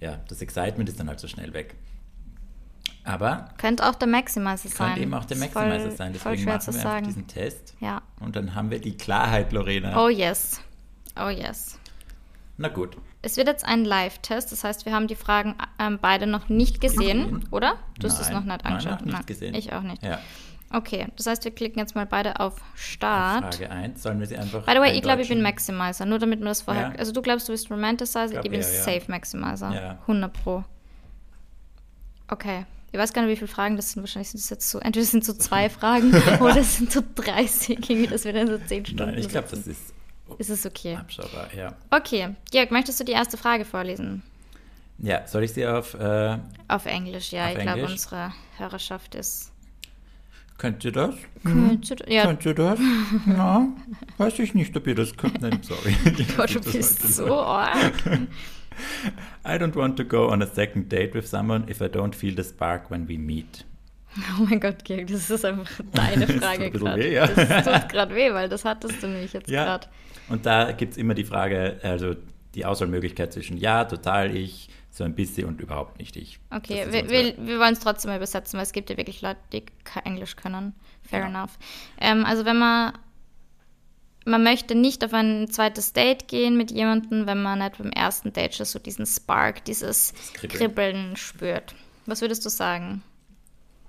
ja, 0.00 0.20
das 0.28 0.42
Excitement 0.42 0.88
ist 0.88 0.98
dann 0.98 1.08
halt 1.08 1.20
so 1.20 1.28
schnell 1.28 1.52
weg. 1.52 1.76
Aber 3.04 3.50
Könnte 3.58 3.86
auch 3.86 3.94
der 3.94 4.08
Maximizer 4.08 4.68
sein. 4.68 4.86
könnte 4.88 5.00
eben 5.02 5.14
auch 5.14 5.26
der 5.26 5.36
Maximizer 5.36 5.90
sein. 5.90 6.12
Deswegen 6.14 6.44
machen 6.44 6.66
wir 6.66 6.72
sagen. 6.72 7.06
diesen 7.06 7.26
Test. 7.26 7.74
Ja. 7.80 8.00
Und 8.20 8.34
dann 8.34 8.54
haben 8.54 8.70
wir 8.70 8.80
die 8.80 8.96
Klarheit, 8.96 9.52
Lorena. 9.52 10.02
Oh 10.02 10.08
yes. 10.08 10.60
Oh 11.20 11.28
yes. 11.28 11.78
Na 12.56 12.68
gut. 12.68 12.96
Es 13.20 13.36
wird 13.36 13.46
jetzt 13.48 13.64
ein 13.64 13.84
Live-Test, 13.84 14.52
das 14.52 14.64
heißt, 14.64 14.84
wir 14.86 14.92
haben 14.92 15.06
die 15.06 15.16
Fragen 15.16 15.54
ähm, 15.78 15.98
beide 16.00 16.26
noch 16.26 16.48
nicht 16.48 16.80
gesehen, 16.80 17.24
Gesehen? 17.24 17.48
oder? 17.50 17.76
Du 17.98 18.06
hast 18.08 18.20
es 18.20 18.30
noch 18.30 18.44
Nein, 18.44 18.56
nicht 18.58 18.64
nein, 18.64 18.72
angeschaut. 18.74 19.06
noch 19.06 19.12
nicht 19.18 19.26
gesehen. 19.26 19.54
Ich 19.54 19.72
auch 19.72 19.80
nicht. 19.82 20.02
Ja. 20.02 20.18
Okay, 20.70 21.06
das 21.16 21.26
heißt, 21.26 21.44
wir 21.44 21.54
klicken 21.54 21.78
jetzt 21.78 21.94
mal 21.94 22.04
beide 22.06 22.40
auf 22.40 22.60
Start. 22.74 23.54
Frage 23.54 23.70
1. 23.70 24.02
Sollen 24.02 24.18
wir 24.20 24.26
sie 24.26 24.36
einfach. 24.36 24.64
By 24.66 24.72
the 24.72 24.78
way, 24.80 24.92
ich 24.96 25.02
glaube, 25.02 25.22
ich 25.22 25.28
bin? 25.28 25.40
Maximizer, 25.40 26.04
nur 26.04 26.18
damit 26.18 26.40
man 26.40 26.48
das 26.48 26.62
vorher. 26.62 26.88
Ja. 26.88 26.98
Also, 26.98 27.12
du 27.12 27.22
glaubst, 27.22 27.48
du 27.48 27.52
bist 27.52 27.70
Romanticizer, 27.70 28.28
Glaub 28.28 28.44
ich 28.44 28.50
bin 28.50 28.60
ja. 28.60 28.66
Safe 28.66 29.02
Maximizer. 29.08 29.72
Ja. 29.72 29.98
100 30.02 30.32
Pro. 30.32 30.64
Okay. 32.28 32.64
Ich 32.94 33.00
weiß 33.00 33.12
gar 33.12 33.22
nicht, 33.22 33.32
wie 33.32 33.36
viele 33.36 33.48
Fragen 33.48 33.74
das 33.74 33.90
sind. 33.90 34.02
Wahrscheinlich 34.04 34.28
sind 34.30 34.38
es 34.38 34.50
jetzt 34.50 34.70
so, 34.70 34.78
entweder 34.78 35.04
sind 35.04 35.22
es 35.22 35.26
so 35.26 35.32
zwei 35.32 35.68
Fragen 35.68 36.14
oder 36.40 36.58
es 36.58 36.76
sind 36.76 36.92
so 36.92 37.02
30, 37.16 37.70
irgendwie, 37.90 38.06
dass 38.06 38.24
wir 38.24 38.32
dann 38.32 38.46
so 38.46 38.56
10 38.56 38.86
Stunden 38.86 39.04
Nein, 39.06 39.18
ich 39.18 39.28
glaube, 39.28 39.48
das 39.50 39.66
ist 39.66 39.92
Ist 40.38 40.48
es 40.50 40.64
okay? 40.64 40.94
abschaubar, 40.94 41.48
ja. 41.56 41.74
Okay. 41.90 42.36
Georg, 42.52 42.70
möchtest 42.70 43.00
du 43.00 43.04
die 43.04 43.10
erste 43.10 43.36
Frage 43.36 43.64
vorlesen? 43.64 44.22
Ja, 44.98 45.26
soll 45.26 45.42
ich 45.42 45.52
sie 45.52 45.66
auf. 45.66 45.94
Äh, 45.94 46.38
Auf 46.68 46.86
Englisch, 46.86 47.32
ja. 47.32 47.46
Auf 47.46 47.56
ich 47.56 47.62
glaube, 47.62 47.84
unsere 47.86 48.32
Hörerschaft 48.58 49.16
ist. 49.16 49.50
könnt 50.56 50.84
ihr 50.84 50.92
das? 50.92 51.16
Könnt 51.42 51.90
ihr- 51.90 51.96
Ja, 52.12 52.26
Könnt 52.26 52.44
ihr 52.46 52.54
das? 52.54 52.78
Na, 53.26 53.66
weiß 54.18 54.38
ich 54.38 54.54
nicht, 54.54 54.76
ob 54.76 54.86
ihr 54.86 54.94
das 54.94 55.16
könnt. 55.16 55.40
Nein, 55.40 55.58
sorry. 55.62 55.96
Gott, 56.36 56.54
du 56.54 56.60
bist 56.60 57.02
so 57.12 57.34
arg. 57.40 57.92
I 59.46 59.56
don't 59.58 59.74
want 59.76 59.96
to 59.96 60.04
go 60.04 60.28
on 60.30 60.42
a 60.42 60.46
second 60.46 60.88
date 60.90 61.14
with 61.14 61.26
someone 61.26 61.64
if 61.68 61.80
I 61.80 61.88
don't 61.88 62.14
feel 62.14 62.34
the 62.36 62.42
spark 62.44 62.90
when 62.90 63.08
we 63.08 63.18
meet. 63.18 63.64
Oh 64.38 64.44
mein 64.48 64.60
Gott, 64.60 64.84
Georg, 64.84 65.08
das 65.08 65.28
ist 65.28 65.44
einfach 65.44 65.68
deine 65.92 66.26
Frage 66.28 66.70
gerade. 66.70 67.08
ja. 67.12 67.26
Das 67.26 67.64
tut 67.64 67.88
gerade 67.88 68.14
weh, 68.14 68.32
weil 68.32 68.48
das 68.48 68.64
hattest 68.64 69.02
du 69.02 69.08
nämlich 69.08 69.32
jetzt 69.32 69.50
Ja. 69.50 69.64
gerade. 69.64 69.88
Und 70.28 70.46
da 70.46 70.72
gibt 70.72 70.92
es 70.92 70.98
immer 70.98 71.14
die 71.14 71.24
Frage, 71.24 71.78
also 71.82 72.14
die 72.54 72.64
Auswahlmöglichkeit 72.64 73.32
zwischen 73.32 73.56
ja, 73.56 73.84
total 73.84 74.34
ich, 74.34 74.68
so 74.90 75.02
ein 75.02 75.14
bisschen 75.16 75.48
und 75.48 75.60
überhaupt 75.60 75.98
nicht 75.98 76.16
ich. 76.16 76.38
Okay, 76.50 76.86
wir, 76.90 77.10
wir, 77.10 77.34
wir 77.36 77.58
wollen 77.58 77.72
es 77.72 77.80
trotzdem 77.80 78.12
mal 78.12 78.16
übersetzen, 78.16 78.56
weil 78.56 78.62
es 78.62 78.70
gibt 78.72 78.88
ja 78.90 78.96
wirklich 78.96 79.20
Leute, 79.22 79.40
die 79.52 79.64
kein 79.82 80.04
Englisch 80.04 80.36
können. 80.36 80.72
Fair 81.02 81.20
Ja. 81.22 81.26
enough. 81.26 81.58
Ähm, 82.00 82.24
also 82.24 82.44
wenn 82.44 82.56
man 82.58 82.92
man 84.24 84.42
möchte 84.42 84.74
nicht 84.74 85.04
auf 85.04 85.12
ein 85.12 85.48
zweites 85.50 85.92
Date 85.92 86.28
gehen 86.28 86.56
mit 86.56 86.70
jemandem, 86.70 87.26
wenn 87.26 87.42
man 87.42 87.58
nicht 87.58 87.78
beim 87.78 87.90
ersten 87.90 88.32
Date 88.32 88.54
schon 88.54 88.66
so 88.66 88.78
diesen 88.78 89.06
Spark, 89.06 89.64
dieses 89.64 90.12
Kribbeln. 90.34 90.58
Kribbeln 90.58 91.16
spürt. 91.16 91.74
Was 92.06 92.20
würdest 92.20 92.44
du 92.44 92.48
sagen? 92.48 93.02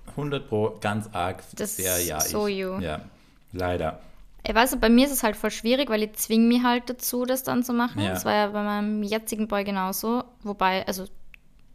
100 0.08 0.48
Pro, 0.48 0.76
ganz 0.80 1.08
arg, 1.12 1.42
Das 1.56 1.76
sehr 1.76 1.96
ist 1.98 2.06
ja 2.06 2.20
so 2.20 2.46
ich. 2.46 2.58
you. 2.58 2.78
Ja, 2.78 3.00
leider. 3.52 4.00
Ich 4.48 4.54
weiß, 4.54 4.76
bei 4.76 4.88
mir 4.88 5.06
ist 5.06 5.12
es 5.12 5.22
halt 5.22 5.34
voll 5.36 5.50
schwierig, 5.50 5.90
weil 5.90 6.02
ich 6.04 6.12
zwinge 6.14 6.46
mich 6.46 6.62
halt 6.62 6.88
dazu, 6.88 7.24
das 7.24 7.42
dann 7.42 7.64
zu 7.64 7.72
machen. 7.72 8.00
Ja. 8.00 8.10
Das 8.10 8.24
war 8.24 8.32
ja 8.32 8.46
bei 8.48 8.62
meinem 8.62 9.02
jetzigen 9.02 9.48
Boy 9.48 9.64
genauso. 9.64 10.22
Wobei, 10.42 10.86
also, 10.86 11.06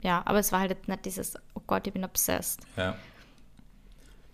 ja, 0.02 0.22
aber 0.26 0.40
es 0.40 0.52
war 0.52 0.62
halt 0.62 0.88
nicht 0.88 1.06
dieses, 1.06 1.36
oh 1.54 1.62
Gott, 1.68 1.86
ich 1.86 1.94
bin 1.94 2.06
obsessed. 2.06 2.62
Ja. 2.78 2.96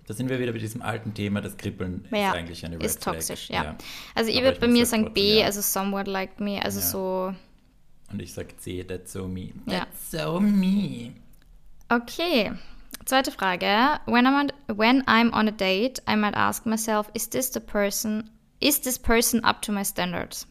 Da 0.07 0.13
sind 0.13 0.29
wir 0.29 0.39
wieder 0.39 0.53
bei 0.53 0.57
diesem 0.57 0.81
alten 0.81 1.13
Thema, 1.13 1.41
das 1.41 1.57
Kribbeln 1.57 2.07
Ja, 2.11 2.29
ist 2.29 2.35
eigentlich 2.35 2.65
eine 2.65 2.77
Red 2.77 2.85
ist 2.85 3.03
Flag. 3.03 3.13
toxisch, 3.15 3.49
ja. 3.49 3.75
Also 4.15 4.31
ich 4.31 4.41
würde 4.41 4.57
bei 4.59 4.67
mir 4.67 4.85
sagen 4.85 5.13
B, 5.13 5.39
ja. 5.39 5.45
also 5.45 5.61
somewhat 5.61 6.07
like 6.07 6.39
me, 6.39 6.63
also 6.63 6.79
Ja. 6.79 6.85
so. 6.85 7.33
Und 8.11 8.21
ich 8.21 8.33
sag 8.33 8.59
C, 8.61 8.85
that's 8.85 9.11
so 9.11 9.27
me. 9.27 9.51
Ja. 9.65 9.79
That's 9.79 10.11
so 10.11 10.39
me. 10.39 11.11
Okay. 11.89 12.53
Zweite 13.03 13.31
Frage. 13.31 13.99
When 14.05 14.25
I'm, 14.25 14.39
on, 14.39 14.77
when 14.77 15.01
I'm 15.07 15.31
on 15.33 15.49
a 15.49 15.51
date, 15.51 16.01
I 16.07 16.15
might 16.15 16.35
ask 16.35 16.65
myself, 16.65 17.09
is 17.13 17.29
this 17.29 17.51
the 17.51 17.59
person, 17.59 18.29
is 18.61 18.79
this 18.79 18.97
person 18.97 19.43
up 19.43 19.61
to 19.63 19.73
my 19.73 19.83
standards? 19.83 20.47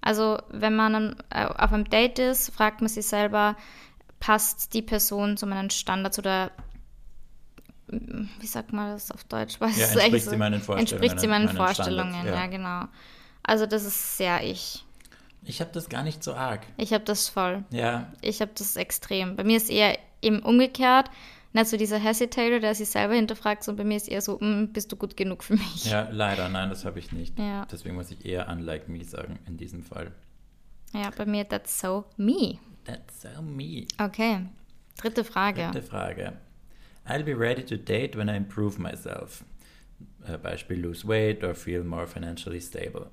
Also 0.00 0.38
wenn 0.50 0.76
man 0.76 1.16
äh, 1.30 1.46
auf 1.46 1.72
einem 1.72 1.88
Date 1.90 2.20
ist, 2.20 2.50
fragt 2.54 2.80
man 2.80 2.88
sich 2.88 3.06
selber, 3.06 3.56
passt 4.20 4.74
die 4.74 4.82
Person 4.82 5.36
zu 5.36 5.46
meinen 5.46 5.70
Standards 5.70 6.18
oder 6.20 6.52
wie 8.40 8.46
sagt 8.46 8.72
man 8.72 8.92
das 8.92 9.10
auf 9.10 9.24
Deutsch? 9.24 9.60
Weiß 9.60 9.76
Ja, 9.78 9.86
entspricht 10.00 10.30
sie 10.30 10.36
meinen 10.36 10.60
Vorstellungen, 10.60 10.80
Entspricht 10.80 11.20
sie 11.20 11.26
meinen, 11.26 11.44
meinen 11.46 11.56
Vorstellungen, 11.56 12.26
ja. 12.26 12.34
ja. 12.34 12.46
genau. 12.46 12.84
Also 13.42 13.66
das 13.66 13.84
ist 13.84 14.16
sehr 14.16 14.42
ich. 14.42 14.84
Ich 15.44 15.60
habe 15.60 15.70
das 15.72 15.88
gar 15.88 16.02
nicht 16.04 16.22
so 16.22 16.34
arg. 16.34 16.60
Ich 16.76 16.92
habe 16.92 17.04
das 17.04 17.28
voll. 17.28 17.64
Ja, 17.70 18.12
Ich 18.20 18.40
habe 18.40 18.52
das 18.56 18.76
extrem. 18.76 19.34
Bei 19.36 19.44
mir 19.44 19.56
ist 19.56 19.70
eher 19.70 19.98
eben 20.22 20.38
umgekehrt. 20.40 21.10
Nicht 21.52 21.66
so 21.66 21.76
dieser 21.76 21.98
Hesitator, 21.98 22.60
der 22.60 22.74
sich 22.74 22.88
selber 22.88 23.14
hinterfragt, 23.14 23.62
sondern 23.62 23.84
bei 23.84 23.88
mir 23.88 23.96
ist 23.96 24.08
eher 24.08 24.22
so, 24.22 24.38
"Mm, 24.40 24.68
bist 24.72 24.90
du 24.90 24.96
gut 24.96 25.16
genug 25.16 25.44
für 25.44 25.54
mich? 25.54 25.84
ja, 25.84 26.08
leider, 26.10 26.48
nein, 26.48 26.70
das 26.70 26.84
habe 26.86 26.98
ich 26.98 27.12
nicht. 27.12 27.38
Ja. 27.38 27.66
Deswegen 27.70 27.94
muss 27.96 28.10
ich 28.10 28.24
eher 28.24 28.48
unlike 28.48 28.90
me 28.90 29.04
sagen 29.04 29.38
in 29.46 29.56
diesem 29.58 29.82
Fall. 29.82 30.12
Ja, 30.94 31.10
bei 31.16 31.26
mir, 31.26 31.46
that's 31.46 31.78
so 31.78 32.04
me. 32.16 32.58
That's 32.84 33.22
so 33.22 33.42
me. 33.42 33.86
Okay, 34.00 34.46
dritte 34.96 35.24
Frage. 35.24 35.68
Dritte 35.72 35.82
Frage. 35.82 36.32
I'll 37.06 37.24
be 37.24 37.34
ready 37.38 37.64
to 37.64 37.76
date 37.76 38.16
when 38.16 38.28
I 38.28 38.36
improve 38.36 38.78
myself. 38.80 39.44
Äh, 40.26 40.38
Beispiel 40.38 40.78
lose 40.80 41.06
weight 41.06 41.42
or 41.42 41.54
feel 41.54 41.82
more 41.84 42.06
financially 42.06 42.60
stable. 42.60 43.10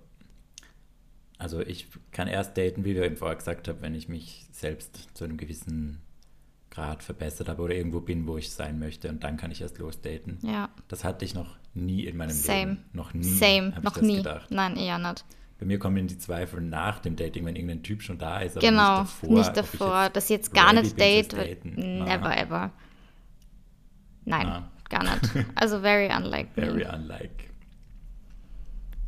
Also 1.38 1.62
ich 1.62 1.88
kann 2.12 2.28
erst 2.28 2.58
daten, 2.58 2.84
wie 2.84 2.95
wir 2.95 3.04
eben 3.04 3.15
vorher 3.15 3.38
gesagt 3.38 3.67
haben, 3.67 3.82
wenn 3.82 3.95
ich 3.95 4.10
mich 4.10 4.45
selbst 4.52 5.08
zu 5.15 5.23
einem 5.23 5.38
gewissen 5.38 6.02
Grad 6.69 7.02
verbessert 7.02 7.47
habe 7.49 7.62
oder 7.63 7.73
irgendwo 7.73 8.02
bin, 8.02 8.28
wo 8.28 8.38
ich 8.38 8.52
sein 8.52 8.78
möchte 8.78 9.10
und 9.10 9.23
dann 9.23 9.38
kann 9.38 9.49
ich 9.49 9.62
erst 9.62 9.80
losdaten. 9.80 10.38
Ja, 10.43 10.69
Das 10.88 11.04
hatte 11.04 11.25
ich 11.25 11.34
noch 11.34 11.58
nie 11.73 12.06
in 12.06 12.17
meinem 12.17 12.32
same. 12.32 12.60
Leben. 12.60 12.86
Noch 12.93 13.13
nie. 13.13 13.23
Same, 13.23 13.73
noch 13.82 13.99
nie. 14.02 14.17
Gedacht. 14.17 14.52
Nein, 14.52 14.75
eher 14.75 14.99
nicht. 14.99 15.25
Bei 15.60 15.65
mir 15.65 15.80
kommen 15.80 16.08
die 16.08 16.17
Zweifel 16.17 16.62
nach 16.62 16.99
dem 16.99 17.15
Dating, 17.15 17.45
wenn 17.45 17.56
irgendein 17.56 17.84
Typ 17.84 18.02
schon 18.02 18.17
da 18.17 18.39
ist, 18.41 18.56
aber 18.56 18.65
genau, 18.65 19.02
nicht 19.02 19.12
davor. 19.21 19.38
nicht 19.38 19.58
davor, 19.58 20.10
dass 20.10 20.25
ich 20.25 20.30
jetzt 20.30 20.54
gar 20.54 20.73
nicht 20.73 20.97
date. 20.99 21.34
Daten. 21.34 22.04
Never 22.04 22.38
ever. 22.38 22.71
Nein, 24.29 24.45
Na. 24.47 24.71
gar 24.89 25.03
nicht. 25.03 25.45
Also 25.55 25.79
very 25.81 26.07
unlike 26.15 26.49
Very 26.55 26.85
unlike. 26.85 27.31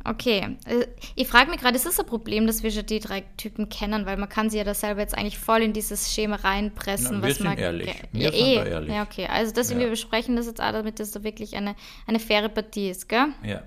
Okay. 0.04 0.56
Äh, 0.66 0.86
Ich 1.14 1.28
frage 1.28 1.48
mich 1.50 1.60
gerade, 1.60 1.76
ist 1.76 1.86
das 1.86 2.00
ein 2.00 2.06
Problem, 2.06 2.48
dass 2.48 2.64
wir 2.64 2.72
schon 2.72 2.84
die 2.86 2.98
drei 2.98 3.20
Typen 3.36 3.68
kennen? 3.68 4.04
Weil 4.04 4.16
man 4.16 4.28
kann 4.28 4.50
sie 4.50 4.58
ja 4.58 4.64
da 4.64 4.74
selber 4.74 5.00
jetzt 5.00 5.16
eigentlich 5.16 5.38
voll 5.38 5.62
in 5.62 5.72
dieses 5.72 6.12
Schema 6.12 6.34
reinpressen. 6.36 7.18
Na, 7.18 7.22
wir 7.22 7.28
was 7.30 7.36
sind 7.36 7.46
man 7.46 7.56
ehrlich. 7.56 7.86
Ja, 8.12 8.32
Wir 8.32 8.32
sind 8.32 8.40
eh. 8.40 8.54
ehrlich. 8.68 8.90
ja, 8.92 9.02
okay. 9.04 9.26
Also 9.28 9.52
deswegen, 9.54 9.78
Ja. 9.80 9.86
wir 9.86 9.90
besprechen 9.90 10.34
das 10.34 10.46
jetzt 10.46 10.60
auch, 10.60 10.72
damit 10.72 10.98
das 10.98 11.12
da 11.12 11.22
wirklich 11.22 11.54
eine, 11.56 11.76
eine 12.08 12.18
faire 12.18 12.48
Partie 12.48 12.90
ist, 12.90 13.08
gell? 13.08 13.26
Ja. 13.44 13.62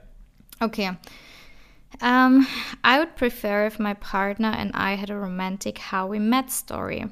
Okay. 0.59 0.91
Um, 2.01 2.45
I 2.85 2.97
would 2.97 3.15
prefer 3.15 3.65
if 3.67 3.79
my 3.79 3.93
partner 3.95 4.51
and 4.51 4.71
I 4.75 4.97
had 5.01 5.09
a 5.09 5.15
romantic 5.15 5.79
how 5.93 6.11
we 6.11 6.19
met 6.19 6.51
story. 6.51 7.05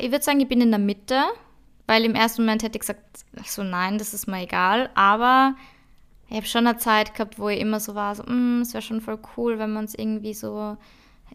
Ich 0.00 0.10
würde 0.10 0.24
sagen, 0.24 0.40
ich 0.40 0.48
bin 0.48 0.60
in 0.60 0.70
der 0.70 0.80
Mitte, 0.80 1.20
weil 1.86 2.04
im 2.04 2.14
ersten 2.14 2.42
Moment 2.42 2.62
hätte 2.62 2.76
ich 2.76 2.80
gesagt, 2.80 3.02
so 3.44 3.62
nein, 3.62 3.98
das 3.98 4.14
ist 4.14 4.26
mir 4.26 4.42
egal, 4.42 4.90
aber 4.94 5.54
ich 6.30 6.36
habe 6.36 6.46
schon 6.46 6.66
eine 6.66 6.78
Zeit 6.78 7.14
gehabt, 7.14 7.38
wo 7.38 7.48
ich 7.48 7.60
immer 7.60 7.80
so 7.80 7.94
war, 7.94 8.14
so, 8.14 8.22
"Mm, 8.24 8.60
es 8.62 8.72
wäre 8.72 8.82
schon 8.82 9.00
voll 9.00 9.18
cool, 9.36 9.58
wenn 9.58 9.72
wir 9.72 9.80
uns 9.80 9.94
irgendwie 9.94 10.34
so 10.34 10.76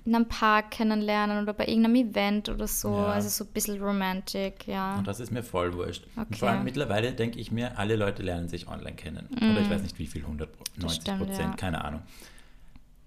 in 0.05 0.15
einem 0.15 0.27
Park 0.27 0.71
kennenlernen 0.71 1.41
oder 1.43 1.53
bei 1.53 1.65
irgendeinem 1.67 1.95
Event 1.95 2.49
oder 2.49 2.67
so, 2.67 2.89
Ja. 2.95 3.07
also 3.07 3.29
so 3.29 3.43
ein 3.43 3.51
bisschen 3.53 3.81
romantic, 3.81 4.65
ja. 4.67 4.95
Und 4.97 5.05
das 5.07 5.19
ist 5.19 5.31
mir 5.31 5.43
voll 5.43 5.73
wurscht. 5.73 6.05
Und 6.15 6.23
Okay. 6.27 6.35
vor 6.37 6.49
allem 6.49 6.63
mittlerweile 6.63 7.11
denke 7.13 7.39
ich 7.39 7.51
mir, 7.51 7.77
alle 7.77 7.95
Leute 7.95 8.21
lernen 8.23 8.47
sich 8.47 8.67
online 8.67 8.95
kennen. 8.95 9.27
Oder 9.35 9.61
ich 9.61 9.69
weiß 9.69 9.81
nicht 9.81 9.99
wie 9.99 10.07
viel, 10.07 10.23
100, 10.25 10.51
Pro- 10.55 10.63
90 10.77 11.01
stimmt, 11.01 11.17
Prozent, 11.19 11.49
ja. 11.49 11.55
keine 11.57 11.83
Ahnung. 11.83 12.01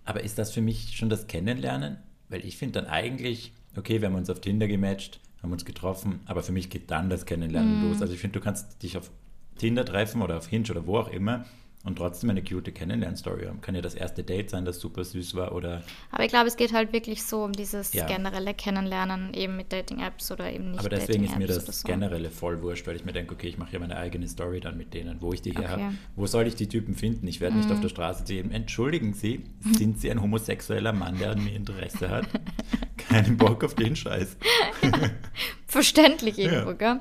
Aber 0.04 0.22
ist 0.22 0.38
das 0.38 0.52
für 0.52 0.60
mich 0.60 0.96
schon 0.96 1.08
das 1.08 1.26
Kennenlernen? 1.26 1.98
Weil 2.28 2.44
ich 2.44 2.56
finde 2.56 2.80
dann 2.82 2.90
eigentlich, 2.90 3.52
okay, 3.76 4.00
wir 4.00 4.08
haben 4.08 4.14
uns 4.16 4.28
auf 4.30 4.40
Tinder 4.40 4.66
gematcht, 4.68 5.20
haben 5.42 5.52
uns 5.52 5.64
getroffen, 5.64 6.20
aber 6.26 6.42
für 6.42 6.52
mich 6.52 6.70
geht 6.70 6.90
dann 6.90 7.08
das 7.10 7.26
Kennenlernen 7.26 7.76
Mhm. 7.76 7.82
los. 7.82 8.02
Also 8.02 8.14
ich 8.14 8.20
finde, 8.20 8.38
du 8.38 8.44
kannst 8.44 8.82
dich 8.82 8.96
auf 8.98 9.10
Tinder 9.58 9.84
treffen 9.84 10.22
oder 10.22 10.36
auf 10.38 10.46
Hinge 10.48 10.70
oder 10.70 10.86
wo 10.86 10.98
auch 10.98 11.08
immer 11.08 11.44
und 11.82 11.96
trotzdem 11.96 12.28
eine 12.28 12.42
cute 12.42 12.72
Kennenlern-Story 12.74 13.46
haben. 13.46 13.62
Kann 13.62 13.74
ja 13.74 13.80
das 13.80 13.94
erste 13.94 14.22
Date 14.22 14.50
sein, 14.50 14.66
das 14.66 14.80
super 14.80 15.02
süß 15.02 15.34
war 15.34 15.52
oder 15.54 15.82
Aber 16.12 16.24
ich 16.24 16.28
glaube, 16.28 16.46
es 16.46 16.56
geht 16.56 16.74
halt 16.74 16.92
wirklich 16.92 17.22
so 17.24 17.42
um 17.42 17.52
dieses 17.52 17.94
Ja. 17.94 18.06
generelle 18.06 18.52
Kennenlernen 18.52 19.32
eben 19.32 19.56
mit 19.56 19.72
Dating-Apps 19.72 20.30
oder 20.30 20.52
eben 20.52 20.72
nicht 20.72 20.80
Aber 20.80 20.90
deswegen 20.90 21.24
ist 21.24 21.38
mir 21.38 21.46
das 21.46 21.64
so. 21.64 21.88
generelle 21.88 22.30
voll 22.30 22.60
wurscht, 22.60 22.86
weil 22.86 22.96
ich 22.96 23.04
mir 23.06 23.12
denke, 23.12 23.32
okay, 23.34 23.48
ich 23.48 23.56
mache 23.56 23.72
ja 23.72 23.78
meine 23.78 23.96
eigene 23.96 24.28
Story 24.28 24.60
dann 24.60 24.76
mit 24.76 24.92
denen, 24.92 25.22
wo 25.22 25.32
ich 25.32 25.40
die 25.40 25.52
her 25.52 25.60
Okay. 25.72 25.76
Mhm. 25.78 25.84
habe. 25.86 25.94
Wo 26.16 26.26
soll 26.26 26.46
ich 26.46 26.54
die 26.54 26.68
Typen 26.68 26.94
finden? 26.94 27.26
Ich 27.26 27.40
werde 27.40 27.56
nicht 27.56 27.70
auf 27.72 27.80
der 27.80 27.88
Straße 27.88 28.24
zu 28.24 28.34
jedem, 28.34 28.50
entschuldigen 28.52 29.14
Sie, 29.14 29.44
sind 29.76 30.00
Sie 30.00 30.10
ein 30.10 30.20
homosexueller 30.20 30.92
Mann, 30.92 31.18
der 31.18 31.30
an 31.30 31.42
mir 31.42 31.54
Interesse 31.54 32.10
hat? 32.10 32.26
Keinen 32.98 33.38
Bock 33.38 33.64
auf 33.64 33.74
den 33.74 33.96
Scheiß. 33.96 34.36
Verständlich 35.66 36.36
Ja. 36.36 36.52
irgendwo, 36.52 36.74
gell? 36.74 37.00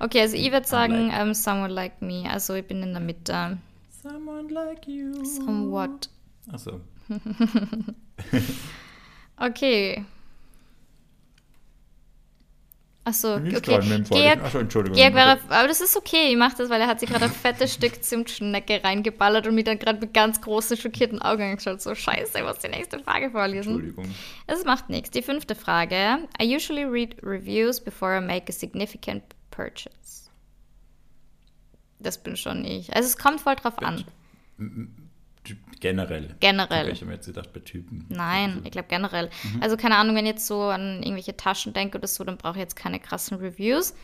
Okay, 0.00 0.20
also 0.20 0.36
ich 0.36 0.50
würde 0.52 0.66
sagen, 0.66 0.94
Unlike. 0.94 1.16
ähm, 1.22 1.34
someone 1.34 1.72
like 1.72 2.02
me. 2.02 2.24
Also 2.30 2.54
ich 2.54 2.66
bin 2.66 2.82
in 2.82 2.92
der 2.92 3.00
Mitte. 3.00 3.58
Someone 4.08 4.48
like 4.48 4.86
you. 4.86 5.24
Somewhat. 5.24 6.08
Achso. 6.52 6.80
Okay. 9.38 10.02
Achso, 13.04 13.34
okay. 13.36 13.60
dran 13.60 13.88
mit 13.88 13.98
dem 13.98 14.06
Vorlesen? 14.06 14.32
Georg, 14.32 14.40
Ach 14.42 14.50
so, 14.50 14.58
Entschuldigung. 14.58 14.96
Georg 14.96 15.14
wäre, 15.14 15.38
aber 15.50 15.68
das 15.68 15.82
ist 15.82 15.94
okay, 15.94 16.30
ich 16.30 16.36
mache 16.38 16.56
das, 16.56 16.70
weil 16.70 16.80
er 16.80 16.86
hat 16.86 17.00
sich 17.00 17.10
gerade 17.10 17.26
ein 17.26 17.30
fettes 17.30 17.74
Stück 17.74 18.02
Zimtschnecke 18.02 18.82
reingeballert 18.82 19.46
und 19.46 19.54
mir 19.54 19.62
dann 19.62 19.78
gerade 19.78 20.00
mit 20.00 20.14
ganz 20.14 20.40
großen, 20.40 20.78
schockierten 20.78 21.20
Augen 21.20 21.42
angeschaut. 21.42 21.82
So, 21.82 21.94
scheiße, 21.94 22.38
ich 22.38 22.44
muss 22.44 22.58
die 22.60 22.68
nächste 22.68 22.98
Frage 22.98 23.30
vorlesen. 23.30 23.74
Entschuldigung. 23.74 24.14
Es 24.46 24.64
macht 24.64 24.88
nichts. 24.88 25.10
Die 25.10 25.22
fünfte 25.22 25.54
Frage. 25.54 26.18
I 26.40 26.56
usually 26.56 26.84
read 26.84 27.14
reviews 27.22 27.78
before 27.78 28.16
I 28.16 28.20
make 28.20 28.46
a 28.48 28.52
significant 28.52 29.22
purchase. 29.50 30.25
Das 31.98 32.22
bin 32.22 32.36
schon 32.36 32.64
ich. 32.64 32.94
Also 32.94 33.06
es 33.08 33.16
kommt 33.16 33.40
voll 33.40 33.56
drauf 33.56 33.78
an. 33.82 34.04
Generell. 35.80 36.34
Generell. 36.40 36.88
Ich 36.90 37.00
habe 37.00 37.06
mir 37.06 37.14
jetzt 37.14 37.26
gedacht, 37.26 37.52
bei 37.52 37.60
Typen. 37.60 38.04
Nein, 38.08 38.62
ich 38.64 38.70
glaube 38.72 38.88
generell. 38.88 39.30
Mhm. 39.54 39.62
Also 39.62 39.76
keine 39.76 39.96
Ahnung, 39.96 40.16
wenn 40.16 40.26
ich 40.26 40.32
jetzt 40.32 40.46
so 40.46 40.62
an 40.62 41.02
irgendwelche 41.02 41.36
Taschen 41.36 41.72
denke 41.72 41.98
oder 41.98 42.08
so, 42.08 42.24
dann 42.24 42.36
brauche 42.36 42.54
ich 42.54 42.60
jetzt 42.60 42.74
keine 42.76 42.98
krassen 42.98 43.36
Reviews. 43.38 43.94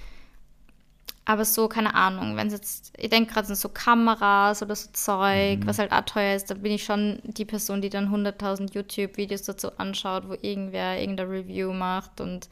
Aber 1.24 1.44
so, 1.44 1.68
keine 1.68 1.94
Ahnung, 1.94 2.36
wenn 2.36 2.48
es 2.48 2.52
jetzt, 2.52 2.92
ich 2.98 3.08
denke 3.08 3.32
gerade 3.32 3.48
an 3.48 3.54
so 3.54 3.68
Kameras 3.68 4.60
oder 4.62 4.74
so 4.74 4.90
Zeug, 4.92 5.60
Mhm. 5.60 5.66
was 5.66 5.78
halt 5.78 5.92
auch 5.92 6.04
teuer 6.04 6.34
ist, 6.34 6.50
dann 6.50 6.62
bin 6.62 6.72
ich 6.72 6.84
schon 6.84 7.20
die 7.24 7.44
Person, 7.44 7.80
die 7.80 7.90
dann 7.90 8.10
100.000 8.10 8.74
YouTube-Videos 8.74 9.42
dazu 9.42 9.76
anschaut, 9.78 10.28
wo 10.28 10.34
irgendwer 10.34 11.00
irgendein 11.00 11.28
Review 11.28 11.72
macht 11.72 12.20
und 12.20 12.48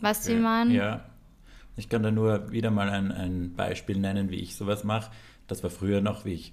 weißt 0.00 0.26
du, 0.26 0.32
wie 0.32 0.36
ich 0.36 0.40
meine? 0.42 0.74
Ja. 0.74 1.04
Ich 1.76 1.88
kann 1.88 2.02
da 2.02 2.10
nur 2.10 2.50
wieder 2.52 2.70
mal 2.70 2.88
ein, 2.90 3.10
ein 3.12 3.54
Beispiel 3.54 3.98
nennen, 3.98 4.30
wie 4.30 4.36
ich 4.36 4.54
sowas 4.56 4.84
mache. 4.84 5.10
Das 5.46 5.62
war 5.62 5.70
früher 5.70 6.00
noch, 6.00 6.24
wie 6.24 6.32
ich. 6.34 6.52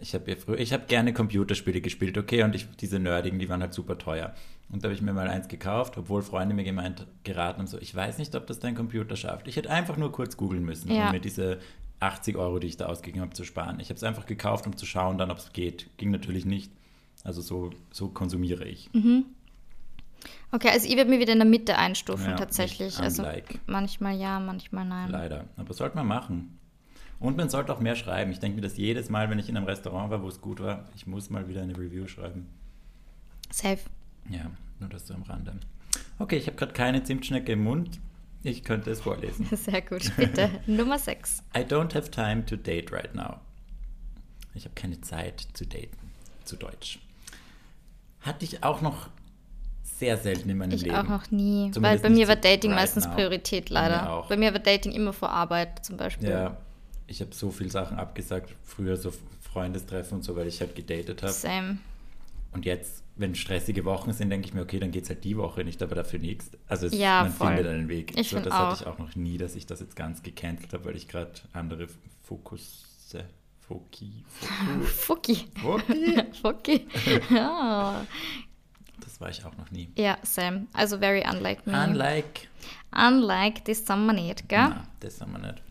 Ich 0.00 0.12
habe 0.14 0.30
ja 0.30 0.36
früher, 0.36 0.58
ich 0.58 0.72
habe 0.72 0.84
gerne 0.86 1.12
Computerspiele 1.14 1.80
gespielt, 1.80 2.18
okay, 2.18 2.42
und 2.42 2.54
ich, 2.54 2.66
diese 2.80 2.98
nerdigen, 2.98 3.38
die 3.38 3.48
waren 3.48 3.60
halt 3.62 3.72
super 3.72 3.96
teuer. 3.96 4.34
Und 4.70 4.82
da 4.82 4.88
habe 4.88 4.94
ich 4.94 5.02
mir 5.02 5.12
mal 5.12 5.28
eins 5.28 5.46
gekauft, 5.48 5.96
obwohl 5.96 6.20
Freunde 6.22 6.54
mir 6.54 6.64
gemeint, 6.64 7.06
geraten 7.22 7.60
haben, 7.60 7.66
so, 7.68 7.78
ich 7.78 7.94
weiß 7.94 8.18
nicht, 8.18 8.34
ob 8.34 8.46
das 8.46 8.58
dein 8.58 8.74
Computer 8.74 9.14
schafft. 9.16 9.46
Ich 9.46 9.56
hätte 9.56 9.70
einfach 9.70 9.96
nur 9.96 10.10
kurz 10.10 10.36
googeln 10.36 10.64
müssen, 10.64 10.90
Ja. 10.90 11.06
um 11.06 11.12
mir 11.12 11.20
diese 11.20 11.58
80 12.00 12.36
Euro, 12.36 12.58
die 12.58 12.66
ich 12.66 12.76
da 12.76 12.86
ausgegeben 12.86 13.22
habe, 13.22 13.34
zu 13.34 13.44
sparen. 13.44 13.78
Ich 13.80 13.88
habe 13.88 13.96
es 13.96 14.02
einfach 14.02 14.26
gekauft, 14.26 14.66
um 14.66 14.76
zu 14.76 14.84
schauen, 14.84 15.16
dann, 15.16 15.30
ob 15.30 15.38
es 15.38 15.52
geht. 15.52 15.86
Ging 15.96 16.10
natürlich 16.10 16.44
nicht. 16.44 16.72
Also 17.22 17.40
so, 17.40 17.70
so 17.92 18.08
konsumiere 18.08 18.66
ich. 18.66 18.90
Okay, 20.52 20.68
also 20.68 20.88
ich 20.88 20.96
würde 20.96 21.10
mich 21.10 21.20
wieder 21.20 21.32
in 21.32 21.38
der 21.40 21.48
Mitte 21.48 21.76
einstufen, 21.76 22.30
Ja, 22.30 22.36
tatsächlich. 22.36 22.94
ich 22.94 23.00
Also 23.00 23.24
manchmal 23.66 24.16
ja, 24.16 24.40
manchmal 24.40 24.84
nein. 24.84 25.10
Leider. 25.10 25.44
Aber 25.56 25.72
sollte 25.74 25.96
man 25.96 26.06
machen. 26.06 26.58
Und 27.20 27.36
man 27.36 27.48
sollte 27.48 27.72
auch 27.72 27.80
mehr 27.80 27.96
schreiben. 27.96 28.32
Ich 28.32 28.40
denke 28.40 28.56
mir 28.56 28.62
das 28.62 28.76
jedes 28.76 29.08
Mal, 29.08 29.30
wenn 29.30 29.38
ich 29.38 29.48
in 29.48 29.56
einem 29.56 29.66
Restaurant 29.66 30.10
war, 30.10 30.22
wo 30.22 30.28
es 30.28 30.40
gut 30.40 30.60
war, 30.60 30.84
ich 30.94 31.06
muss 31.06 31.30
mal 31.30 31.48
wieder 31.48 31.62
eine 31.62 31.76
Review 31.76 32.06
schreiben. 32.06 32.46
Safe. 33.50 33.78
Ja, 34.28 34.50
nur 34.80 34.88
das 34.88 35.06
so 35.06 35.14
am 35.14 35.22
Rande. 35.22 35.54
Okay, 36.18 36.36
ich 36.36 36.46
habe 36.46 36.56
gerade 36.56 36.72
keine 36.72 37.02
Zimtschnecke 37.02 37.52
im 37.52 37.64
Mund. 37.64 38.00
Ich 38.42 38.62
könnte 38.62 38.90
es 38.90 39.00
vorlesen. 39.00 39.46
Sehr 39.56 39.80
gut, 39.80 40.14
bitte. 40.16 40.50
Nummer 40.66 40.98
6. 40.98 41.42
I 41.56 41.60
don't 41.60 41.94
have 41.94 42.10
time 42.10 42.44
to 42.44 42.56
date 42.56 42.92
right 42.92 43.14
now. 43.14 43.40
Ich 44.54 44.64
habe 44.64 44.74
keine 44.74 45.00
Zeit 45.00 45.46
zu 45.54 45.66
daten. 45.66 45.96
Zu 46.44 46.56
Deutsch. 46.56 46.98
Hatte 48.20 48.44
ich 48.44 48.62
auch 48.62 48.82
noch 48.82 49.08
sehr 50.04 50.16
selten 50.18 50.50
in 50.50 50.58
meinem 50.58 50.72
Ich 50.72 50.82
Leben. 50.82 50.96
auch 50.96 51.08
noch 51.08 51.30
nie. 51.30 51.70
Zumindest 51.72 51.82
weil 51.82 51.98
bei 51.98 52.10
mir 52.10 52.28
war 52.28 52.36
Dating 52.36 52.72
right 52.72 52.80
meistens 52.82 53.06
now. 53.06 53.14
Priorität, 53.14 53.70
leider. 53.70 54.10
auch. 54.12 54.28
Bei 54.28 54.36
mir 54.36 54.52
war 54.52 54.60
Dating 54.60 54.92
immer 54.92 55.12
vor 55.12 55.30
Arbeit 55.30 55.84
zum 55.84 55.96
Beispiel. 55.96 56.28
Ja, 56.28 56.56
ich 57.06 57.20
habe 57.20 57.34
so 57.34 57.50
viele 57.50 57.70
Sachen 57.70 57.98
abgesagt. 57.98 58.54
Früher 58.62 58.96
so 58.96 59.12
Freundestreffen 59.40 60.18
und 60.18 60.22
so, 60.22 60.36
weil 60.36 60.46
ich 60.48 60.60
halt 60.60 60.74
gedatet 60.74 61.22
habe. 61.22 61.32
Same. 61.32 61.78
Und 62.52 62.64
jetzt, 62.66 63.02
wenn 63.16 63.34
stressige 63.34 63.84
Wochen 63.84 64.12
sind, 64.12 64.30
denke 64.30 64.46
ich 64.46 64.54
mir, 64.54 64.62
okay, 64.62 64.78
dann 64.78 64.90
geht 64.92 65.04
es 65.04 65.08
halt 65.08 65.24
die 65.24 65.36
Woche 65.36 65.64
nicht, 65.64 65.82
aber 65.82 65.94
dafür 65.96 66.18
nichts. 66.20 66.50
Also 66.68 66.86
es, 66.86 66.94
Ja, 66.96 67.22
man 67.24 67.32
voll. 67.32 67.48
findet 67.56 67.66
einen 67.72 67.88
Weg. 67.88 68.16
Ich 68.18 68.28
so, 68.30 68.38
das 68.38 68.52
auch. 68.52 68.58
hatte 68.70 68.82
ich 68.82 68.86
auch 68.86 68.98
noch 68.98 69.16
nie, 69.16 69.38
dass 69.38 69.54
ich 69.56 69.66
das 69.66 69.80
jetzt 69.80 69.96
ganz 69.96 70.22
gecancelt 70.22 70.72
habe, 70.72 70.84
weil 70.84 70.96
ich 70.96 71.08
gerade 71.08 71.32
andere 71.52 71.86
Fokusse, 72.22 73.24
Foki, 73.60 74.24
Foku, 74.28 74.84
Fucky. 74.84 75.36
Foki, 75.62 76.24
Fucky. 76.42 76.86
ja. 77.34 78.04
das 79.14 79.20
war 79.20 79.30
ich 79.30 79.44
auch 79.44 79.56
noch 79.56 79.70
nie. 79.70 79.88
ja, 79.96 80.18
same. 80.22 80.66
Also 80.72 80.98
very 80.98 81.22
unlike 81.28 81.62
me. 81.70 81.72
Unlike, 81.84 82.48
Unlike 82.92 83.62
this 83.64 83.84
someone 83.86 84.20
nicht, 84.20 84.48
gell? 84.48 84.68
na, 84.68 84.86
das 85.00 85.20
haben 85.20 85.32
wir 85.32 85.38
nicht. 85.38 85.62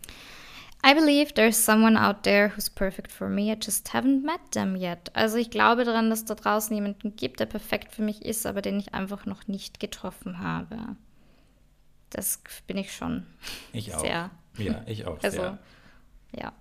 I 0.86 0.92
believe 0.94 1.32
there's 1.32 1.56
someone 1.64 1.98
out 1.98 2.22
there 2.24 2.52
who's 2.54 2.68
perfect 2.68 3.10
for 3.10 3.28
me. 3.28 3.50
I 3.50 3.56
just 3.60 3.94
haven't 3.94 4.22
met 4.22 4.40
them 4.52 4.76
yet. 4.76 5.10
Also 5.14 5.38
ich 5.38 5.48
glaube 5.50 5.84
daran, 5.84 6.10
dass 6.10 6.26
da 6.26 6.34
draußen 6.34 6.74
jemanden 6.74 7.16
gibt, 7.16 7.40
der 7.40 7.46
perfekt 7.46 7.92
für 7.94 8.02
mich 8.02 8.22
ist, 8.22 8.44
aber 8.46 8.60
den 8.60 8.78
ich 8.78 8.92
einfach 8.92 9.24
noch 9.24 9.46
nicht 9.48 9.80
getroffen 9.80 10.40
habe. 10.40 10.76
Das 12.10 12.40
bin 12.66 12.76
ich 12.76 12.92
schon. 12.94 13.26
Ich 13.72 13.94
auch. 13.94 14.00
Sehr. 14.00 14.30
Ja, 14.58 14.82
ich 14.86 15.06
auch 15.06 15.22
Also, 15.22 15.38
sehr. 15.38 15.58
ja. 16.38 16.52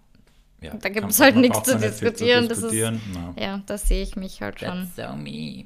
Ja. 0.62 0.72
da 0.72 0.78
Kann- 0.78 0.94
gibt's 0.94 1.20
halt 1.20 1.36
nichts 1.36 1.62
zu 1.64 1.72
nicht 1.78 1.82
viel 1.82 1.90
diskutieren, 2.10 2.48
das 2.48 2.60
ist- 2.60 2.72
diskutieren. 2.72 3.02
No. 3.14 3.34
Ja, 3.38 3.62
da 3.66 3.78
sehe 3.78 4.02
ich 4.02 4.16
mich 4.16 4.42
halt 4.42 4.62
schon. 4.62 4.90
That's 4.96 5.10
so 5.10 5.16
me. 5.18 5.66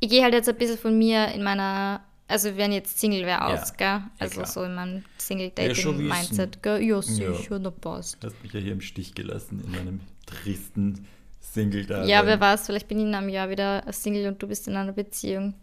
Ich 0.00 0.08
gehe 0.08 0.22
halt 0.22 0.34
jetzt 0.34 0.48
ein 0.48 0.56
bisschen 0.56 0.78
von 0.78 0.96
mir 0.98 1.28
in 1.28 1.42
meiner, 1.42 2.00
also 2.26 2.56
wenn 2.56 2.72
jetzt 2.72 2.98
Single 2.98 3.20
wäre 3.26 3.40
Ja, 3.40 3.54
aus, 3.62 3.76
gell? 3.76 3.86
ja, 3.86 4.10
Also 4.18 4.34
klar. 4.36 4.46
so 4.46 4.62
in 4.64 4.74
meinem 4.74 4.96
Ja, 4.96 5.02
Single-Dating-Mindset, 5.18 6.62
gell? 6.62 6.82
Ja, 6.82 7.02
sicher, 7.02 7.58
da 7.58 7.70
passt. 7.70 8.22
Du 8.22 8.26
hast 8.28 8.42
mich 8.42 8.52
ja 8.52 8.60
hier 8.60 8.72
im 8.72 8.80
Stich 8.80 9.14
gelassen 9.14 9.62
in 9.64 9.70
meinem 9.70 10.00
tristen 10.26 11.06
single 11.40 11.84
da. 11.86 12.04
Ja, 12.04 12.24
wer 12.26 12.40
weiß, 12.40 12.66
vielleicht 12.66 12.88
bin 12.88 12.98
ich 12.98 13.04
in 13.04 13.14
einem 13.14 13.28
Jahr 13.28 13.50
wieder 13.50 13.82
Single 13.92 14.26
und 14.28 14.42
du 14.42 14.46
bist 14.48 14.68
in 14.68 14.76
einer 14.76 14.92
Beziehung. 14.92 15.54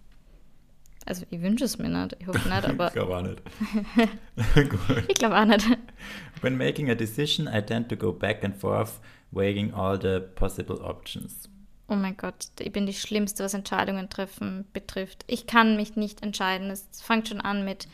Also 1.06 1.26
ich 1.30 1.42
wünsche 1.42 1.64
es 1.64 1.78
mir 1.78 1.88
nicht, 1.90 2.18
ich 2.20 2.28
hoffe 2.28 2.48
nicht, 2.50 2.66
aber 2.70 2.88
ich 2.88 2.94
glaube 2.94 3.18
auch 3.18 3.22
nicht. 3.22 3.42
Ich 5.08 5.16
glaube 5.16 5.38
auch 5.40 5.46
nicht. 5.46 5.66
When 6.42 6.58
making 6.58 6.90
a 6.92 6.96
decision, 6.96 7.48
I 7.48 7.62
tend 7.62 7.90
to 7.90 7.96
go 7.96 8.12
back 8.12 8.44
and 8.44 8.56
forth, 8.56 9.00
weighing 9.32 9.74
all 9.74 10.00
the 10.00 10.20
possible 10.36 10.80
options. 10.84 11.50
Oh 11.90 11.96
mein 11.96 12.18
Gott, 12.18 12.48
ich 12.60 12.72
bin 12.72 12.86
die 12.86 12.94
Schlimmste, 12.94 13.44
was 13.44 13.54
Entscheidungen 13.54 14.10
treffen 14.10 14.66
betrifft. 14.74 15.24
Ich 15.28 15.48
kann 15.48 15.78
mich 15.78 15.96
nicht 15.96 16.22
entscheiden. 16.22 16.70
Es 16.70 16.86
fängt 17.02 17.30
schon 17.30 17.40
an 17.40 17.64
mit 17.64 17.88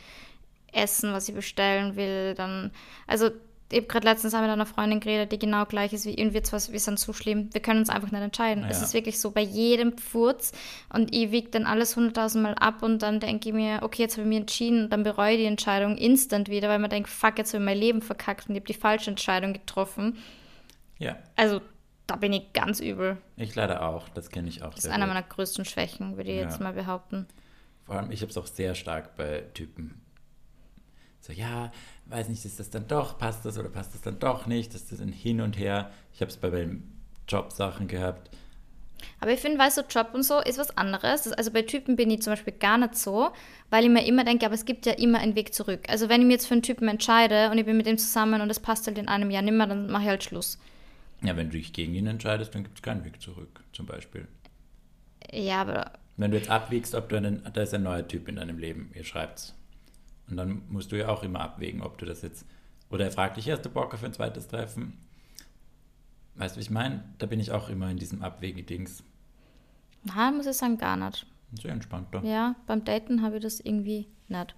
Essen, 0.72 1.12
was 1.12 1.28
ich 1.28 1.34
bestellen 1.34 1.94
will. 1.94 2.34
Dann, 2.34 2.72
also 3.06 3.30
ich 3.70 3.78
habe 3.78 3.86
gerade 3.86 4.06
letztens 4.06 4.32
mit 4.34 4.42
einer 4.42 4.66
Freundin 4.66 5.00
geredet, 5.00 5.32
die 5.32 5.38
genau 5.38 5.64
gleich 5.64 5.92
ist 5.92 6.06
wie 6.06 6.10
ich. 6.10 6.24
Und 6.24 6.34
wir, 6.34 6.42
zwar, 6.42 6.60
wir 6.70 6.80
sind 6.80 6.98
so 6.98 7.12
schlimm, 7.12 7.48
wir 7.52 7.62
können 7.62 7.80
uns 7.80 7.88
einfach 7.88 8.10
nicht 8.10 8.20
entscheiden. 8.20 8.64
Ja. 8.64 8.70
Es 8.70 8.82
ist 8.82 8.94
wirklich 8.94 9.18
so 9.18 9.30
bei 9.30 9.40
jedem 9.40 9.96
Furz. 9.96 10.52
Und 10.92 11.14
ich 11.14 11.30
wiege 11.30 11.50
dann 11.50 11.64
alles 11.64 11.96
hunderttausendmal 11.96 12.54
ab 12.54 12.82
und 12.82 13.00
dann 13.00 13.20
denke 13.20 13.48
ich 13.48 13.54
mir, 13.54 13.80
okay, 13.82 14.02
jetzt 14.02 14.14
habe 14.14 14.22
ich 14.22 14.28
mich 14.28 14.38
entschieden 14.38 14.84
und 14.84 14.90
dann 14.90 15.02
bereue 15.02 15.34
ich 15.34 15.38
die 15.38 15.46
Entscheidung 15.46 15.96
instant 15.96 16.48
wieder, 16.48 16.68
weil 16.68 16.78
man 16.78 16.90
denkt, 16.90 17.08
fuck, 17.08 17.38
jetzt 17.38 17.54
habe 17.54 17.62
ich 17.62 17.66
mein 17.66 17.78
Leben 17.78 18.02
verkackt 18.02 18.48
und 18.48 18.54
ich 18.54 18.60
habe 18.60 18.72
die 18.72 18.78
falsche 18.78 19.10
Entscheidung 19.10 19.52
getroffen. 19.52 20.18
Ja, 20.98 21.16
Also 21.36 21.60
da 22.06 22.16
bin 22.16 22.32
ich 22.32 22.52
ganz 22.52 22.80
übel. 22.80 23.16
ich 23.36 23.54
leider 23.54 23.88
auch. 23.88 24.08
Das 24.10 24.30
kenne 24.30 24.48
ich 24.48 24.62
auch 24.62 24.74
Das 24.74 24.84
ist 24.84 24.90
einer 24.90 25.06
gut. 25.06 25.14
meiner 25.14 25.26
größten 25.26 25.64
Schwächen, 25.64 26.16
würde 26.16 26.30
ich 26.30 26.36
Ja. 26.36 26.42
jetzt 26.44 26.60
mal 26.60 26.72
behaupten. 26.72 27.26
Vor 27.86 27.96
allem, 27.96 28.10
ich 28.10 28.20
habe 28.22 28.30
es 28.30 28.38
auch 28.38 28.46
sehr 28.46 28.74
stark 28.74 29.16
bei 29.16 29.44
Typen. 29.54 30.00
So, 31.20 31.32
ja, 31.32 31.72
weiß 32.06 32.28
nicht, 32.28 32.44
ist 32.44 32.60
das 32.60 32.68
dann 32.70 32.86
doch, 32.86 33.16
passt 33.18 33.44
das 33.46 33.58
oder 33.58 33.70
passt 33.70 33.94
das 33.94 34.02
dann 34.02 34.18
doch 34.18 34.46
nicht? 34.46 34.74
Das 34.74 34.92
ist 34.92 35.00
ein 35.00 35.12
Hin 35.12 35.40
und 35.40 35.58
Her. 35.58 35.90
Ich 36.12 36.20
habe 36.20 36.30
es 36.30 36.36
bei 36.36 36.50
meinen 36.50 37.00
Jobsachen 37.28 37.88
gehabt. 37.88 38.30
Aber 39.20 39.32
ich 39.32 39.40
finde, 39.40 39.58
weißt 39.58 39.78
du, 39.78 39.82
Job 39.88 40.10
und 40.12 40.22
so 40.22 40.40
ist 40.40 40.58
was 40.58 40.76
anderes. 40.76 41.30
Also 41.32 41.50
bei 41.50 41.62
Typen 41.62 41.96
bin 41.96 42.10
ich 42.10 42.22
zum 42.22 42.32
Beispiel 42.32 42.52
gar 42.54 42.76
nicht 42.78 42.96
so, 42.96 43.30
weil 43.70 43.84
ich 43.84 43.90
mir 43.90 44.04
immer 44.06 44.24
denke, 44.24 44.44
aber 44.46 44.54
es 44.54 44.64
gibt 44.66 44.84
ja 44.86 44.92
immer 44.92 45.18
einen 45.18 45.34
Weg 45.34 45.54
zurück. 45.54 45.80
Also 45.88 46.08
wenn 46.08 46.20
ich 46.20 46.26
mich 46.26 46.34
jetzt 46.34 46.46
für 46.46 46.54
einen 46.54 46.62
Typen 46.62 46.88
entscheide 46.88 47.50
und 47.50 47.58
ich 47.58 47.64
bin 47.66 47.76
mit 47.76 47.86
ihm 47.86 47.98
zusammen 47.98 48.40
und 48.42 48.50
es 48.50 48.60
passt 48.60 48.86
halt 48.86 48.98
in 48.98 49.08
einem 49.08 49.30
Jahr 49.30 49.42
nicht 49.42 49.54
mehr, 49.54 49.66
dann 49.66 49.90
mache 49.90 50.02
ich 50.04 50.08
halt 50.08 50.24
Schluss. 50.24 50.58
Ja, 51.24 51.36
wenn 51.36 51.50
du 51.50 51.56
dich 51.56 51.72
gegen 51.72 51.94
ihn 51.94 52.06
entscheidest, 52.06 52.54
dann 52.54 52.64
gibt 52.64 52.78
es 52.78 52.82
keinen 52.82 53.04
Weg 53.04 53.20
zurück, 53.20 53.62
zum 53.72 53.86
Beispiel. 53.86 54.28
Ja, 55.32 55.62
aber 55.62 55.92
Wenn 56.16 56.30
du 56.30 56.36
jetzt 56.36 56.50
abwiegst, 56.50 56.94
ob 56.94 57.08
du 57.08 57.16
einen, 57.16 57.42
da 57.52 57.62
ist 57.62 57.74
ein 57.74 57.82
neuer 57.82 58.06
Typ 58.06 58.28
in 58.28 58.36
deinem 58.36 58.58
Leben, 58.58 58.90
ihr 58.94 59.04
schreibt's. 59.04 59.54
Und 60.28 60.36
dann 60.36 60.62
musst 60.68 60.92
du 60.92 60.98
ja 60.98 61.08
auch 61.08 61.22
immer 61.22 61.40
abwägen, 61.40 61.82
ob 61.82 61.98
du 61.98 62.04
das 62.06 62.22
jetzt, 62.22 62.46
oder 62.90 63.04
er 63.06 63.10
fragt 63.10 63.36
dich, 63.36 63.50
hast 63.50 63.62
du 63.64 63.70
Bock 63.70 63.92
auf 63.94 64.04
ein 64.04 64.12
zweites 64.12 64.48
Treffen? 64.48 64.98
Weißt 66.36 66.56
du, 66.56 66.58
wie 66.58 66.62
ich 66.62 66.70
meine? 66.70 67.04
Da 67.18 67.26
bin 67.26 67.40
ich 67.40 67.52
auch 67.52 67.68
immer 67.68 67.90
in 67.90 67.96
diesem 67.96 68.22
Abwägedings. 68.22 69.02
na, 70.04 70.30
muss 70.30 70.46
ich 70.46 70.56
sagen, 70.56 70.78
gar 70.78 70.96
nicht. 70.96 71.26
Sehr 71.60 71.72
entspannter. 71.72 72.22
Ja, 72.24 72.54
beim 72.66 72.84
Daten 72.84 73.22
habe 73.22 73.36
ich 73.36 73.42
das 73.42 73.60
irgendwie 73.60 74.08
nicht. 74.28 74.54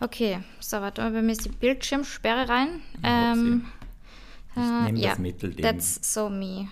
Okay, 0.00 0.40
so, 0.60 0.78
warte 0.80 1.00
mal, 1.02 1.12
bei 1.12 1.22
mir 1.22 1.32
ist 1.32 1.44
die 1.44 1.50
Bildschirmsperre 1.50 2.48
rein. 2.48 2.80
Ähm, 3.02 3.64
Ich 4.56 4.62
äh, 4.62 4.82
nehme 4.84 4.98
ja, 4.98 5.10
das 5.10 5.18
Mittelding. 5.18 5.64
That's 5.64 6.14
so 6.14 6.28
me. 6.28 6.68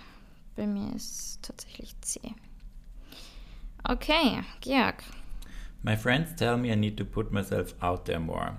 Bei 0.55 0.67
mir 0.67 0.93
ist 0.95 1.11
es 1.11 1.39
tatsächlich 1.41 1.95
C. 2.01 2.19
Okay, 3.83 4.41
Georg. 4.61 5.03
My 5.81 5.97
friends 5.97 6.35
tell 6.35 6.57
me 6.57 6.71
I 6.71 6.75
need 6.75 6.95
to 6.97 7.03
put 7.05 7.31
myself 7.31 7.75
out 7.81 8.05
there 8.05 8.19
more. 8.19 8.57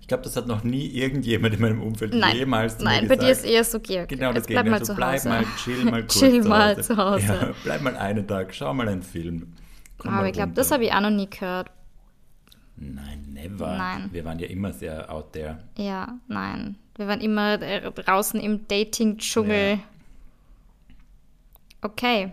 Ich 0.00 0.08
glaube, 0.08 0.22
das 0.24 0.36
hat 0.36 0.46
noch 0.46 0.62
nie 0.64 0.86
irgendjemand 0.86 1.54
in 1.54 1.60
meinem 1.60 1.82
Umfeld 1.82 2.14
Nein, 2.14 2.36
jemals 2.36 2.78
mir 2.78 2.84
nein 2.84 3.08
bei 3.08 3.16
dir 3.16 3.30
ist 3.30 3.38
gesagt. 3.42 3.52
eher 3.54 3.64
so 3.64 3.80
Georg. 3.80 4.08
Genau 4.08 4.32
das 4.32 4.46
bleib 4.46 4.64
Gegenteil. 4.64 4.70
mal 4.70 4.78
so, 4.86 4.92
zu 4.92 4.96
bleib 4.96 5.14
Hause. 5.14 5.28
mal, 5.28 5.44
chill 5.62 5.84
mal 5.84 6.00
kurz 6.02 6.18
Chill 6.18 6.42
zu 6.42 6.48
mal 6.48 6.70
Hause. 6.76 6.82
zu 6.82 6.96
Hause. 6.96 7.26
Ja, 7.26 7.54
bleib 7.64 7.82
mal 7.82 7.96
einen 7.96 8.26
Tag, 8.26 8.54
schau 8.54 8.72
mal 8.72 8.88
einen 8.88 9.02
Film. 9.02 9.52
Komm 9.98 10.14
Aber 10.14 10.26
ich 10.28 10.32
glaube, 10.32 10.52
das 10.52 10.70
habe 10.70 10.84
ich 10.84 10.92
auch 10.92 11.00
noch 11.00 11.10
nie 11.10 11.28
gehört. 11.28 11.70
Nein, 12.76 13.26
never. 13.32 13.76
Nein. 13.76 14.08
Wir 14.12 14.24
waren 14.24 14.38
ja 14.38 14.46
immer 14.46 14.72
sehr 14.72 15.10
out 15.10 15.32
there. 15.32 15.58
Ja, 15.76 16.18
nein. 16.28 16.76
Wir 16.96 17.06
waren 17.08 17.20
immer 17.20 17.60
äh, 17.60 17.90
draußen 17.90 18.40
im 18.40 18.66
Dating-Dschungel. 18.68 19.74
Ja. 19.74 19.78
Okay. 21.82 22.32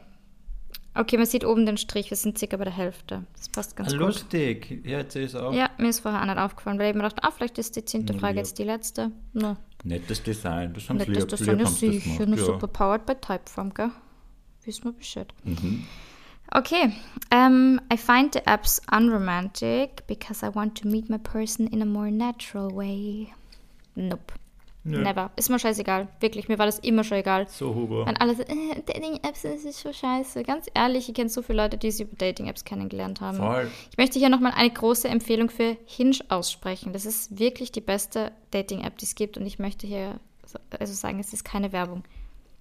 Okay, 0.95 1.17
man 1.17 1.25
sieht 1.25 1.43
oben 1.43 1.65
den 1.65 1.77
Strich. 1.77 2.11
Wir 2.11 2.17
sind 2.17 2.37
circa 2.37 2.55
bei 2.55 2.65
der 2.65 2.77
Hälfte. 2.77 3.23
Das 3.35 3.49
passt 3.49 3.75
ganz 3.75 3.89
Ah, 3.89 3.97
gut. 3.97 3.99
lustig. 4.07 4.81
Ja, 4.85 4.99
jetzt 4.99 5.15
ist 5.15 5.35
auch. 5.35 5.51
Ja, 5.53 5.69
mir 5.79 5.89
ist 5.89 6.01
vorher 6.01 6.21
auch 6.21 6.25
nicht 6.25 6.37
aufgefallen, 6.37 6.77
weil 6.77 6.91
ich 6.91 6.95
mir 6.95 7.01
dachte, 7.01 7.23
ah, 7.23 7.31
vielleicht 7.31 7.57
ist 7.57 7.75
die 7.75 7.83
zehnte 7.83 8.13
Frage 8.13 8.37
jetzt 8.37 8.59
die 8.59 8.63
letzte. 8.63 9.11
No, 9.33 9.57
Nettes 9.83 10.21
Design. 10.21 10.73
Das 10.73 10.87
haben 10.89 10.99
sie 10.99 11.05
dass 11.07 11.15
lieb, 11.17 11.27
das 11.29 11.39
lieb 11.41 11.59
das 11.59 11.79
sicher. 11.79 12.25
Nur 12.27 12.37
ja. 12.37 12.45
super 12.45 12.67
powered 12.67 13.05
by 13.05 13.15
Typeform, 13.15 13.73
gell? 13.73 13.89
Wissen 14.65 14.85
wir 14.85 14.91
Bescheid. 14.93 15.33
Mhm. 15.43 15.85
Okay. 16.51 16.93
Um, 17.33 17.81
I 17.91 17.97
find 17.97 18.33
the 18.33 18.41
apps 18.45 18.79
unromantic 18.91 20.05
because 20.07 20.45
I 20.45 20.53
want 20.53 20.79
to 20.81 20.87
meet 20.87 21.09
my 21.09 21.17
person 21.17 21.67
in 21.67 21.81
a 21.81 21.85
more 21.85 22.11
natural 22.11 22.69
way. 22.73 23.33
Nope. 23.95 24.31
Nö. 24.85 25.01
Never. 25.01 25.31
Ist 25.37 25.49
mir 25.49 25.59
scheißegal. 25.59 26.09
Wirklich, 26.19 26.49
mir 26.49 26.59
war 26.59 26.65
das 26.65 26.79
immer 26.79 27.05
schon 27.05 27.17
egal. 27.17 27.47
So, 27.47 27.73
Hugo. 27.73 28.05
Wenn 28.05 28.17
alle 28.17 28.35
so, 28.35 28.41
äh, 28.41 28.81
Dating-Apps, 28.85 29.45
ist 29.45 29.79
so 29.79 29.93
scheiße. 29.93 30.43
Ganz 30.43 30.65
ehrlich, 30.73 31.07
ich 31.07 31.15
kenne 31.15 31.29
so 31.29 31.41
viele 31.41 31.63
Leute, 31.63 31.77
die 31.77 31.89
sie 31.89 32.03
über 32.03 32.17
Dating-Apps 32.17 32.65
kennengelernt 32.65 33.21
haben. 33.21 33.37
Voll. 33.37 33.71
Ich 33.91 33.97
möchte 33.97 34.19
hier 34.19 34.27
nochmal 34.27 34.51
eine 34.55 34.69
große 34.69 35.07
Empfehlung 35.07 35.49
für 35.49 35.77
Hinge 35.85 36.17
aussprechen. 36.27 36.91
Das 36.91 37.05
ist 37.05 37.39
wirklich 37.39 37.71
die 37.71 37.79
beste 37.79 38.33
Dating-App, 38.51 38.97
die 38.97 39.05
es 39.05 39.15
gibt. 39.15 39.37
Und 39.37 39.45
ich 39.45 39.57
möchte 39.57 39.87
hier 39.87 40.19
so- 40.45 40.59
also 40.77 40.91
sagen, 40.93 41.19
es 41.21 41.31
ist 41.31 41.45
keine 41.45 41.71
Werbung. 41.71 42.03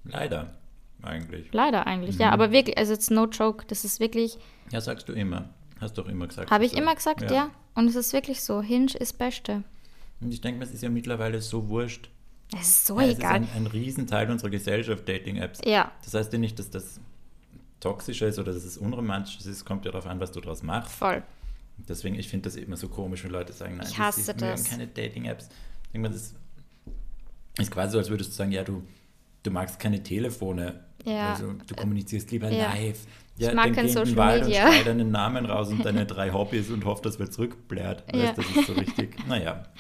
Leider, 0.05 0.55
eigentlich. 1.03 1.53
Leider 1.53 1.87
eigentlich, 1.89 2.17
Mhm. 2.17 2.23
ja. 2.23 2.31
Aber 2.31 2.53
wirklich, 2.53 2.79
also 2.79 2.93
it's 2.93 3.11
no 3.11 3.25
joke. 3.27 3.65
Das 3.67 3.85
ist 3.85 3.99
wirklich, 3.99 4.39
Ja, 4.71 4.81
sagst 4.81 5.09
du 5.09 5.13
immer. 5.13 5.49
Hast 5.81 5.99
doch 5.99 6.07
immer 6.07 6.29
gesagt. 6.29 6.53
habe 6.53 6.65
ich 6.65 6.75
immer 6.77 6.91
du- 6.93 6.97
gesagt, 6.97 7.29
ja. 7.31 7.51
Und 7.75 7.89
es 7.89 7.97
ist 7.97 8.13
wirklich 8.13 8.43
so. 8.43 8.63
Hinge 8.63 8.93
ist 9.01 9.19
Beste. 9.19 9.65
Und 10.21 10.33
ich 10.33 10.41
denke 10.41 10.61
mir, 10.61 10.65
es 10.67 10.73
ist 10.73 10.83
ja 10.85 10.89
mittlerweile 10.91 11.41
so 11.43 11.69
wurscht. 11.69 12.09
Es 12.59 12.69
ist 12.69 12.87
so 12.87 13.01
Ja, 13.01 13.07
es 13.09 13.19
egal. 13.19 13.43
ist 13.43 13.51
ein, 13.55 13.57
ein 13.57 13.67
Riesenteil 13.67 14.31
unserer 14.31 14.51
Gesellschaft, 14.51 15.09
Dating-Apps. 15.09 15.61
Ja. 15.65 15.91
Das 16.05 16.15
heißt 16.15 16.33
ja 16.33 16.39
nicht, 16.39 16.59
dass 16.59 16.71
das 16.71 17.01
toxisch 17.81 18.23
ist 18.23 18.39
oder 18.39 18.53
dass 18.53 18.65
es 18.65 18.77
unromantisch 18.79 19.39
ist. 19.39 19.47
Es 19.47 19.65
kommt 19.65 19.85
ja 19.85 19.91
darauf 19.91 20.07
an, 20.07 20.21
was 20.21 20.33
du 20.33 20.41
daraus 20.41 20.63
machst. 20.63 20.93
Voll. 20.93 21.23
Deswegen, 21.89 22.17
ich 22.19 22.29
finde 22.29 22.45
das 22.49 22.57
immer 22.57 22.77
so 22.77 22.89
komisch, 22.89 23.25
wenn 23.25 23.31
Leute 23.31 23.53
sagen, 23.53 23.77
nein, 23.77 23.87
Ich 23.89 23.97
das 23.97 23.99
hasse 24.07 24.21
ist, 24.21 24.27
mögen 24.41 24.53
das. 24.53 24.65
keine 24.65 24.87
Dating-Apps. 24.87 25.49
Ich 25.93 25.99
mir, 25.99 26.11
das 26.11 26.35
ist 27.59 27.71
quasi 27.71 27.93
so, 27.93 27.99
als 27.99 28.11
würdest 28.11 28.31
du 28.31 28.35
sagen, 28.37 28.53
ja, 28.53 28.63
du, 28.65 28.83
du 29.43 29.51
magst 29.51 29.79
keine 29.81 30.03
Telefone. 30.03 30.85
Ja. 31.05 31.33
Also 31.33 31.53
du 31.67 31.75
kommunizierst 31.75 32.31
lieber 32.31 32.51
Ja. 32.51 32.73
live. 32.75 33.01
Ich 33.37 33.47
Ja, 33.47 33.55
mag 33.55 33.65
dann 33.67 33.75
kein 33.75 33.89
Social 33.89 34.15
Wald 34.17 34.45
Media. 34.45 34.69
und 34.69 34.87
deinen 34.87 35.11
Namen 35.11 35.47
raus 35.47 35.69
und 35.71 35.85
deine 35.85 36.07
drei 36.07 36.31
Hobbys 36.33 36.71
und 36.71 36.85
hofft, 36.85 37.05
dass 37.07 37.19
wer 37.19 37.31
zurückblärt. 37.31 38.05
Ja. 38.15 38.29
Weißt, 38.29 38.39
das 38.39 38.47
ist 38.57 38.67
so 38.67 38.73
richtig. 38.75 39.17
Naja. 39.27 39.65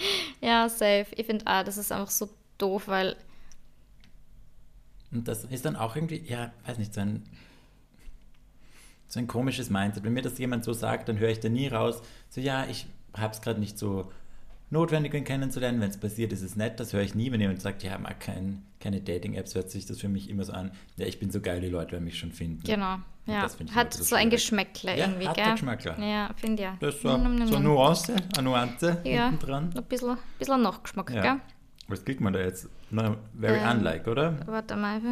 Ja, 0.45 0.69
safe. 0.69 1.07
Ich 1.15 1.25
finde, 1.27 1.47
ah, 1.47 1.63
das 1.63 1.77
ist 1.77 1.93
einfach 1.93 2.11
so 2.11 2.29
doof, 2.59 2.89
weil 2.89 3.17
Und 5.11 5.29
das 5.29 5.45
ist 5.45 5.65
dann 5.65 5.77
auch 5.77 5.97
irgendwie, 5.97 6.23
ja, 6.27 6.53
weiß 6.67 6.79
nicht, 6.79 6.95
so 6.95 7.01
ein, 7.01 7.23
so 9.09 9.19
ein 9.21 9.27
komisches 9.27 9.69
Mindset. 9.71 10.05
Wenn 10.05 10.15
mir 10.15 10.23
das 10.23 10.39
jemand 10.39 10.65
so 10.65 10.73
sagt, 10.73 11.09
dann 11.09 11.19
höre 11.19 11.29
ich 11.31 11.41
da 11.41 11.49
nie 11.49 11.69
raus, 11.69 12.01
so 12.31 12.41
ja, 12.41 12.65
ich 12.67 12.87
habe 13.15 13.35
es 13.35 13.43
gerade 13.43 13.61
nicht 13.61 13.79
so 13.79 14.11
notwendig, 14.71 15.13
ihn 15.13 15.25
kennenzulernen. 15.25 15.81
Wenn 15.83 15.91
es 15.91 15.99
passiert, 15.99 16.33
ist 16.33 16.41
es 16.41 16.57
nett. 16.57 16.81
Das 16.81 16.95
höre 16.95 17.03
ich 17.03 17.15
nie, 17.15 17.31
wenn 17.31 17.41
jemand 17.41 17.61
sagt, 17.61 17.83
ja, 17.83 17.99
mag 17.99 18.21
kein, 18.21 18.63
keine 18.81 19.03
Dating-Apps, 19.03 19.55
hört 19.55 19.71
sich 19.71 19.85
das 19.85 20.01
für 20.01 20.09
mich 20.09 20.31
immer 20.31 20.45
so 20.45 20.53
an, 20.55 20.73
ja, 20.97 21.07
ich 21.07 21.19
bin 21.21 21.31
so 21.31 21.41
geil, 21.43 21.61
die 21.61 21.69
Leute 21.69 21.93
werden 21.93 22.05
mich 22.05 22.19
schon 22.19 22.33
finden. 22.33 22.63
Genau. 22.65 22.95
Und 22.95 23.35
Ja. 23.35 23.47
ich 23.47 23.75
Hat 23.75 23.93
so 23.95 24.03
so 24.03 24.17
ein. 24.17 24.31
Geschmäckle 24.31 24.97
Ja, 24.99 25.07
irgendwie, 25.07 25.29
hat 25.29 25.37
gell? 25.37 25.53
Geschmäckle. 25.53 25.95
Ja, 26.01 26.31
finde 26.37 26.63
ja. 26.63 26.77
Das 26.81 26.95
ist 26.97 27.03
so, 27.03 27.09
so 27.11 27.15
eine. 27.15 27.61
Nuance, 27.61 28.15
eine 28.35 28.43
Nuance 28.43 29.01
Ja, 29.05 29.31
dran. 29.33 29.71
ein 29.77 29.85
bisschen, 29.85 30.17
bisschen 30.39 30.63
Nachgeschmack, 30.63 31.11
Ja. 31.11 31.23
gell? 31.23 31.41
Was 31.93 32.07
kriegt 32.07 32.23
man 32.23 32.33
da 32.33 32.41
jetzt? 32.41 32.71
No, 32.91 33.17
very 33.35 33.59
Ähm, 33.59 33.79
unlike, 33.79 34.11
oder? 34.11 34.39
Warte 34.47 34.77
mal. 34.77 35.03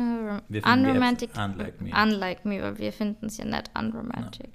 Wir 0.49 0.67
Unromantic. 0.67 1.31
unlike 1.37 1.85
me. 1.85 1.91
Unlike 1.95 2.49
me, 2.49 2.63
weil 2.63 2.79
wir 2.79 2.91
finden 2.93 3.27
es 3.27 3.37
ja 3.37 3.45
nicht 3.45 3.71
unromantic. 3.79 4.51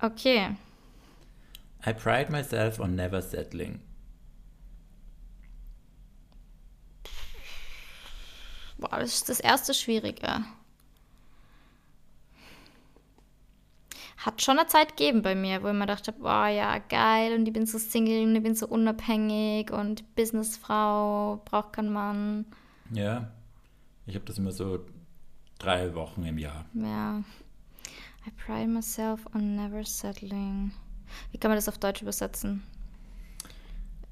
Okay. 0.00 0.56
I 1.86 1.92
pride 1.92 2.32
myself 2.32 2.80
on 2.80 2.96
never 2.96 3.22
settling. 3.22 3.78
Boah, 8.78 8.98
das 8.98 9.14
ist 9.14 9.28
das 9.28 9.38
erste 9.40 9.74
Schwierige. 9.74 10.44
Hat 14.24 14.42
schon 14.42 14.58
eine 14.58 14.68
Zeit 14.68 14.96
gegeben 14.96 15.22
bei 15.22 15.34
mir, 15.34 15.62
wo 15.62 15.68
ich 15.68 15.74
mir 15.74 15.86
dachte, 15.86 16.12
boah, 16.12 16.46
ja, 16.48 16.78
geil, 16.78 17.34
und 17.34 17.46
ich 17.46 17.52
bin 17.54 17.64
so 17.64 17.78
Single 17.78 18.24
und 18.26 18.36
ich 18.36 18.42
bin 18.42 18.54
so 18.54 18.66
unabhängig 18.68 19.70
und 19.72 20.14
Businessfrau, 20.14 21.40
braucht 21.46 21.72
keinen 21.72 21.92
Mann. 21.92 22.44
Ja, 22.92 23.30
ich 24.06 24.14
habe 24.14 24.24
das 24.26 24.36
immer 24.36 24.52
so 24.52 24.80
drei 25.58 25.94
Wochen 25.94 26.24
im 26.24 26.36
Jahr. 26.36 26.66
Ja. 26.74 27.22
I 28.26 28.30
pride 28.44 28.66
myself 28.68 29.24
on 29.34 29.56
never 29.56 29.82
settling. 29.84 30.72
Wie 31.32 31.38
kann 31.38 31.50
man 31.50 31.56
das 31.56 31.68
auf 31.68 31.78
Deutsch 31.78 32.02
übersetzen? 32.02 32.62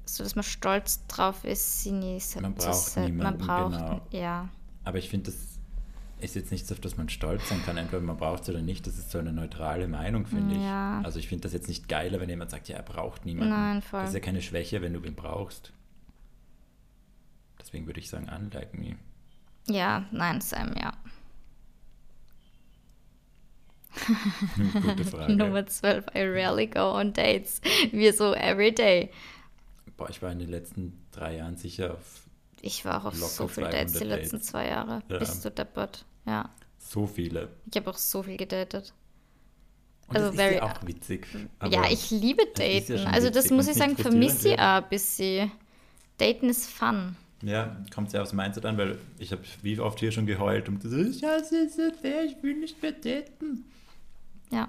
So, 0.05 0.23
dass 0.23 0.33
man 0.35 0.43
stolz 0.43 1.05
drauf 1.05 1.43
ist, 1.43 1.83
sie 1.83 1.91
nie 1.91 2.13
Man 2.41 2.57
zu 2.57 2.65
braucht 2.65 2.73
se- 2.73 2.99
Man 3.01 3.11
niemanden, 3.11 3.45
braucht, 3.45 3.71
genau. 3.73 4.01
ja. 4.09 4.49
Aber 4.85 4.97
ich 4.97 5.07
finde, 5.09 5.29
das 5.29 5.58
ist 6.21 6.35
jetzt 6.35 6.51
nichts, 6.51 6.71
auf 6.71 6.79
das 6.79 6.97
man 6.97 7.09
stolz 7.09 7.47
sein 7.49 7.61
kann, 7.65 7.77
entweder 7.77 8.01
man 8.01 8.17
braucht 8.17 8.43
es 8.43 8.49
oder 8.49 8.61
nicht. 8.61 8.85
Das 8.87 8.97
ist 8.97 9.11
so 9.11 9.19
eine 9.19 9.31
neutrale 9.33 9.87
Meinung, 9.87 10.25
finde 10.25 10.55
Ja. 10.55 10.99
ich. 10.99 11.05
Also 11.05 11.19
ich 11.19 11.27
finde 11.27 11.43
das 11.43 11.53
jetzt 11.53 11.67
nicht 11.67 11.87
geiler, 11.87 12.19
wenn 12.19 12.29
jemand 12.29 12.51
sagt, 12.51 12.67
ja, 12.67 12.75
er 12.77 12.83
braucht 12.83 13.25
niemanden. 13.25 13.53
Nein, 13.53 13.81
voll. 13.81 14.01
Das 14.01 14.09
ist 14.09 14.15
ja 14.15 14.19
keine 14.21 14.41
Schwäche, 14.41 14.81
wenn 14.81 14.93
du 14.93 15.01
ihn 15.03 15.15
brauchst. 15.15 15.71
Deswegen 17.59 17.85
würde 17.85 17.99
ich 17.99 18.09
sagen, 18.09 18.27
unlike 18.29 18.75
me. 18.77 18.95
Ja, 19.67 20.05
nein, 20.11 20.41
Sam, 20.41 20.73
ja. 20.79 20.93
Gute 24.81 25.05
Frage. 25.11 25.35
Nummer 25.35 25.65
12, 25.65 26.05
I 26.15 26.21
rarely 26.23 26.67
go 26.67 26.91
on 26.93 27.13
dates. 27.13 27.61
Wir 27.91 28.13
so 28.13 28.33
every 28.33 28.71
day. 28.73 29.09
Boah, 29.97 30.09
ich 30.09 30.21
war 30.21 30.31
in 30.31 30.39
den 30.39 30.49
letzten 30.49 30.97
drei 31.11 31.37
Jahren 31.37 31.57
sicher 31.57 31.93
auf 31.95 32.21
Ich 32.61 32.83
war 32.85 33.01
auch 33.01 33.05
auf 33.05 33.15
so 33.15 33.47
viele 33.47 33.69
Dates 33.69 33.93
die 33.93 33.99
200 33.99 34.19
letzten 34.19 34.35
Dates. 34.37 34.47
zwei 34.49 34.67
Jahre. 34.67 35.01
Ja. 35.09 35.17
Bist 35.19 35.45
du 35.45 35.51
deppert. 35.51 36.05
Ja. 36.25 36.49
So 36.77 37.07
viele. 37.07 37.49
Ich 37.71 37.77
habe 37.77 37.89
auch 37.89 37.97
so 37.97 38.23
viel 38.23 38.37
gedatet. 38.37 38.93
Und 40.07 40.15
Also 40.17 40.27
das 40.29 40.35
very- 40.37 40.55
ist 40.55 40.61
ja 40.61 40.63
auch 40.63 40.87
witzig. 40.87 41.27
ja, 41.69 41.79
aber 41.79 41.91
ich 41.91 42.09
liebe 42.11 42.41
ist 42.43 42.57
ja 42.57 42.65
Daten. 42.95 42.97
schon 43.03 43.13
also 43.13 43.29
das 43.29 43.49
muss 43.51 43.67
ich 43.67 43.75
sagen, 43.75 43.91
nicht 43.91 44.01
vermisse 44.01 44.49
ich 44.49 44.59
auch 44.59 44.81
ein 44.83 44.89
bisschen. 44.89 45.51
Daten 46.17 46.49
ist 46.49 46.69
fun. 46.69 47.15
Ja, 47.43 47.77
kommt 47.93 48.11
sehr 48.11 48.21
aufs 48.21 48.33
Mindset 48.33 48.65
an, 48.65 48.77
weil 48.77 48.97
ich 49.17 49.31
habe 49.31 49.41
wie 49.61 49.79
oft 49.79 49.99
hier 49.99 50.11
schon 50.11 50.25
geheult 50.25 50.67
und 50.67 50.81
gesagt, 50.81 51.15
ja, 51.21 51.35
es 51.37 51.51
ist 51.53 51.77
so 51.77 51.89
fair, 52.01 52.25
ich 52.25 52.41
will 52.43 52.55
nicht 52.57 52.81
mehr 52.81 52.91
daten. 52.91 53.63
Ja, 54.51 54.67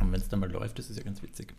Und 0.00 0.10
wenn 0.10 0.20
es 0.20 0.28
dann 0.28 0.40
mal 0.40 0.50
läuft, 0.50 0.78
ist 0.80 0.90
es 0.90 0.96
ja 0.96 1.02
ganz 1.04 1.22
witzig. 1.22 1.54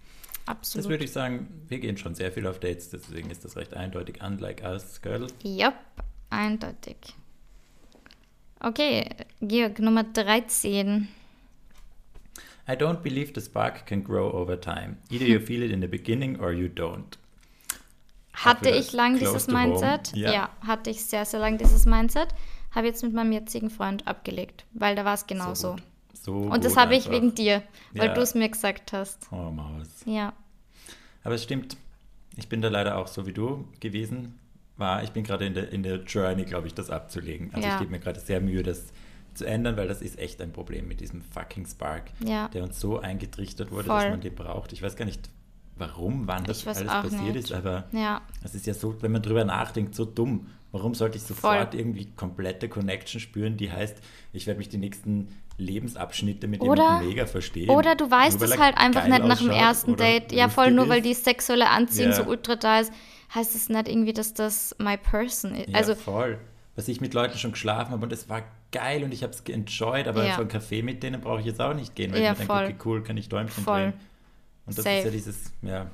Das 0.45 0.57
absolut. 0.57 0.89
würde 0.89 1.03
ich 1.05 1.11
sagen, 1.11 1.47
wir 1.67 1.79
gehen 1.79 1.97
schon 1.97 2.13
sehr 2.13 2.31
viel 2.31 2.45
auf 2.45 2.59
Dates, 2.59 2.89
deswegen 2.89 3.31
ist 3.31 3.43
das 3.43 3.55
recht 3.55 3.73
eindeutig. 3.73 4.21
Unlike 4.21 4.63
us, 4.63 5.01
girl. 5.01 5.27
Jupp, 5.43 5.73
eindeutig. 6.29 6.97
Okay, 8.59 9.09
Georg, 9.41 9.79
Nummer 9.79 10.03
13. 10.03 11.07
I 12.67 12.71
don't 12.71 13.01
believe 13.01 13.31
the 13.33 13.41
spark 13.41 13.85
can 13.85 14.03
grow 14.03 14.31
over 14.31 14.59
time. 14.59 14.97
Either 15.09 15.25
you 15.25 15.39
feel 15.39 15.63
it 15.63 15.71
in 15.71 15.81
the 15.81 15.87
beginning 15.87 16.39
or 16.39 16.51
you 16.51 16.67
don't. 16.67 17.17
Hatte 18.33 18.69
ich 18.69 18.91
lang 18.91 19.17
dieses. 19.17 19.47
Mindset? 19.47 20.15
Ja. 20.15 20.49
hatte 20.65 20.89
ich 20.89 21.05
sehr, 21.05 21.25
sehr 21.25 21.39
lang 21.39 21.57
dieses 21.57 21.85
Mindset. 21.85 22.29
Habe 22.71 22.87
jetzt 22.87 23.03
mit 23.03 23.13
meinem 23.13 23.31
jetzigen 23.31 23.69
Freund 23.69 24.07
abgelegt, 24.07 24.65
weil 24.73 24.95
da 24.95 25.05
war 25.05 25.13
es 25.13 25.25
genau 25.27 25.53
so. 25.55 25.77
So 26.25 26.37
Und 26.37 26.65
das 26.65 26.75
habe 26.75 26.95
ich 26.95 27.11
wegen 27.11 27.35
dir, 27.35 27.61
weil 27.93 28.07
Ja. 28.07 28.13
du 28.15 28.21
es 28.21 28.33
mir 28.33 28.49
gesagt 28.49 28.93
hast. 28.93 29.27
Oh, 29.31 29.51
Maus. 29.51 30.01
Ja, 30.07 30.33
Aber 31.23 31.35
es 31.35 31.43
stimmt, 31.43 31.77
ich 32.35 32.49
bin 32.49 32.61
da 32.61 32.69
leider 32.69 32.97
auch 32.97 33.05
so 33.07 33.27
wie 33.27 33.31
du 33.33 33.67
gewesen 33.79 34.39
war. 34.77 35.03
Ich 35.03 35.11
bin 35.11 35.23
gerade 35.23 35.45
in 35.45 35.53
der, 35.53 35.71
in 35.71 35.83
der 35.83 35.97
Journey, 36.03 36.43
glaube 36.45 36.65
ich, 36.67 36.73
das 36.73 36.89
abzulegen. 36.89 37.51
Also 37.53 37.67
Ja. 37.67 37.75
ich 37.75 37.79
gebe 37.79 37.91
mir 37.91 37.99
gerade 37.99 38.19
sehr 38.19 38.41
Mühe, 38.41 38.63
das 38.63 38.87
zu 39.35 39.45
ändern, 39.45 39.77
weil 39.77 39.87
das 39.87 40.01
ist 40.01 40.17
echt 40.17 40.41
ein 40.41 40.51
Problem 40.51 40.87
mit 40.87 40.99
diesem 41.01 41.21
fucking 41.21 41.67
Spark, 41.67 42.05
Ja. 42.25 42.47
der 42.49 42.63
uns 42.63 42.79
so 42.79 42.99
eingetrichtert 42.99 43.69
wurde, 43.71 43.85
Voll. 43.85 43.99
dass 44.01 44.09
man 44.09 44.21
den 44.21 44.33
braucht. 44.33 44.73
Ich 44.73 44.81
weiß 44.81 44.95
gar 44.95 45.05
nicht, 45.05 45.29
warum, 45.77 46.25
wann 46.27 46.43
das 46.45 46.65
alles 46.65 46.83
passiert 46.85 47.21
nicht. 47.21 47.35
ist, 47.35 47.51
aber 47.53 47.83
ja, 47.91 48.21
es 48.43 48.55
ist 48.55 48.65
ja 48.65 48.73
so, 48.73 48.99
wenn 49.03 49.11
man 49.11 49.21
drüber 49.21 49.45
nachdenkt, 49.45 49.93
so 49.93 50.05
dumm. 50.05 50.47
Warum 50.75 50.93
sollte 50.93 51.15
ich 51.17 51.23
sofort 51.23 51.73
irgendwie 51.73 52.05
komplette 52.17 52.67
Connection 52.67 53.21
spüren, 53.21 53.55
die 53.55 53.71
heißt, 53.71 53.95
ich 54.33 54.45
werde 54.45 54.57
mich 54.57 54.67
die 54.67 54.77
nächsten 54.77 55.29
Lebensabschnitte 55.57 56.47
mit 56.49 56.59
Oder- 56.59 56.99
mega 56.99 57.25
verstehen? 57.25 57.69
Oder 57.69 57.95
du 57.95 58.11
weißt 58.11 58.41
Nur 58.41 58.49
weil 58.49 58.55
es 58.57 58.61
halt 58.61 58.77
einfach 58.77 59.07
nicht 59.07 59.23
nach 59.23 59.37
dem 59.39 59.51
ersten 59.51 59.95
Date. 59.95 60.33
Ja, 60.33 60.49
voll 60.49 60.71
nur 60.71 60.89
weil 60.89 60.97
ist. 60.97 61.05
die 61.05 61.13
sexuelle 61.13 61.69
Anziehung 61.69 62.09
Ja. 62.11 62.15
so 62.17 62.23
ultra 62.23 62.57
da 62.57 62.79
ist, 62.81 62.91
heißt 63.33 63.55
es 63.55 63.69
nicht 63.69 63.87
irgendwie, 63.87 64.11
dass 64.11 64.33
das 64.33 64.75
my 64.77 64.97
person 64.97 65.55
ist. 65.55 65.69
Ja, 65.69 65.77
also, 65.77 65.95
voll. 65.95 66.39
Was 66.75 66.89
ich 66.89 66.99
mit 66.99 67.13
Leuten 67.13 67.37
schon 67.37 67.51
geschlafen 67.53 67.91
habe 67.93 68.03
und 68.05 68.11
es 68.11 68.27
war 68.27 68.43
geil 68.73 69.03
und 69.05 69.13
ich 69.13 69.23
habe 69.23 69.31
es 69.31 69.45
geenjoyed, 69.45 70.09
aber 70.09 70.25
Ja. 70.25 70.35
so 70.35 70.41
einen 70.41 70.49
Kaffee 70.49 70.81
mit 70.81 71.03
denen 71.03 71.21
brauche 71.21 71.39
ich 71.39 71.45
jetzt 71.45 71.61
auch 71.61 71.73
nicht 71.73 71.95
gehen, 71.95 72.11
weil 72.11 72.21
Ja, 72.21 72.33
ich 72.33 72.39
mir 72.39 72.45
voll. 72.45 72.65
denke, 72.65 72.73
okay, 72.81 72.89
cool, 72.89 73.01
kann 73.03 73.15
ich 73.15 73.29
Däumchen 73.29 73.63
Voll. 73.63 73.79
drehen. 73.79 73.93
Und 74.65 74.77
das 74.77 74.83
Safe. 74.83 74.97
ist 74.97 75.05
ja 75.05 75.11
dieses, 75.11 75.53
ja, 75.61 75.85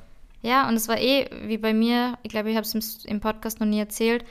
ja, 0.41 0.67
und 0.67 0.73
es 0.75 0.87
war 0.87 0.97
eh 0.99 1.29
wie 1.47 1.59
bei 1.59 1.71
mir, 1.71 2.17
ich 2.23 2.31
glaube, 2.31 2.49
ich 2.49 2.55
habe 2.57 2.65
es 2.65 2.73
im, 2.73 2.81
im 3.11 3.19
Podcast 3.19 3.59
noch 3.59 3.67
nie 3.67 3.77
erzählt, 3.77 4.25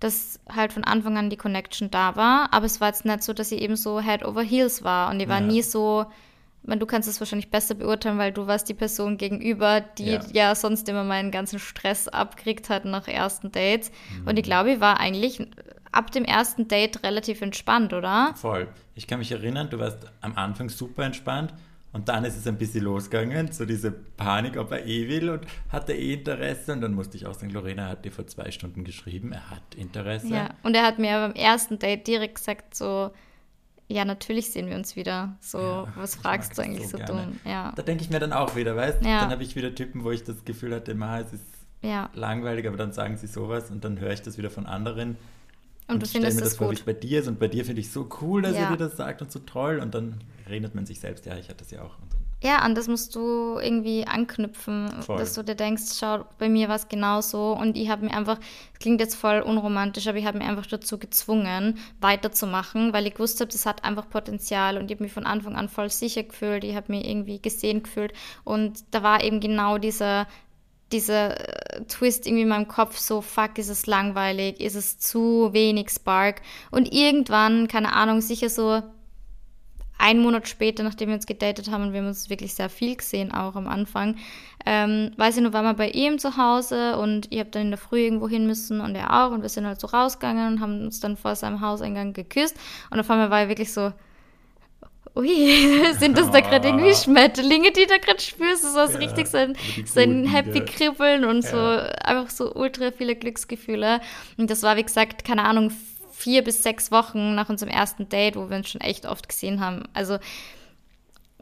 dass 0.00 0.38
halt 0.54 0.72
von 0.72 0.84
Anfang 0.84 1.16
an 1.16 1.30
die 1.30 1.36
Connection 1.36 1.90
da 1.90 2.16
war, 2.16 2.52
aber 2.52 2.66
es 2.66 2.80
war 2.80 2.88
jetzt 2.88 3.04
nicht 3.04 3.22
so, 3.22 3.32
dass 3.32 3.52
ich 3.52 3.60
eben 3.62 3.76
so 3.76 4.00
Head 4.00 4.24
over 4.24 4.42
Heels 4.42 4.84
war 4.84 5.10
und 5.10 5.20
ich 5.20 5.28
war 5.28 5.40
Ja. 5.40 5.46
nie 5.46 5.62
so, 5.62 6.06
meine, 6.62 6.80
du 6.80 6.86
kannst 6.86 7.08
es 7.08 7.20
wahrscheinlich 7.20 7.50
besser 7.50 7.74
beurteilen, 7.76 8.18
weil 8.18 8.32
du 8.32 8.46
warst 8.46 8.68
die 8.68 8.74
Person 8.74 9.16
gegenüber, 9.18 9.80
die 9.80 10.12
Ja. 10.14 10.20
ja, 10.32 10.54
sonst 10.54 10.88
immer 10.88 11.04
meinen 11.04 11.30
ganzen 11.30 11.58
Stress 11.58 12.08
abkriegt 12.08 12.68
hat 12.70 12.84
nach 12.84 13.06
ersten 13.08 13.52
Dates. 13.52 13.90
Mhm. 14.20 14.28
Und 14.28 14.36
ich 14.38 14.42
glaube, 14.44 14.72
ich 14.72 14.80
war 14.80 14.98
eigentlich 15.00 15.46
ab 15.92 16.10
dem 16.10 16.24
ersten 16.24 16.68
Date 16.68 17.02
relativ 17.04 17.40
entspannt, 17.40 17.92
oder? 17.94 18.34
voll. 18.34 18.68
Ich 18.94 19.06
kann 19.06 19.18
mich 19.18 19.30
erinnern, 19.32 19.70
du 19.70 19.78
warst 19.78 19.98
am 20.20 20.34
Anfang 20.36 20.68
super 20.68 21.04
entspannt 21.04 21.54
und 21.96 22.10
dann 22.10 22.24
ist 22.26 22.36
es 22.36 22.46
ein 22.46 22.58
bisschen 22.58 22.84
losgegangen, 22.84 23.50
so 23.52 23.64
diese 23.64 23.90
Panik, 23.90 24.58
ob 24.58 24.70
er 24.70 24.84
eh 24.86 25.08
will 25.08 25.30
und 25.30 25.46
hat 25.70 25.88
er 25.88 25.96
eh 25.96 26.12
Interesse 26.12 26.74
und 26.74 26.82
dann 26.82 26.92
musste 26.92 27.16
ich 27.16 27.24
auch 27.26 27.32
sagen, 27.32 27.48
Lorena 27.50 27.88
hat 27.88 28.04
dir 28.04 28.12
vor 28.12 28.26
zwei 28.26 28.50
Stunden 28.50 28.84
geschrieben, 28.84 29.32
er 29.32 29.48
hat 29.50 29.74
Interesse. 29.74 30.28
Ja, 30.28 30.50
und 30.62 30.74
er 30.76 30.84
hat 30.84 30.98
mir 30.98 31.12
beim 31.26 31.32
ersten 31.32 31.78
Date 31.78 32.06
direkt 32.06 32.34
gesagt, 32.34 32.74
so, 32.74 33.12
ja, 33.88 34.04
natürlich 34.04 34.50
sehen 34.52 34.68
wir 34.68 34.76
uns 34.76 34.94
wieder. 34.94 35.36
So, 35.40 35.58
Ja, 35.58 35.86
was 35.96 36.16
fragst 36.16 36.58
du 36.58 36.62
eigentlich 36.62 36.86
so, 36.86 36.98
so 36.98 37.04
dumm? 37.04 37.40
Ja, 37.46 37.72
Da 37.74 37.82
denke 37.82 38.04
ich 38.04 38.10
mir 38.10 38.18
dann 38.18 38.34
auch 38.34 38.56
wieder, 38.56 38.76
weißt 38.76 39.02
Ja. 39.02 39.20
Dann 39.20 39.30
habe 39.30 39.42
ich 39.42 39.56
wieder 39.56 39.74
Typen, 39.74 40.04
wo 40.04 40.10
ich 40.10 40.22
das 40.22 40.44
Gefühl 40.44 40.74
hatte, 40.74 40.94
ma, 40.94 41.20
es 41.20 41.32
ist 41.32 41.46
ja. 41.80 42.10
langweilig, 42.12 42.66
aber 42.68 42.76
dann 42.76 42.92
sagen 42.92 43.16
sie 43.16 43.26
sowas 43.26 43.70
und 43.70 43.84
dann 43.84 43.98
höre 44.00 44.10
ich 44.12 44.20
das 44.20 44.36
wieder 44.36 44.50
von 44.50 44.66
anderen. 44.66 45.16
Und, 45.88 46.00
du 46.02 46.04
ich 46.04 46.10
stell 46.10 46.20
findest 46.20 46.40
mir 46.40 46.44
das 46.44 46.56
vor, 46.56 46.66
wie 46.66 46.70
gut. 46.72 46.80
es 46.80 46.84
bei 46.84 46.92
dir 46.92 47.20
ist 47.20 47.28
und 47.28 47.38
bei 47.38 47.48
dir 47.48 47.64
finde 47.64 47.80
ich 47.80 47.90
so 47.90 48.06
cool, 48.20 48.42
dass 48.42 48.54
Ja. 48.54 48.64
er 48.64 48.70
dir 48.72 48.76
das 48.76 48.96
sagt 48.98 49.22
und 49.22 49.32
so 49.32 49.38
toll 49.38 49.78
und 49.78 49.94
dann 49.94 50.20
redet 50.48 50.74
man 50.74 50.86
sich 50.86 51.00
selbst, 51.00 51.26
ja, 51.26 51.36
ich 51.36 51.48
hatte 51.48 51.58
das 51.58 51.70
ja 51.70 51.82
auch. 51.82 51.96
Ja, 52.42 52.58
an 52.58 52.74
das 52.74 52.86
musst 52.86 53.14
du 53.14 53.58
irgendwie 53.58 54.06
anknüpfen, 54.06 54.90
Voll. 55.02 55.18
dass 55.18 55.32
du 55.32 55.42
dir 55.42 55.54
denkst, 55.54 55.84
schau, 55.98 56.26
bei 56.38 56.50
mir 56.50 56.68
war 56.68 56.76
es 56.76 56.88
genauso 56.88 57.52
und 57.52 57.78
ich 57.78 57.88
habe 57.88 58.04
mir 58.04 58.12
einfach, 58.12 58.38
klingt 58.78 59.00
jetzt 59.00 59.14
voll 59.14 59.40
unromantisch, 59.40 60.06
aber 60.06 60.18
ich 60.18 60.26
habe 60.26 60.38
mir 60.38 60.44
einfach 60.44 60.66
dazu 60.66 60.98
gezwungen, 60.98 61.78
weiterzumachen, 62.00 62.92
weil 62.92 63.06
ich 63.06 63.14
gewusst 63.14 63.40
habe, 63.40 63.50
das 63.50 63.64
hat 63.64 63.84
einfach 63.84 64.10
Potenzial. 64.10 64.76
Und 64.76 64.90
ich 64.90 64.96
habe 64.96 65.04
mich 65.04 65.14
von 65.14 65.24
Anfang 65.24 65.56
an 65.56 65.70
voll 65.70 65.88
sicher 65.88 66.24
gefühlt, 66.24 66.62
ich 66.62 66.76
habe 66.76 66.92
mich 66.92 67.08
irgendwie 67.08 67.40
gesehen 67.40 67.82
gefühlt. 67.82 68.12
Und 68.44 68.84
da 68.90 69.02
war 69.02 69.24
eben 69.24 69.40
genau 69.40 69.78
dieser 69.78 70.26
dieser 70.92 71.40
äh, 71.40 71.84
Twist 71.86 72.26
irgendwie 72.26 72.42
in 72.42 72.48
meinem 72.48 72.68
Kopf 72.68 72.96
so, 72.96 73.20
fuck, 73.20 73.58
ist 73.58 73.70
es 73.70 73.86
langweilig, 73.86 74.60
ist 74.60 74.76
es 74.76 74.98
zu 74.98 75.52
wenig 75.52 75.90
Spark. 75.90 76.42
Und 76.70 76.92
irgendwann, 76.92 77.66
keine 77.66 77.92
Ahnung, 77.92 78.20
sicher 78.20 78.48
so 78.48 78.82
ein 79.98 80.18
Monat 80.20 80.48
später, 80.48 80.82
nachdem 80.82 81.08
wir 81.08 81.14
uns 81.16 81.26
gedatet 81.26 81.70
haben 81.70 81.82
und 81.84 81.92
wir 81.92 82.00
haben 82.00 82.08
uns 82.08 82.28
wirklich 82.30 82.54
sehr 82.54 82.68
viel 82.68 82.96
gesehen, 82.96 83.32
auch 83.32 83.54
am 83.56 83.66
Anfang, 83.66 84.16
ähm, 84.66 85.12
weiß 85.16 85.36
ich 85.36 85.42
noch, 85.42 85.52
waren 85.52 85.64
wir 85.64 85.74
bei 85.74 85.88
ihm 85.90 86.18
zu 86.18 86.36
Hause 86.36 86.98
und 86.98 87.28
ich 87.30 87.38
habe 87.38 87.50
dann 87.50 87.62
in 87.62 87.70
der 87.70 87.78
Früh 87.78 88.00
irgendwo 88.00 88.28
hin 88.28 88.46
müssen 88.46 88.80
und 88.80 88.94
er 88.94 89.12
auch 89.26 89.30
und 89.32 89.42
wir 89.42 89.48
sind 89.48 89.66
halt 89.66 89.80
so 89.80 89.86
rausgegangen 89.86 90.54
und 90.54 90.60
haben 90.60 90.82
uns 90.84 91.00
dann 91.00 91.16
vor 91.16 91.34
seinem 91.36 91.60
Hauseingang 91.60 92.12
geküsst 92.12 92.56
und 92.90 93.00
auf 93.00 93.08
einmal 93.10 93.30
war 93.30 93.42
ich 93.44 93.48
wirklich 93.48 93.72
so, 93.72 93.92
ui, 95.14 95.84
sind 95.98 96.16
das 96.18 96.30
da 96.30 96.40
gerade 96.42 96.68
irgendwie 96.68 96.94
Schmetterlinge, 96.94 97.72
die 97.72 97.86
da 97.86 97.98
gerade 97.98 98.20
spürst? 98.20 98.64
Das 98.64 98.74
war 98.74 98.88
so 98.88 98.94
Ja, 98.94 98.98
richtig 98.98 99.28
so 99.28 99.38
ein, 99.38 99.50
aber 99.50 99.58
die 99.76 99.86
so 99.86 100.00
ein 100.00 100.22
guten, 100.22 100.28
Happy. 100.30 100.60
Kribbeln 100.64 101.24
und 101.24 101.42
so 101.42 101.56
Ja. 101.56 101.86
einfach 102.04 102.30
so 102.30 102.52
ultra 102.54 102.90
viele 102.90 103.14
Glücksgefühle. 103.16 104.00
Und 104.36 104.50
das 104.50 104.62
war, 104.62 104.76
wie 104.76 104.82
gesagt, 104.82 105.24
keine 105.24 105.44
Ahnung, 105.44 105.70
vier 106.16 106.42
bis 106.42 106.62
sechs 106.62 106.90
Wochen 106.90 107.34
nach 107.34 107.50
unserem 107.50 107.70
ersten 107.70 108.08
Date, 108.08 108.36
wo 108.36 108.48
wir 108.48 108.56
uns 108.56 108.70
schon 108.70 108.80
echt 108.80 109.04
oft 109.04 109.28
gesehen 109.28 109.60
haben. 109.60 109.82
Also, 109.92 110.18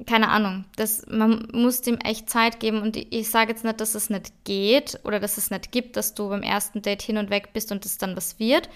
keine 0.04 0.28
Ahnung, 0.28 0.64
das, 0.74 1.06
man 1.06 1.46
muss 1.52 1.80
dem 1.80 1.98
echt 1.98 2.28
Zeit 2.28 2.58
geben 2.58 2.82
und 2.82 2.96
ich, 2.96 3.30
sage 3.30 3.52
jetzt 3.52 3.62
nicht, 3.62 3.80
dass 3.80 3.94
es 3.94 4.10
nicht 4.10 4.32
geht 4.42 4.98
oder 5.04 5.20
dass 5.20 5.38
es 5.38 5.52
nicht 5.52 5.70
gibt, 5.70 5.96
dass 5.96 6.14
du 6.14 6.28
beim 6.28 6.42
ersten 6.42 6.82
Date 6.82 7.02
hin 7.02 7.18
und 7.18 7.30
weg 7.30 7.52
bist 7.52 7.70
und 7.70 7.86
es 7.86 7.98
dann 7.98 8.16
was 8.16 8.40
wird. 8.40 8.68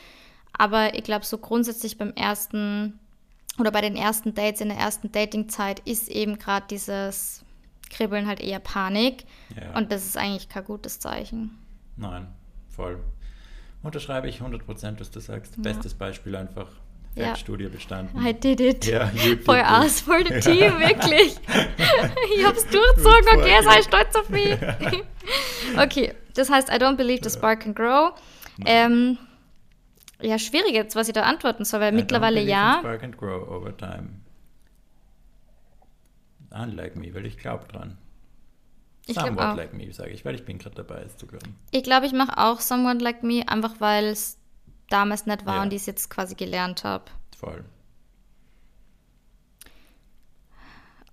Aber 0.52 0.94
ich 0.94 1.02
glaube, 1.02 1.24
so 1.24 1.38
grundsätzlich 1.38 1.98
beim 1.98 2.12
ersten 2.14 3.00
oder 3.58 3.72
bei 3.72 3.80
den 3.80 3.96
ersten 3.96 4.34
Dates 4.34 4.60
in 4.60 4.68
der 4.68 4.78
ersten 4.78 5.10
Datingzeit 5.10 5.80
ist 5.80 6.08
eben 6.08 6.38
gerade 6.38 6.66
dieses 6.70 7.44
Kribbeln 7.90 8.28
halt 8.28 8.38
eher 8.38 8.60
Panik. 8.60 9.24
Ja. 9.60 9.76
Und 9.76 9.90
das 9.90 10.06
ist 10.06 10.16
eigentlich 10.16 10.48
kein 10.48 10.64
gutes 10.64 11.00
Zeichen. 11.00 11.58
nein, 11.96 12.28
voll. 12.68 13.00
Unterschreibe 13.82 14.28
ich 14.28 14.40
100%, 14.40 15.00
was 15.00 15.10
du 15.10 15.20
sagst. 15.20 15.60
Bestes 15.62 15.94
Beispiel 15.94 16.34
einfach. 16.36 16.68
Ja. 17.14 17.26
Werkstudie 17.26 17.68
bestanden. 17.68 18.24
I 18.24 18.32
did 18.32 18.60
it. 18.60 18.86
Ja, 18.86 19.10
For 19.44 19.56
us, 19.56 20.00
for 20.00 20.18
the 20.18 20.40
team, 20.40 20.78
wirklich. 20.78 21.36
ich 22.36 22.44
hab's 22.44 22.64
durchzogen, 22.66 23.24
Gut 23.32 23.42
okay, 23.42 23.62
sei 23.62 23.82
stolz 23.82 24.14
auf 24.14 24.28
mich. 24.28 24.52
okay, 25.78 26.14
das 26.34 26.50
heißt, 26.50 26.68
I 26.68 26.74
don't 26.74 26.96
believe 26.96 27.28
the 27.28 27.30
spark 27.30 27.60
can 27.60 27.74
grow. 27.74 28.12
Ähm, 28.64 29.18
ja, 30.20 30.38
schwierig 30.38 30.72
jetzt, 30.72 30.96
was 30.96 31.08
ich 31.08 31.14
da 31.14 31.22
antworten 31.22 31.64
soll, 31.64 31.80
weil 31.80 31.92
I 31.92 31.96
mittlerweile 31.96 32.40
ja. 32.40 32.78
Spark 32.80 33.02
and 33.02 33.16
grow 33.16 33.48
over 33.48 33.76
time. 33.76 34.20
Unlike 36.50 36.98
me, 36.98 37.14
weil 37.14 37.26
ich 37.26 37.38
glaube 37.38 37.66
dran. 37.68 37.98
Ich 39.08 39.16
like 39.16 39.72
me, 39.72 39.92
sage 39.92 40.10
ich, 40.10 40.24
weil 40.24 40.34
ich 40.34 40.44
bin 40.44 40.58
gerade 40.58 40.76
dabei, 40.76 41.02
es 41.02 41.16
zu 41.16 41.26
glauben. 41.26 41.56
Ich 41.70 41.82
glaube, 41.82 42.06
ich 42.06 42.12
mache 42.12 42.36
auch 42.36 42.60
Someone 42.60 43.00
Like 43.00 43.22
Me, 43.22 43.42
einfach 43.48 43.76
weil 43.80 44.04
es 44.06 44.38
damals 44.90 45.26
nicht 45.26 45.46
war 45.46 45.56
Ja. 45.56 45.62
und 45.62 45.72
ich 45.72 45.80
es 45.80 45.86
jetzt 45.86 46.10
quasi 46.10 46.34
gelernt 46.34 46.84
habe. 46.84 47.04
Voll. 47.38 47.64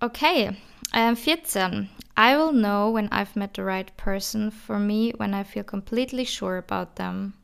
Okay, 0.00 0.54
ähm, 0.94 1.16
14. 1.16 1.88
I 2.18 2.34
will 2.36 2.52
know 2.52 2.92
when 2.94 3.08
I've 3.10 3.34
met 3.38 3.56
the 3.56 3.62
right 3.62 3.94
person 3.96 4.50
for 4.50 4.78
me 4.78 5.12
when 5.18 5.34
I 5.34 5.44
feel 5.44 5.64
completely 5.64 6.26
sure 6.26 6.58
about 6.58 6.96
them. 6.96 7.34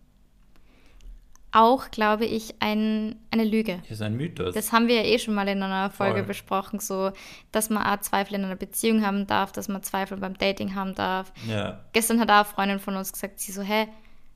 Auch, 1.53 1.91
glaube 1.91 2.25
ich, 2.25 2.55
ein, 2.61 3.17
eine 3.31 3.45
Lüge. 3.45 3.81
Hier 3.83 3.91
ist 3.93 4.01
ein 4.03 4.17
Mythos. 4.17 4.55
Das 4.55 4.73
haben 4.73 4.89
wir 4.89 4.97
ja 4.97 5.03
eh 5.05 5.19
schon 5.19 5.35
mal 5.35 5.47
in 5.49 5.63
einer 5.63 5.91
Folge 5.91 6.21
Voll. 6.21 6.23
besprochen, 6.29 6.81
so, 6.81 7.13
dass 7.53 7.69
man 7.69 7.83
auch 7.85 8.01
Zweifel 8.01 8.35
in 8.37 8.45
einer 8.45 8.57
Beziehung 8.57 9.05
haben 9.05 9.27
darf, 9.27 9.53
dass 9.53 9.69
man 9.69 9.83
Zweifel 9.83 10.17
beim 10.17 10.37
Dating 10.39 10.75
haben 10.75 10.95
darf. 10.95 11.31
ja, 11.49 11.81
Gestern 11.93 12.21
hat 12.21 12.31
auch 12.31 12.35
eine 12.37 12.45
Freundin 12.47 12.79
von 12.79 12.97
uns 12.97 13.13
gesagt, 13.13 13.39
sie 13.39 13.53
so, 13.53 13.61
hä, 13.63 13.87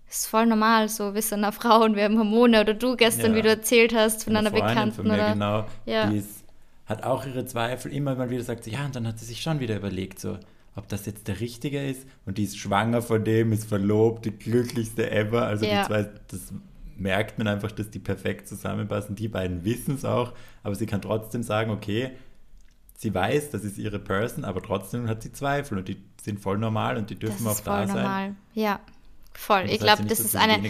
ist 0.09 0.27
voll 0.27 0.47
normal, 0.47 0.89
so 0.89 1.14
wir 1.14 1.23
sind 1.23 1.43
eine 1.43 1.53
Frau 1.53 1.83
und 1.85 1.97
wir 1.97 2.05
haben 2.05 2.19
Hormone 2.19 2.61
oder 2.61 2.75
du 2.75 2.97
gestern, 2.97 3.33
Ja. 3.33 3.39
wie 3.39 3.43
du 3.43 3.49
erzählt 3.49 3.95
hast 3.95 4.23
von 4.25 4.37
Eine 4.37 4.49
einer 4.49 4.51
Freundin 4.57 4.69
Bekannten 4.75 4.95
von 4.97 5.07
mir, 5.09 5.14
oder 5.14 5.33
genau, 5.33 5.64
Ja. 5.87 6.07
die 6.09 6.19
ist, 6.19 6.45
hat 6.85 7.03
auch 7.03 7.27
ihre 7.27 7.45
Zweifel, 7.47 7.93
immer 7.93 8.14
mal 8.14 8.29
wieder 8.31 8.43
sagt 8.45 8.64
sie, 8.64 8.73
ja, 8.73 8.85
und 8.85 8.95
dann 8.95 9.07
hat 9.09 9.19
sie 9.19 9.25
sich 9.25 9.41
schon 9.41 9.59
wieder 9.59 9.75
überlegt, 9.77 10.21
so, 10.21 10.39
ob 10.77 10.87
das 10.89 11.07
jetzt 11.07 11.27
der 11.27 11.41
Richtige 11.41 11.85
ist 11.85 12.07
und 12.27 12.37
die 12.39 12.45
ist 12.45 12.59
schwanger 12.59 13.01
von 13.03 13.25
dem, 13.25 13.53
ist 13.53 13.67
verlobt, 13.69 14.27
die 14.27 14.33
glücklichste 14.33 15.11
ever, 15.11 15.47
also 15.47 15.64
Ja. 15.64 15.81
die 15.81 15.87
zwei, 15.89 16.09
das 16.29 16.53
merkt 16.97 17.39
man 17.39 17.49
einfach, 17.49 17.73
dass 17.73 17.91
die 17.91 17.99
perfekt 17.99 18.49
zusammenpassen, 18.49 19.17
die 19.17 19.29
beiden 19.29 19.65
wissen 19.65 19.95
es 19.95 20.05
auch, 20.05 20.33
aber 20.63 20.75
sie 20.75 20.87
kann 20.87 21.03
trotzdem 21.03 21.43
sagen, 21.43 21.71
okay, 21.71 22.13
sie 22.97 23.15
weiß, 23.15 23.51
das 23.51 23.65
ist 23.65 23.79
ihre 23.79 23.99
Person, 23.99 24.45
aber 24.45 24.63
trotzdem 24.63 25.09
hat 25.09 25.23
sie 25.23 25.33
Zweifel 25.33 25.79
und 25.79 25.89
die 25.89 26.03
sind 26.23 26.41
voll 26.41 26.59
normal 26.59 26.97
und 26.97 27.11
die 27.11 27.15
das 27.15 27.31
dürfen 27.31 27.47
auch 27.47 27.53
ist 27.53 27.61
voll 27.61 27.75
da 27.75 27.87
sein. 27.87 27.97
normal. 27.97 28.35
Ja, 28.55 28.81
voll. 29.33 29.67
Ich 29.69 29.81
glaube, 29.81 30.05
das 30.05 30.21
ist 30.21 30.37
eine, 30.37 30.61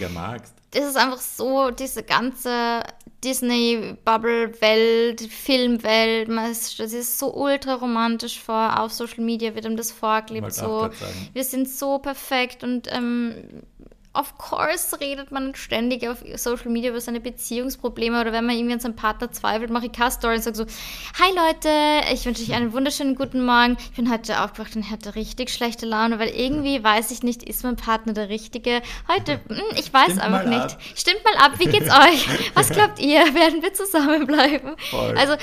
das 0.73 0.85
ist 0.85 0.97
einfach 0.97 1.21
so, 1.21 1.71
diese 1.71 2.03
ganze 2.03 2.83
Disney-Bubble-Welt, 3.25 5.21
Filmwelt, 5.23 6.29
das 6.29 6.79
ist 6.93 7.19
so 7.19 7.35
ultra 7.35 7.75
romantisch 7.75 8.41
vor, 8.41 8.79
auf 8.81 8.93
Social 8.93 9.25
Media 9.25 9.55
wird 9.55 9.65
ihm 9.65 9.77
das 9.77 9.91
vorgelebt, 9.91 10.53
so, 10.53 10.91
wir 11.33 11.45
sind 11.45 11.69
so 11.69 11.99
perfekt 11.99 12.63
und 12.63 12.89
ähm, 12.93 13.63
of 14.19 14.37
course 14.39 14.99
redet 15.01 15.31
man 15.31 15.55
ständig 15.55 16.09
auf 16.09 16.19
Social 16.37 16.71
Media 16.71 16.91
über 16.91 17.01
seine 17.01 17.21
Beziehungsprobleme 17.21 18.21
oder 18.21 18.33
wenn 18.33 18.47
man 18.47 18.57
irgendwie 18.57 18.75
an 18.75 18.81
seinem 18.81 18.97
Partner 18.97 19.31
zweifelt, 19.31 19.71
mache 19.71 19.87
ich 19.87 19.93
keine 19.93 20.11
Story 20.11 20.37
und 20.37 20.43
sage 20.43 20.57
so, 20.57 20.65
hi 20.65 21.31
Leute, 21.35 21.69
ich 22.13 22.25
wünsche 22.27 22.43
euch 22.43 22.53
einen 22.55 22.73
wunderschönen 22.73 23.15
guten 23.15 23.45
Morgen. 23.45 23.77
Ich 23.79 23.93
bin 23.97 24.11
heute 24.11 24.41
aufgewacht 24.43 24.75
und 24.77 24.91
hatte 24.91 25.15
richtig 25.15 25.51
schlechte 25.51 25.87
Laune, 25.87 26.19
weil 26.19 26.29
irgendwie 26.29 26.83
weiß 26.83 27.11
ich 27.11 27.23
nicht, 27.23 27.43
ist 27.43 27.65
mein 27.65 27.77
Partner 27.77 28.13
der 28.13 28.29
Richtige. 28.29 28.83
Heute, 29.09 29.41
hm, 29.49 29.63
ich 29.79 29.93
weiß 29.93 30.07
Stimmt 30.13 30.21
einfach 30.23 30.45
nicht. 30.45 30.61
ab. 30.61 30.79
Stimmt 30.95 31.25
mal 31.25 31.37
ab, 31.45 31.53
wie 31.59 31.67
geht's 31.67 31.91
euch? 31.91 32.29
Was 32.55 32.71
glaubt 32.71 32.99
ihr? 32.99 33.21
Werden 33.35 33.63
wir 33.63 33.73
zusammenbleiben? 33.75 34.77
Voll. 34.91 35.15
Also, 35.19 35.35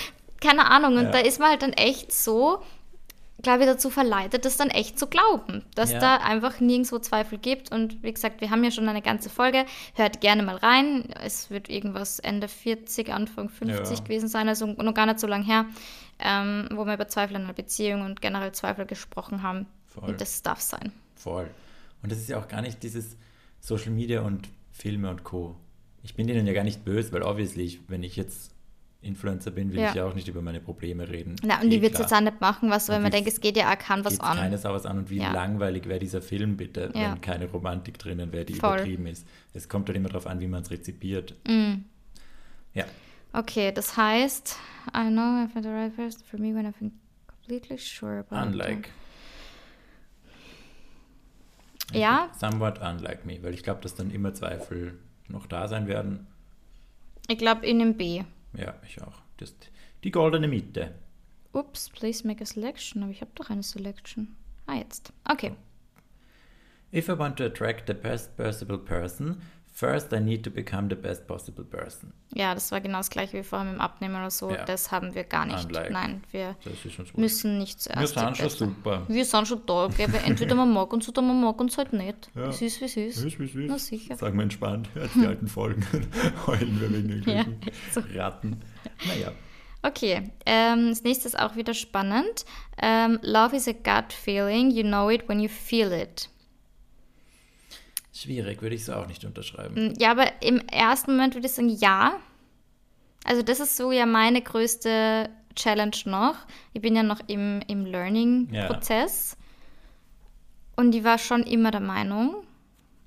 keine 0.41 0.65
Ahnung, 0.69 0.97
und 0.97 1.05
Ja. 1.05 1.11
da 1.11 1.17
ist 1.19 1.39
man 1.39 1.49
halt 1.51 1.61
dann 1.61 1.73
echt 1.73 2.11
so, 2.13 2.61
glaube 3.43 3.59
ich, 3.63 3.65
dazu 3.67 3.89
verleitet, 3.89 4.45
das 4.45 4.57
dann 4.57 4.69
echt 4.69 4.97
zu 4.97 5.05
glauben, 5.07 5.63
dass 5.75 5.91
Ja. 5.91 5.99
da 5.99 6.15
einfach 6.17 6.59
nirgendwo 6.59 6.97
Zweifel 6.99 7.37
gibt. 7.37 7.71
Und 7.71 8.01
wie 8.01 8.11
gesagt, 8.13 8.41
wir 8.41 8.49
haben 8.49 8.63
ja 8.63 8.71
schon 8.71 8.89
eine 8.89 9.01
ganze 9.01 9.29
Folge. 9.29 9.65
Hört 9.93 10.21
gerne 10.21 10.41
mal 10.41 10.55
rein. 10.55 11.09
Es 11.23 11.49
wird 11.51 11.69
irgendwas 11.69 12.19
Ende 12.19 12.47
40, 12.47 13.09
Anfang 13.13 13.49
50 13.49 13.99
Ja. 13.99 14.03
gewesen 14.03 14.27
sein, 14.27 14.47
also 14.49 14.65
noch 14.65 14.93
gar 14.95 15.05
nicht 15.05 15.19
so 15.19 15.27
lang 15.27 15.43
her, 15.43 15.65
ähm, 16.19 16.67
wo 16.73 16.85
wir 16.85 16.95
über 16.95 17.07
Zweifel 17.07 17.35
in 17.35 17.43
einer 17.43 17.53
Beziehung 17.53 18.01
und 18.01 18.21
generell 18.21 18.51
Zweifel 18.53 18.85
gesprochen 18.85 19.43
haben. 19.43 19.67
Voll. 19.87 20.09
Und 20.09 20.21
das 20.21 20.41
darf 20.41 20.59
sein. 20.61 20.91
Voll. 21.15 21.47
Und 22.01 22.11
das 22.11 22.17
ist 22.19 22.29
ja 22.29 22.39
auch 22.39 22.47
gar 22.47 22.61
nicht 22.61 22.81
dieses 22.81 23.15
Social 23.59 23.91
Media 23.91 24.21
und 24.21 24.49
Filme 24.71 25.09
und 25.09 25.23
Co. 25.23 25.55
Ich 26.01 26.15
bin 26.15 26.27
denen 26.27 26.47
ja 26.47 26.53
gar 26.53 26.63
nicht 26.63 26.83
böse, 26.83 27.11
weil 27.13 27.21
obviously, 27.23 27.79
wenn 27.87 28.03
ich 28.03 28.15
jetzt 28.15 28.52
Influencer 29.03 29.51
bin, 29.51 29.71
will 29.71 29.79
Ja. 29.81 29.89
ich 29.89 29.95
ja 29.95 30.05
auch 30.05 30.13
nicht 30.15 30.27
über 30.27 30.41
meine 30.41 30.59
Probleme 30.59 31.07
reden. 31.09 31.35
Na, 31.43 31.59
und 31.59 31.67
Eh 31.67 31.69
die 31.69 31.81
wird 31.81 31.93
es 31.93 31.99
jetzt 31.99 32.13
auch 32.13 32.21
nicht 32.21 32.39
machen, 32.41 32.69
was, 32.69 32.89
weil 32.89 32.99
man 32.99 33.11
denkt, 33.11 33.27
es 33.29 33.39
geht 33.41 33.57
ja 33.57 33.71
auch 33.71 33.77
kein 33.77 34.03
was 34.05 34.19
an. 34.19 34.37
keine 34.37 34.57
Sau 34.57 34.73
was 34.73 34.85
an 34.85 34.97
und 34.99 35.09
wie 35.09 35.17
Ja. 35.17 35.31
langweilig 35.31 35.87
wäre 35.87 35.99
dieser 35.99 36.21
Film 36.21 36.57
bitte, 36.57 36.91
Ja. 36.95 37.11
wenn 37.13 37.21
keine 37.21 37.45
Romantik 37.49 37.99
drinnen 37.99 38.31
wäre, 38.31 38.45
die 38.45 38.53
Voll. 38.55 38.75
übertrieben 38.75 39.05
ist. 39.07 39.27
Es 39.53 39.67
kommt 39.69 39.87
halt 39.89 39.97
immer 39.97 40.09
darauf 40.09 40.27
an, 40.27 40.39
wie 40.39 40.47
man 40.47 40.61
es 40.63 40.71
rezipiert. 40.71 41.35
Mm. 41.47 41.83
Ja, 42.73 42.85
Okay, 43.35 43.71
das 43.71 43.97
heißt, 43.97 44.57
I 44.95 45.09
know 45.09 45.43
if 45.43 45.55
I'm 45.55 45.63
the 45.63 45.69
right 45.69 45.95
person 45.95 46.21
for 46.29 46.39
me 46.39 46.53
when 46.53 46.67
I've 46.67 46.77
been 46.79 46.91
completely 47.27 47.77
sure 47.79 48.19
about 48.19 48.35
it. 48.35 48.53
unlike. 48.53 48.89
Ja, 51.91 52.29
Somewhat 52.39 52.79
unlike 52.81 53.25
me, 53.25 53.39
weil 53.43 53.53
ich 53.53 53.63
glaube, 53.63 53.81
dass 53.81 53.95
dann 53.95 54.09
immer 54.11 54.33
Zweifel 54.33 54.97
noch 55.27 55.45
da 55.47 55.67
sein 55.67 55.87
werden. 55.87 56.27
ich 57.27 57.37
glaube 57.37 57.65
in 57.65 57.79
dem 57.79 57.95
B. 57.95 58.23
Ja, 58.57 58.75
ich 58.85 59.01
auch. 59.01 59.21
Das 59.37 59.55
die 60.03 60.11
goldene 60.11 60.47
Mitte. 60.47 60.93
Ups, 61.53 61.89
please 61.89 62.25
make 62.25 62.41
a 62.41 62.45
selection. 62.45 63.03
Aber 63.03 63.11
ich 63.11 63.21
habe 63.21 63.31
doch 63.35 63.49
eine 63.49 63.63
Selection. 63.63 64.35
Ah, 64.65 64.75
jetzt. 64.75 65.13
Okay. 65.29 65.53
If 66.91 67.09
I 67.09 67.17
want 67.17 67.37
to 67.37 67.45
attract 67.45 67.87
the 67.87 67.93
best 67.93 68.35
possible 68.37 68.77
person, 68.77 69.41
first 69.73 70.13
I 70.13 70.19
need 70.19 70.43
to 70.43 70.51
become 70.51 70.87
the 70.87 70.95
best 70.95 71.27
possible 71.27 71.65
person. 71.65 72.13
Ja, 72.33 72.53
das 72.53 72.71
war 72.71 72.79
genau 72.79 72.99
das 72.99 73.09
gleiche 73.09 73.39
wie 73.39 73.43
vorher 73.43 73.65
mit 73.65 73.75
dem 73.75 73.81
Abnehmen 73.81 74.15
oder 74.15 74.29
so. 74.29 74.51
Ja. 74.51 74.63
Das 74.65 74.91
haben 74.91 75.15
wir 75.15 75.23
gar 75.23 75.45
nicht. 75.45 75.65
Unlike. 75.65 75.91
Nein, 75.91 76.23
wir 76.31 76.55
ist 76.65 77.17
müssen 77.17 77.57
nicht 77.57 77.81
zuerst. 77.81 78.15
Wir 78.15 78.23
sind 78.23 78.37
schon 78.37 78.49
super. 78.49 79.03
Wir 79.07 79.25
sind 79.25 79.47
schon 79.47 79.65
da, 79.65 79.89
gell? 79.95 80.13
weil 80.13 80.21
Entweder 80.25 80.55
man 80.55 80.71
mag 80.71 80.93
uns 80.93 81.09
oder 81.09 81.21
man 81.21 81.41
mag 81.41 81.59
uns 81.59 81.77
halt 81.77 81.91
nicht. 81.91 82.29
Ja. 82.35 82.47
Wie 82.47 82.53
süß, 82.53 82.81
wie 82.81 82.87
süß. 82.87 83.15
Süß, 83.15 83.33
süß, 83.33 83.51
süß. 83.51 83.65
Na 83.67 83.79
sicher. 83.79 84.15
Sagen 84.15 84.37
wir 84.37 84.43
entspannt. 84.43 84.89
Hört 84.93 85.09
die 85.15 85.25
alten 85.25 85.47
Folgen. 85.47 85.85
Heulen 86.47 86.79
wir 86.79 86.91
wegen 86.93 87.09
den 87.09 87.23
Ja, 87.23 87.45
so. 87.91 88.01
Ratten. 88.15 88.61
Naja. 89.07 89.31
Okay, 89.85 90.31
ähm, 90.45 90.89
das 90.89 91.03
nächste 91.03 91.27
ist 91.27 91.37
auch 91.37 91.57
wieder 91.57 91.73
spannend. 91.73 92.45
Ähm, 92.81 93.19
Love 93.21 93.57
is 93.57 93.67
a 93.67 93.73
gut 93.73 94.13
feeling. 94.13 94.71
You 94.71 94.83
know 94.83 95.09
it 95.09 95.27
when 95.27 95.41
you 95.41 95.49
feel 95.49 95.91
it. 95.91 96.29
Schwierig, 98.13 98.61
würde 98.61 98.75
ich 98.75 98.85
so 98.85 98.93
auch 98.93 99.07
nicht 99.07 99.25
unterschreiben. 99.25 99.87
Mm, 99.89 99.93
Ja, 99.99 100.11
aber 100.11 100.41
im 100.41 100.59
ersten 100.67 101.11
Moment 101.11 101.33
würde 101.33 101.47
ich 101.47 101.53
sagen, 101.53 101.69
ja. 101.69 102.19
Also 103.25 103.41
das 103.41 103.59
ist 103.59 103.75
so 103.77 103.91
ja 103.91 104.05
meine 104.05 104.41
größte 104.41 105.29
Challenge 105.55 105.95
noch. 106.05 106.35
Ich 106.73 106.81
bin 106.81 106.95
ja 106.95 107.03
noch 107.03 107.21
im, 107.27 107.61
im 107.67 107.85
Learning-Prozess. 107.85 109.37
Und 110.75 110.93
ich 110.95 111.03
war 111.03 111.17
schon 111.17 111.43
immer 111.43 111.71
der 111.71 111.79
Meinung. 111.81 112.35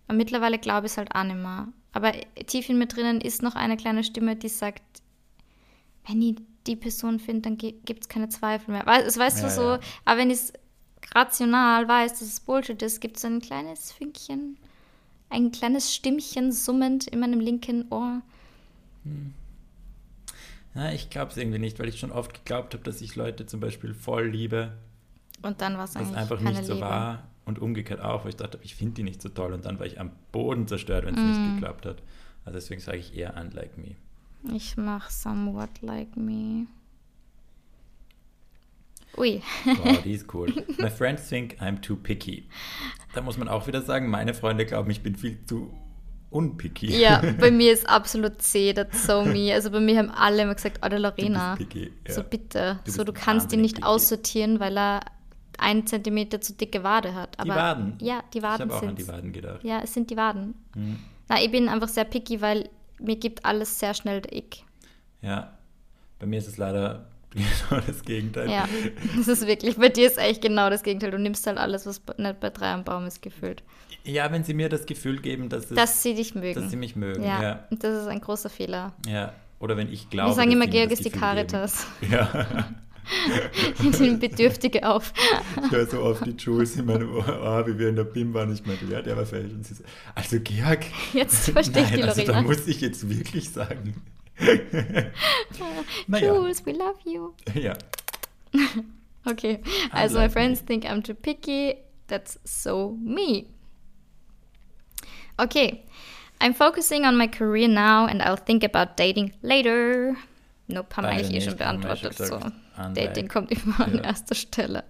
Und 0.08 0.16
mittlerweile 0.16 0.58
glaube 0.58 0.86
ich 0.86 0.92
es 0.92 0.98
halt 0.98 1.14
auch 1.14 1.24
nicht 1.24 1.36
mehr. 1.36 1.68
Aber 1.92 2.12
tief 2.46 2.68
in 2.68 2.78
mir 2.78 2.86
drinnen 2.86 3.20
ist 3.20 3.42
noch 3.42 3.54
eine 3.56 3.76
kleine 3.76 4.04
Stimme, 4.04 4.36
die 4.36 4.48
sagt, 4.48 4.82
wenn 6.06 6.22
ich 6.22 6.36
die 6.66 6.76
Person 6.76 7.18
finde, 7.20 7.42
dann 7.42 7.58
gibt 7.58 8.02
es 8.02 8.08
keine 8.08 8.28
Zweifel 8.28 8.72
mehr. 8.72 8.86
Weißt, 8.86 9.06
das 9.06 9.18
weißt 9.18 9.38
Ja, 9.38 9.44
du 9.44 9.50
so, 9.50 9.62
ja. 9.62 9.80
aber 10.04 10.20
wenn 10.20 10.30
ich 10.30 10.38
es 10.38 10.52
rational 11.14 11.88
weiß, 11.88 12.12
dass 12.12 12.22
es 12.22 12.40
Bullshit 12.40 12.80
ist, 12.82 13.00
gibt 13.00 13.16
es 13.16 13.22
so 13.22 13.28
ein 13.28 13.40
kleines 13.40 13.92
Fünkchen, 13.92 14.58
ein 15.28 15.50
kleines 15.52 15.94
Stimmchen 15.94 16.52
summend 16.52 17.06
in 17.08 17.20
meinem 17.20 17.40
linken 17.40 17.86
Ohr. 17.90 18.22
Na, 20.74 20.92
ich 20.92 21.08
glaube 21.10 21.30
es 21.30 21.36
irgendwie 21.36 21.58
nicht, 21.58 21.78
weil 21.78 21.88
ich 21.88 21.98
schon 21.98 22.12
oft 22.12 22.34
geglaubt 22.34 22.74
habe, 22.74 22.84
dass 22.84 23.00
ich 23.00 23.16
Leute 23.16 23.46
zum 23.46 23.60
Beispiel 23.60 23.94
voll 23.94 24.26
liebe, 24.28 24.72
Und 25.42 25.60
dann 25.60 25.76
war 25.76 25.84
es 25.84 25.96
einfach 25.96 26.38
keine 26.38 26.50
nicht 26.50 26.66
so 26.66 26.74
Liebe. 26.74 26.84
war. 26.86 27.24
Und 27.44 27.60
umgekehrt 27.60 28.00
auch, 28.00 28.24
weil 28.24 28.30
ich 28.30 28.36
dachte, 28.36 28.58
ich 28.62 28.74
finde 28.74 28.94
die 28.94 29.02
nicht 29.04 29.22
so 29.22 29.28
toll. 29.28 29.52
Und 29.52 29.64
dann 29.66 29.78
war 29.78 29.86
ich 29.86 30.00
am 30.00 30.10
Boden 30.32 30.66
zerstört, 30.66 31.06
wenn 31.06 31.14
es 31.14 31.20
Mm. 31.22 31.26
nicht 31.28 31.54
geklappt 31.54 31.86
hat. 31.86 32.02
Also 32.44 32.56
deswegen 32.58 32.80
sage 32.80 32.98
ich 32.98 33.16
eher 33.16 33.36
unlike 33.40 33.80
me. 33.80 33.94
Ich 34.54 34.76
mach 34.76 35.10
somewhat 35.10 35.70
like 35.80 36.16
me. 36.16 36.66
Ui. 39.18 39.42
Wow, 39.64 40.02
die 40.02 40.12
ist 40.12 40.32
cool. 40.34 40.52
My 40.78 40.90
friends 40.90 41.28
think 41.28 41.56
I'm 41.60 41.80
too 41.80 41.96
picky. 41.96 42.48
Da 43.14 43.22
muss 43.22 43.38
man 43.38 43.48
auch 43.48 43.66
wieder 43.66 43.82
sagen, 43.82 44.10
meine 44.10 44.34
Freunde 44.34 44.66
glauben, 44.66 44.90
ich 44.90 45.02
bin 45.02 45.16
viel 45.16 45.38
zu 45.46 45.72
unpicky. 46.30 46.98
Ja, 46.98 47.22
bei 47.40 47.50
mir 47.50 47.72
ist 47.72 47.88
absolut 47.88 48.42
C, 48.42 48.72
that's 48.72 49.06
so 49.06 49.24
me. 49.24 49.52
Also 49.52 49.70
bei 49.70 49.80
mir 49.80 49.98
haben 49.98 50.10
alle 50.10 50.42
immer 50.42 50.54
gesagt, 50.54 50.80
oh, 50.84 50.88
der 50.88 50.98
Lorena. 50.98 51.56
Picky, 51.56 51.92
ja. 52.06 52.12
So 52.12 52.22
bitte. 52.22 52.80
Du 52.84 52.90
so, 52.90 53.04
du 53.04 53.12
kannst 53.12 53.52
ihn 53.52 53.60
nicht 53.60 53.76
picky. 53.76 53.86
aussortieren, 53.86 54.60
weil 54.60 54.76
er 54.76 55.00
ein 55.58 55.86
Zentimeter 55.86 56.40
zu 56.40 56.52
dicke 56.52 56.84
Wade 56.84 57.14
hat. 57.14 57.38
Aber 57.38 57.50
die 57.50 57.58
Waden. 57.58 57.98
Ja, 58.00 58.22
die 58.34 58.42
Waden 58.42 58.68
Ich 58.68 58.74
habe 58.74 58.74
auch 58.74 58.82
an 58.82 58.96
sind 58.96 58.98
die 58.98 59.08
Waden 59.08 59.32
gedacht. 59.32 59.64
Ja, 59.64 59.80
es 59.82 59.94
sind 59.94 60.10
die 60.10 60.16
Waden. 60.16 60.54
Hm. 60.74 60.98
Na, 61.28 61.40
ich 61.40 61.50
bin 61.50 61.68
einfach 61.68 61.88
sehr 61.88 62.04
picky, 62.04 62.40
weil 62.40 62.68
mir 63.00 63.16
gibt 63.16 63.44
alles 63.44 63.78
sehr 63.78 63.94
schnell 63.94 64.20
der 64.20 64.36
Ick. 64.36 64.64
Ja, 65.22 65.56
bei 66.18 66.26
mir 66.26 66.38
ist 66.38 66.46
es 66.46 66.56
leider 66.56 67.08
genau 67.36 67.80
das 67.86 68.02
Gegenteil. 68.02 68.50
Ja, 68.50 68.68
das 69.16 69.28
ist 69.28 69.46
wirklich, 69.46 69.76
bei 69.76 69.88
dir 69.88 70.06
ist 70.06 70.18
echt 70.18 70.42
genau 70.42 70.70
das 70.70 70.82
Gegenteil. 70.82 71.10
Du 71.10 71.18
nimmst 71.18 71.46
halt 71.46 71.58
alles, 71.58 71.86
was 71.86 72.00
nicht 72.18 72.40
bei 72.40 72.50
drei 72.50 72.72
am 72.72 72.84
Baum 72.84 73.06
ist, 73.06 73.22
gefühlt. 73.22 73.62
Ja, 74.04 74.30
wenn 74.32 74.44
sie 74.44 74.54
mir 74.54 74.68
das 74.68 74.86
Gefühl 74.86 75.20
geben, 75.20 75.48
dass, 75.48 75.64
es, 75.70 75.76
Dass 75.76 76.02
sie 76.02 76.14
dich 76.14 76.34
mögen. 76.34 76.60
dass 76.60 76.70
sie 76.70 76.76
mich 76.76 76.96
mögen. 76.96 77.22
ja, 77.24 77.42
Ja. 77.42 77.64
das 77.70 78.02
ist 78.02 78.08
ein 78.08 78.20
großer 78.20 78.48
Fehler. 78.50 78.92
ja. 79.06 79.32
Oder 79.58 79.78
wenn 79.78 79.90
ich 79.90 80.10
glaube. 80.10 80.32
Wir 80.32 80.34
sagen 80.34 80.52
immer, 80.52 80.66
Georg 80.66 80.90
ist 80.90 81.02
die 81.02 81.08
geben. 81.08 81.18
Caritas. 81.20 81.86
Ja, 82.10 82.44
Die 83.80 83.88
nehmen 83.88 84.18
Bedürftige 84.18 84.86
auf. 84.86 85.12
ich 85.64 85.70
höre 85.70 85.86
so 85.86 86.02
oft 86.02 86.26
die 86.26 86.34
Jules 86.36 86.76
in 86.76 86.84
meinem 86.86 87.08
Ohr, 87.14 87.24
oh, 87.26 87.66
wie 87.66 87.78
wir 87.78 87.88
in 87.88 87.96
der 87.96 88.04
BIM 88.04 88.34
waren. 88.34 88.52
Ich 88.52 88.66
meinte, 88.66 88.84
ja, 88.86 89.00
der 89.00 89.16
war 89.16 89.24
falsch. 89.24 89.52
Und 89.52 89.64
sie 89.64 89.74
so, 89.74 89.84
also 90.14 90.38
Georg. 90.40 90.84
Jetzt 91.14 91.48
verstehe 91.50 91.84
ich 91.84 91.90
Nein, 91.90 91.96
die 92.00 92.02
also 92.04 92.20
da 92.22 92.32
Lorena. 92.32 92.42
muss 92.48 92.66
ich 92.66 92.80
jetzt 92.82 93.08
wirklich 93.08 93.48
sagen. 93.50 93.94
naja, 96.08 96.20
Jules, 96.20 96.64
we 96.66 96.72
love 96.72 96.96
you. 97.04 97.34
ja. 97.54 97.74
Okay, 99.28 99.60
also 99.92 100.18
my 100.20 100.28
friends 100.28 100.60
think 100.60 100.84
I'm 100.84 101.02
too 101.02 101.14
picky. 101.14 101.74
That's 102.06 102.38
so 102.44 102.96
me. 103.02 103.48
Okay, 105.36 105.84
I'm 106.40 106.54
focusing 106.54 107.04
on 107.04 107.16
my 107.16 107.26
career 107.26 107.66
now 107.66 108.06
and 108.06 108.22
I'll 108.22 108.36
think 108.36 108.62
about 108.62 108.96
dating 108.96 109.32
later. 109.42 110.14
Nope, 110.68 110.94
haben 110.96 111.06
wir 111.06 111.10
Beide 111.10 111.24
eigentlich 111.26 111.42
eh 111.42 111.48
schon 111.48 111.56
beantwortet. 111.58 112.14
schon 112.16 112.26
So. 112.26 112.36
Unlike. 112.78 112.94
Dating 112.94 113.28
kommt 113.28 113.50
immer 113.50 113.80
an 113.80 113.96
Ja. 113.96 114.02
erster 114.04 114.36
Stelle. 114.36 114.84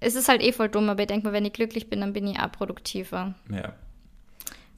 Es 0.00 0.16
ist 0.16 0.28
halt 0.28 0.42
eh 0.42 0.50
voll 0.50 0.68
dumm, 0.68 0.88
aber 0.90 1.02
ich 1.02 1.06
denke 1.08 1.26
mal, 1.28 1.32
wenn 1.32 1.44
ich 1.44 1.52
glücklich 1.52 1.88
bin, 1.88 2.00
dann 2.00 2.12
bin 2.12 2.26
ich 2.26 2.40
auch 2.40 2.50
produktiver. 2.50 3.34
ja. 3.50 3.72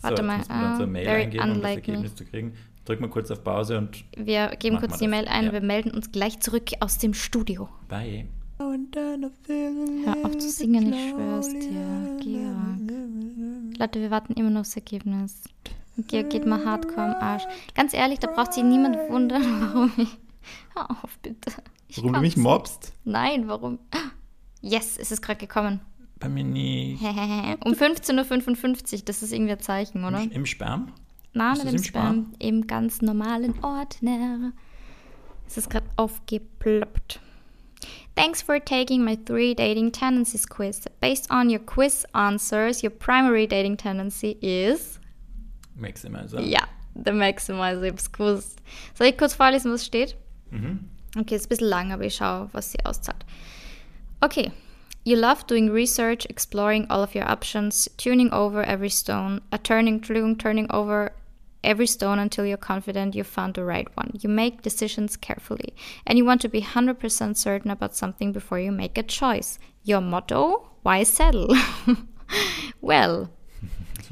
Warte 0.03 0.16
so, 0.23 0.23
mal, 0.23 0.87
Mail 0.87 1.05
very 1.05 1.23
eingeben, 1.23 1.43
um 1.43 1.49
das 1.49 1.57
unlike 1.57 1.81
Ergebnis 1.93 2.14
zu 2.14 2.25
kriegen. 2.25 2.55
Drück 2.91 3.01
mal 3.01 3.09
kurz 3.09 3.30
auf 3.30 3.45
Pause 3.45 3.78
und 3.78 4.05
Wir 4.16 4.49
geben 4.59 4.78
kurz 4.80 4.99
die. 4.99 5.07
Mail 5.07 5.28
ein. 5.28 5.45
Ja. 5.45 5.53
Wir 5.53 5.61
melden 5.61 5.93
uns 5.93 6.11
gleich 6.11 6.41
zurück 6.41 6.70
aus 6.80 6.99
dem 6.99 7.14
Studio. 7.14 7.68
bye. 7.88 8.26
Hör 8.59 10.16
auf 10.24 10.36
zu 10.38 10.51
singen, 10.51 10.93
ich 10.93 11.11
schwör's 11.11 11.51
dir, 11.51 12.18
Georg. 12.20 13.78
Leute, 13.78 14.01
wir 14.01 14.11
warten 14.11 14.32
immer 14.32 14.51
noch 14.51 14.62
aufs 14.62 14.74
Ergebnis. 14.74 15.45
Und 15.97 16.09
Georg 16.09 16.30
geht 16.30 16.45
mal 16.47 16.64
hardcore 16.64 17.14
am 17.14 17.22
Arsch. 17.22 17.45
Ganz 17.76 17.95
ehrlich, 17.95 18.18
da 18.18 18.26
braucht 18.26 18.55
sich 18.55 18.64
niemand 18.64 18.97
wundern, 19.09 19.43
warum 19.72 19.93
ich... 19.97 20.18
Hör 20.74 20.91
auf, 20.91 21.16
bitte. 21.22 21.53
Ich 21.86 21.99
Warum 21.99 22.14
du 22.14 22.20
mich 22.20 22.36
mobst? 22.36 22.93
Nein, 23.05 23.47
warum? 23.47 23.78
Yes, 24.62 24.99
es 24.99 25.12
ist 25.12 25.22
gerade 25.22 25.38
gekommen. 25.38 25.80
Bei 26.18 26.28
mir 26.28 26.43
nicht. 26.43 27.01
um 27.64 27.72
15.55 27.72 28.95
Uhr, 28.95 29.01
das 29.05 29.22
ist 29.22 29.32
irgendwie 29.32 29.53
ein 29.53 29.61
Zeichen, 29.61 30.05
oder? 30.05 30.22
Im 30.28 30.45
Spam? 30.45 30.93
Nein, 31.33 31.55
das 31.55 31.64
dem 31.64 31.76
im 31.76 31.83
Spam. 31.83 32.33
Im 32.39 32.66
ganz 32.66 33.03
normalen 33.03 33.55
Ordner. 33.62 34.53
Es 35.47 35.57
ist 35.57 35.70
gerade 35.70 35.87
aufgeploppt. 35.97 37.20
Thanks 38.14 38.43
for 38.43 38.59
taking 38.59 39.05
my 39.05 39.16
three 39.16 39.55
dating 39.55 39.93
tendencies 39.93 40.47
quiz. 40.47 40.83
Based 41.01 41.31
on 41.31 41.49
your 41.49 41.61
quiz 41.61 42.05
answers, 42.12 42.83
your 42.83 42.91
primary 42.91 43.47
dating 43.47 43.76
tendency 43.76 44.37
is. 44.41 45.01
Maximizer. 45.76 46.41
Ja, 46.41 46.68
the 46.95 47.12
maximizer. 47.12 47.83
Ich 47.85 47.93
hab's 47.93 48.12
gewusst. 48.12 48.61
Soll 48.95 49.09
ich 49.09 49.16
kurz 49.16 49.35
vorlesen, 49.35 49.72
was 49.72 49.87
steht? 49.87 50.16
Mhm. 50.51 50.89
Okay, 51.18 51.37
ist 51.37 51.47
ein 51.47 51.49
bisschen 51.49 51.68
lang, 51.68 51.93
aber 51.93 52.05
ich 52.05 52.16
schaue, 52.16 52.49
was 52.53 52.72
sie 52.72 52.85
auszahlt. 52.85 53.24
Okay. 54.20 54.53
You 55.03 55.16
love 55.16 55.47
doing 55.47 55.70
research, 55.70 56.26
exploring 56.26 56.87
all 56.91 57.03
of 57.03 57.14
your 57.14 57.26
options, 57.26 57.89
tuning 57.97 58.31
over 58.33 58.62
every 58.62 58.91
stone, 58.91 59.41
uh, 59.51 59.57
turning, 59.57 60.03
turning, 60.03 60.37
turning 60.37 60.70
over 60.70 61.12
every 61.63 61.87
stone 61.87 62.19
until 62.19 62.47
you're 62.47 62.57
confident 62.57 63.15
you 63.15 63.25
found 63.25 63.55
the 63.55 63.65
right 63.65 63.89
one. 63.97 64.13
You 64.21 64.29
make 64.29 64.63
decisions 64.63 65.17
carefully, 65.17 65.75
and 66.07 66.19
you 66.19 66.25
want 66.25 66.41
to 66.43 66.49
be 66.49 66.63
100% 66.63 67.37
certain 67.37 67.71
about 67.71 67.95
something 67.95 68.33
before 68.33 68.59
you 68.59 68.73
make 68.73 68.99
a 68.99 69.03
choice. 69.03 69.59
Your 69.85 70.01
motto? 70.01 70.71
Why 70.83 71.03
settle? 71.03 71.55
well, 72.81 73.31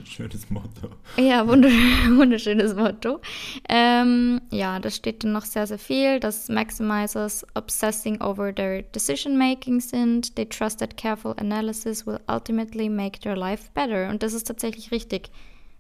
schönes 0.05 0.51
Motto. 0.51 0.91
ja, 1.17 1.47
wunderschön, 1.47 2.19
wunderschönes 2.19 2.75
Motto. 2.75 3.21
Ähm, 3.69 4.41
ja, 4.51 4.79
da 4.79 4.91
steht 4.91 5.25
dann 5.25 5.33
noch 5.33 5.45
sehr, 5.45 5.67
sehr 5.67 5.79
viel, 5.79 6.21
dass 6.21 6.49
Maximizers 6.49 7.47
obsessing 7.55 8.21
over 8.21 8.55
their 8.55 8.83
decision 8.83 9.37
making 9.37 9.81
sind. 9.81 10.35
They 10.37 10.47
trust 10.47 10.81
that 10.81 10.97
careful 10.97 11.35
analysis 11.39 12.07
will 12.07 12.21
ultimately 12.29 12.89
make 12.89 13.21
their 13.21 13.37
life 13.37 13.71
better. 13.75 14.09
Und 14.09 14.23
das 14.23 14.33
ist 14.33 14.47
tatsächlich 14.47 14.91
richtig. 14.91 15.31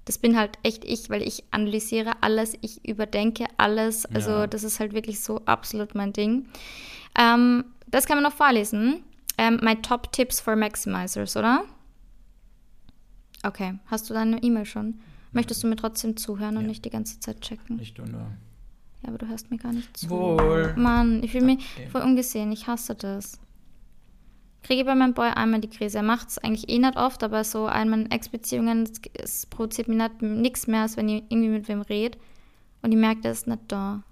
Das 0.09 0.16
bin 0.16 0.38
halt 0.38 0.59
echt 0.62 0.86
ich, 0.86 1.11
weil 1.11 1.20
ich 1.20 1.44
analysiere 1.50 2.12
alles, 2.22 2.54
ich 2.62 2.82
überdenke 2.88 3.44
alles. 3.59 4.06
Also 4.06 4.30
Ja. 4.30 4.46
das 4.46 4.64
ist 4.64 4.80
halt 4.80 4.94
wirklich 4.94 5.20
so 5.20 5.42
absolut 5.44 5.94
mein 5.94 6.14
Ding. 6.14 6.48
Ähm, 7.18 7.66
das 7.88 8.06
kann 8.06 8.16
man 8.16 8.24
noch 8.24 8.32
vorlesen. 8.32 9.02
Ähm, 9.36 9.61
my 9.62 9.76
Top 9.76 10.11
Tips 10.12 10.40
for 10.40 10.56
Maximizers, 10.56 11.36
oder? 11.36 11.62
Okay, 13.44 13.78
hast 13.86 14.09
du 14.09 14.14
deine 14.14 14.42
E-Mail 14.42 14.64
schon? 14.64 15.00
Möchtest 15.32 15.62
du 15.62 15.66
mir 15.66 15.76
trotzdem 15.76 16.16
zuhören 16.16 16.56
und 16.56 16.62
Ja. 16.62 16.68
nicht 16.68 16.86
die 16.86 16.90
ganze 16.90 17.20
Zeit 17.20 17.42
checken? 17.42 17.78
Ich 17.78 17.92
tue 17.92 18.09
nur. 18.09 18.20
Ja, 19.02 19.09
aber 19.11 19.18
du 19.18 19.28
hörst 19.28 19.50
mir 19.50 19.59
gar 19.59 19.72
nicht 19.74 19.94
zu. 19.94 20.09
Wohl. 20.09 20.72
Mann, 20.76 21.22
ich 21.22 21.32
fühle 21.32 21.44
mich 21.44 21.59
Okay. 21.76 21.88
voll 21.90 22.00
ungesehen. 22.00 22.50
Ich 22.50 22.66
hasse 22.66 22.94
das. 22.94 23.38
Kriege 24.62 24.84
bei 24.84 24.94
meinem 24.94 25.14
Boy 25.14 25.28
einmal 25.28 25.61
die 25.61 25.70
Krise. 25.70 25.98
Er 25.98 26.02
macht 26.02 26.28
es 26.28 26.38
eigentlich 26.38 26.68
eh 26.68 26.78
nicht 26.78 26.96
oft, 26.96 27.22
aber 27.22 27.44
so 27.44 27.68
in 27.68 27.88
meinen 27.88 28.11
Ex-Beziehungen, 28.11 28.82
es, 28.84 28.92
es 29.14 29.46
produziert 29.46 29.88
mir 29.88 30.11
nichts 30.20 30.66
mehr, 30.66 30.82
als 30.82 30.96
wenn 30.96 31.09
ich 31.09 31.22
irgendwie 31.28 31.48
mit 31.50 31.68
wem 31.68 31.80
rede 31.82 32.18
und 32.82 32.92
ich 32.92 32.98
merke, 32.98 33.20
der 33.22 33.32
ist 33.32 33.46
nicht 33.46 33.61
da. 33.68 34.02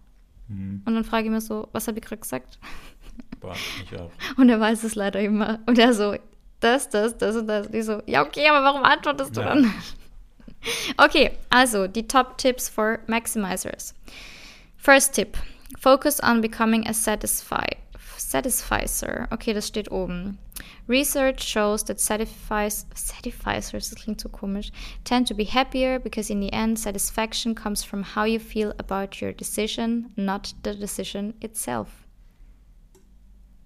Mhm. 0.49 0.82
Und 0.84 0.94
dann 0.94 1.05
frage 1.05 1.24
ich 1.26 1.30
mir 1.30 1.40
so, 1.40 1.68
was 1.72 1.88
habe 1.88 1.99
ich 1.99 2.05
gerade 2.05 2.20
gesagt? 2.20 2.59
Boah, 3.40 3.55
ich 3.82 3.99
auch. 3.99 4.11
Und 4.36 4.49
er 4.49 4.61
weiß 4.61 4.84
es 4.84 4.94
leider 4.94 5.20
immer. 5.20 5.59
Und 5.66 5.78
er 5.78 5.92
so, 5.92 6.14
das, 6.61 6.88
das, 6.88 7.18
das 7.18 7.36
und 7.36 7.49
das. 7.49 7.66
Und 7.66 7.74
ich 7.74 7.84
so, 7.84 8.01
ja, 8.07 8.24
okay, 8.24 8.49
aber 8.49 8.64
warum 8.64 8.82
antwortest 8.82 9.36
du 9.36 9.40
Ja. 9.40 9.49
dann? 9.49 9.72
Okay, 10.97 11.30
also 11.49 11.86
die 11.86 12.09
Top 12.09 12.38
Tips 12.38 12.68
for 12.68 12.99
Maximizers. 13.07 13.94
First 14.76 15.14
Tip: 15.14 15.36
Focus 15.78 16.20
on 16.20 16.40
becoming 16.40 16.88
a 16.88 16.92
satisfy 16.92 17.66
satisficer. 18.19 19.29
Okay, 19.31 19.53
das 19.53 19.69
steht 19.69 19.91
oben. 19.91 20.39
Research 20.89 21.43
shows 21.43 21.85
that 21.85 22.01
satisfies 22.01 22.87
satisficers, 22.95 23.91
das 23.91 23.95
klingt 23.95 24.21
so 24.21 24.29
komisch, 24.29 24.71
tend 25.05 25.29
to 25.29 25.35
be 25.35 25.45
happier 25.45 25.99
because 25.99 26.31
in 26.31 26.41
the 26.41 26.53
end 26.53 26.79
satisfaction 26.79 27.55
comes 27.55 27.85
from 27.85 28.03
how 28.03 28.25
you 28.25 28.39
feel 28.39 28.73
about 28.79 29.21
your 29.21 29.33
decision, 29.33 30.12
not 30.17 30.55
the 30.64 30.75
decision 30.75 31.35
itself. 31.41 31.89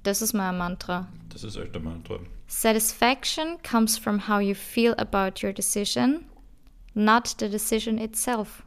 Das 0.02 0.22
ist 0.22 0.32
mein 0.32 0.56
Mantra. 0.56 1.08
Das 1.28 1.44
ist 1.44 1.56
echt 1.56 1.74
der 1.74 1.82
Mantra. 1.82 2.18
Satisfaction 2.46 3.58
comes 3.62 3.98
from 3.98 4.18
how 4.28 4.40
you 4.40 4.54
feel 4.54 4.94
about 4.96 5.42
your 5.42 5.52
decision, 5.52 6.24
not 6.94 7.36
the 7.38 7.48
decision 7.48 7.98
itself. 7.98 8.64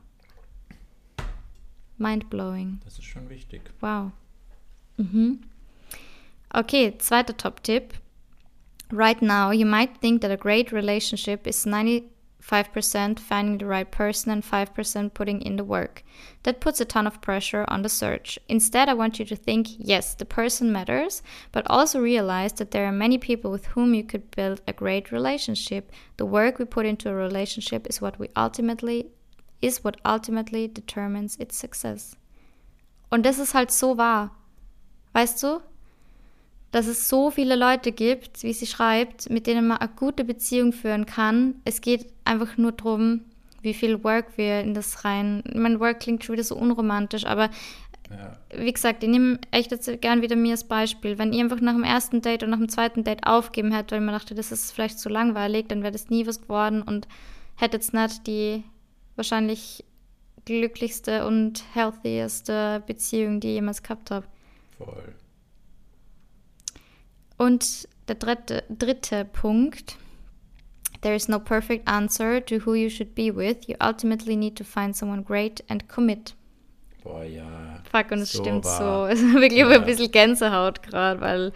Mind 1.98 2.30
blowing. 2.30 2.80
Das 2.84 3.00
ist 3.00 3.06
schon 3.06 3.30
wichtig. 3.30 3.62
Wow. 3.82 4.12
Mhm. 4.98 5.40
Okay, 6.56 6.92
zweiter 7.00 7.36
Top-Tipp. 7.36 7.94
Right 8.92 9.20
now, 9.24 9.50
you 9.50 9.66
might 9.66 9.98
think 9.98 10.22
that 10.22 10.30
a 10.30 10.38
great 10.38 10.72
relationship 10.72 11.48
is 11.48 11.66
95% 11.66 13.20
finding 13.20 13.58
the 13.58 13.66
right 13.66 13.90
person 13.90 14.32
and 14.32 14.44
5% 14.44 15.14
putting 15.16 15.42
in 15.42 15.56
the 15.56 15.64
work. 15.64 16.04
That 16.44 16.62
puts 16.62 16.80
a 16.80 16.86
ton 16.86 17.08
of 17.08 17.22
pressure 17.22 17.66
on 17.70 17.82
the 17.82 17.90
search. 17.90 18.38
Instead, 18.48 18.88
I 18.88 18.94
want 18.94 19.18
you 19.18 19.26
to 19.26 19.36
think 19.36 19.70
yes, 19.80 20.14
the 20.14 20.26
person 20.26 20.72
matters, 20.72 21.24
but 21.52 21.66
also 21.72 22.00
realize 22.00 22.54
that 22.54 22.70
there 22.70 22.86
are 22.86 22.92
many 22.92 23.18
people 23.18 23.50
with 23.50 23.66
whom 23.68 23.96
you 23.96 24.04
could 24.04 24.30
build 24.30 24.62
a 24.68 24.74
great 24.74 25.12
relationship. 25.12 25.92
The 26.18 26.28
work 26.28 26.60
we 26.60 26.66
put 26.66 26.86
into 26.86 27.10
a 27.10 27.16
relationship 27.16 27.88
is 27.88 28.00
what 28.00 28.20
we 28.20 28.30
ultimately 28.36 29.08
is 29.60 29.84
what 29.84 29.98
ultimately 30.06 30.68
determines 30.68 31.38
its 31.38 31.56
success. 31.58 32.16
Und 33.10 33.24
das 33.24 33.40
ist 33.40 33.56
halt 33.56 33.72
so 33.72 33.98
wahr. 33.98 34.32
Weißt 35.14 35.42
du? 35.42 35.62
Dass 36.74 36.88
es 36.88 37.08
so 37.08 37.30
viele 37.30 37.56
Leute 37.56 37.92
gibt, 37.92 38.42
wie 38.42 38.52
sie 38.52 38.66
schreibt, 38.66 39.30
mit 39.30 39.46
denen 39.46 39.68
man 39.68 39.78
eine 39.78 39.92
gute 39.96 40.24
Beziehung 40.24 40.74
führen 40.74 41.06
kann. 41.06 41.54
Es 41.66 41.82
geht 41.82 42.08
einfach 42.26 42.58
nur 42.58 42.72
darum, 42.72 43.22
wie 43.62 43.76
viel 43.76 44.04
Work 44.04 44.38
wir 44.38 44.62
in 44.62 44.74
das 44.74 45.06
rein. 45.06 45.44
Mein 45.54 45.80
Work 45.80 46.00
klingt 46.00 46.24
schon 46.24 46.34
wieder 46.34 46.44
so 46.44 46.56
unromantisch, 46.56 47.26
aber 47.28 47.52
Ja. 48.10 48.38
wie 48.56 48.74
gesagt, 48.74 49.04
ich 49.04 49.10
nehme 49.10 49.38
echt 49.52 49.70
jetzt 49.70 50.02
gern 50.02 50.24
wieder 50.24 50.36
mir 50.36 50.54
als 50.54 50.64
Beispiel. 50.64 51.20
Wenn 51.20 51.32
ihr 51.32 51.44
einfach 51.44 51.62
nach 51.62 51.74
dem 51.74 51.84
ersten 51.84 52.22
Date 52.22 52.42
und 52.42 52.50
nach 52.50 52.58
dem 52.58 52.70
zweiten 52.70 53.04
Date 53.04 53.26
aufgeben 53.28 53.72
hättet, 53.72 53.92
weil 53.92 54.02
man 54.02 54.16
dachte, 54.16 54.34
das 54.34 54.52
ist 54.52 54.72
vielleicht 54.72 55.00
zu 55.00 55.10
langweilig, 55.10 55.68
dann 55.68 55.84
wäre 55.84 55.92
das 55.92 56.10
nie 56.10 56.26
was 56.26 56.42
geworden 56.42 56.82
und 56.82 57.08
hättet 57.56 57.84
jetzt 57.84 57.94
nicht 57.94 58.26
die 58.26 58.64
wahrscheinlich 59.16 59.86
glücklichste 60.46 61.28
und 61.28 61.64
healthieste 61.76 62.82
Beziehung, 62.88 63.40
die 63.40 63.50
ich 63.50 63.54
jemals 63.56 63.84
gehabt 63.84 64.10
habe. 64.10 64.26
Voll. 64.78 65.14
Und 67.38 67.88
der 68.08 68.16
dritte, 68.16 68.64
dritte 68.70 69.26
Punkt. 69.26 69.98
There 71.02 71.16
is 71.16 71.28
no 71.28 71.40
perfect 71.40 71.88
answer 71.88 72.40
to 72.46 72.66
who 72.66 72.76
you 72.76 72.90
should 72.90 73.14
be 73.16 73.36
with. 73.36 73.68
You 73.68 73.76
ultimately 73.82 74.36
need 74.38 74.56
to 74.58 74.64
find 74.64 74.96
someone 74.96 75.24
great 75.24 75.64
and 75.70 75.88
commit. 75.90 76.36
Boah, 77.04 77.24
ja. 77.24 77.82
Fuck, 77.92 78.12
und 78.12 78.20
es 78.20 78.32
So 78.32 78.42
stimmt 78.42 78.64
wahr. 78.64 79.08
so. 79.08 79.08
Es 79.14 79.22
ist 79.22 79.34
wirklich 79.34 79.60
Ja. 79.60 79.70
ein 79.70 79.86
bisschen 79.86 80.12
Gänsehaut 80.12 80.82
gerade, 80.84 81.20
weil 81.20 81.52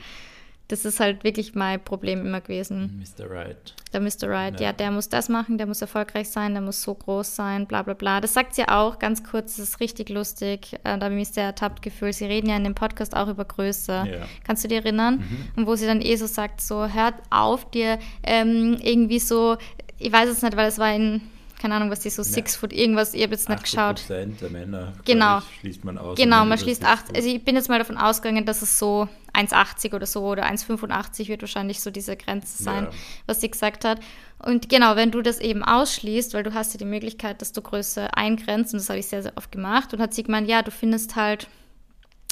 das 0.69 0.83
ist 0.83 0.99
halt 0.99 1.23
wirklich 1.23 1.55
mein 1.55 1.81
Problem 1.81 2.21
immer 2.25 2.41
gewesen. 2.41 3.01
Mr. 3.17 3.29
Right. 3.29 3.73
Der 3.93 4.01
Mr. 4.01 4.23
Right, 4.29 4.59
ja. 4.59 4.67
Ja. 4.67 4.73
der 4.73 4.91
muss 4.91 5.07
das 5.07 5.29
machen, 5.29 5.57
der 5.57 5.65
muss 5.65 5.81
erfolgreich 5.81 6.29
sein, 6.29 6.53
der 6.53 6.61
muss 6.61 6.81
so 6.81 6.93
groß 6.93 7.35
sein, 7.35 7.65
bla 7.67 7.83
bla 7.83 7.93
bla. 7.93 8.19
Das 8.19 8.33
sagt 8.33 8.53
sie 8.55 8.67
auch 8.67 8.99
ganz 8.99 9.23
kurz, 9.23 9.55
das 9.55 9.69
ist 9.69 9.79
richtig 9.79 10.09
lustig. 10.09 10.73
Äh, 10.83 10.97
da 10.97 11.05
habe 11.05 11.13
ich 11.13 11.19
mich 11.19 11.29
sehr 11.29 11.45
ertappt 11.45 11.81
gefühlt. 11.81 12.15
Sie 12.15 12.25
reden 12.25 12.49
ja 12.49 12.57
in 12.57 12.65
dem 12.65 12.75
Podcast 12.75 13.15
auch 13.15 13.29
über 13.29 13.45
Größe. 13.45 13.91
Ja. 13.93 14.25
Kannst 14.45 14.63
du 14.65 14.67
dir 14.67 14.79
erinnern? 14.79 15.17
Mhm. 15.19 15.47
Und 15.55 15.67
wo 15.67 15.75
sie 15.75 15.85
dann 15.85 16.01
eh 16.01 16.15
so 16.17 16.27
sagt, 16.27 16.59
so 16.59 16.85
hört 16.87 17.15
auf, 17.29 17.69
dir 17.71 17.97
ähm, 18.23 18.77
irgendwie 18.81 19.19
so, 19.19 19.55
ich 19.99 20.11
weiß 20.11 20.27
es 20.29 20.41
nicht, 20.41 20.57
weil 20.57 20.67
es 20.67 20.77
war 20.79 20.93
in, 20.93 21.21
keine 21.61 21.75
Ahnung, 21.75 21.89
was 21.89 22.01
die 22.01 22.09
so 22.09 22.23
Six 22.23 22.57
Foot 22.57 22.73
irgendwas, 22.73 23.13
ihr 23.13 23.23
habt 23.23 23.31
jetzt 23.31 23.47
nicht 23.49 23.63
geschaut. 23.63 23.99
80% 24.01 24.39
der 24.41 24.49
Männer, 24.49 24.93
Genau. 25.05 25.37
ich, 25.39 25.59
schließt 25.61 25.85
man 25.85 25.97
aus. 25.97 26.17
Genau, 26.17 26.43
man 26.45 26.57
schließt 26.57 26.81
60 26.81 27.07
8, 27.09 27.15
also 27.15 27.29
ich 27.29 27.43
bin 27.43 27.55
jetzt 27.55 27.69
mal 27.69 27.79
davon 27.79 27.97
ausgegangen, 27.97 28.45
dass 28.45 28.61
es 28.61 28.77
so 28.77 29.07
1,80 29.37 29.93
oder 29.93 30.05
so 30.05 30.25
oder 30.25 30.45
1,85 30.45 31.27
wird 31.27 31.41
wahrscheinlich 31.41 31.81
so 31.81 31.91
diese 31.91 32.17
Grenze 32.17 32.61
sein, 32.63 32.85
Ja. 32.85 32.89
was 33.25 33.41
sie 33.41 33.51
gesagt 33.51 33.85
hat. 33.85 33.99
Und 34.39 34.69
genau, 34.69 34.95
wenn 34.95 35.11
du 35.11 35.21
das 35.21 35.39
eben 35.39 35.63
ausschließt, 35.63 36.33
weil 36.33 36.43
du 36.43 36.53
hast 36.53 36.73
ja 36.73 36.77
die 36.77 36.85
Möglichkeit, 36.85 37.41
dass 37.41 37.51
du 37.53 37.61
Größe 37.61 38.13
eingrenzt 38.15 38.73
und 38.73 38.79
das 38.79 38.89
habe 38.89 38.99
ich 38.99 39.07
sehr, 39.07 39.23
sehr 39.23 39.33
oft 39.35 39.51
gemacht 39.51 39.93
und 39.93 39.99
hat 40.01 40.13
sie 40.13 40.23
gemeint, 40.23 40.47
ja, 40.47 40.61
du 40.61 40.71
findest 40.71 41.15
halt, 41.15 41.47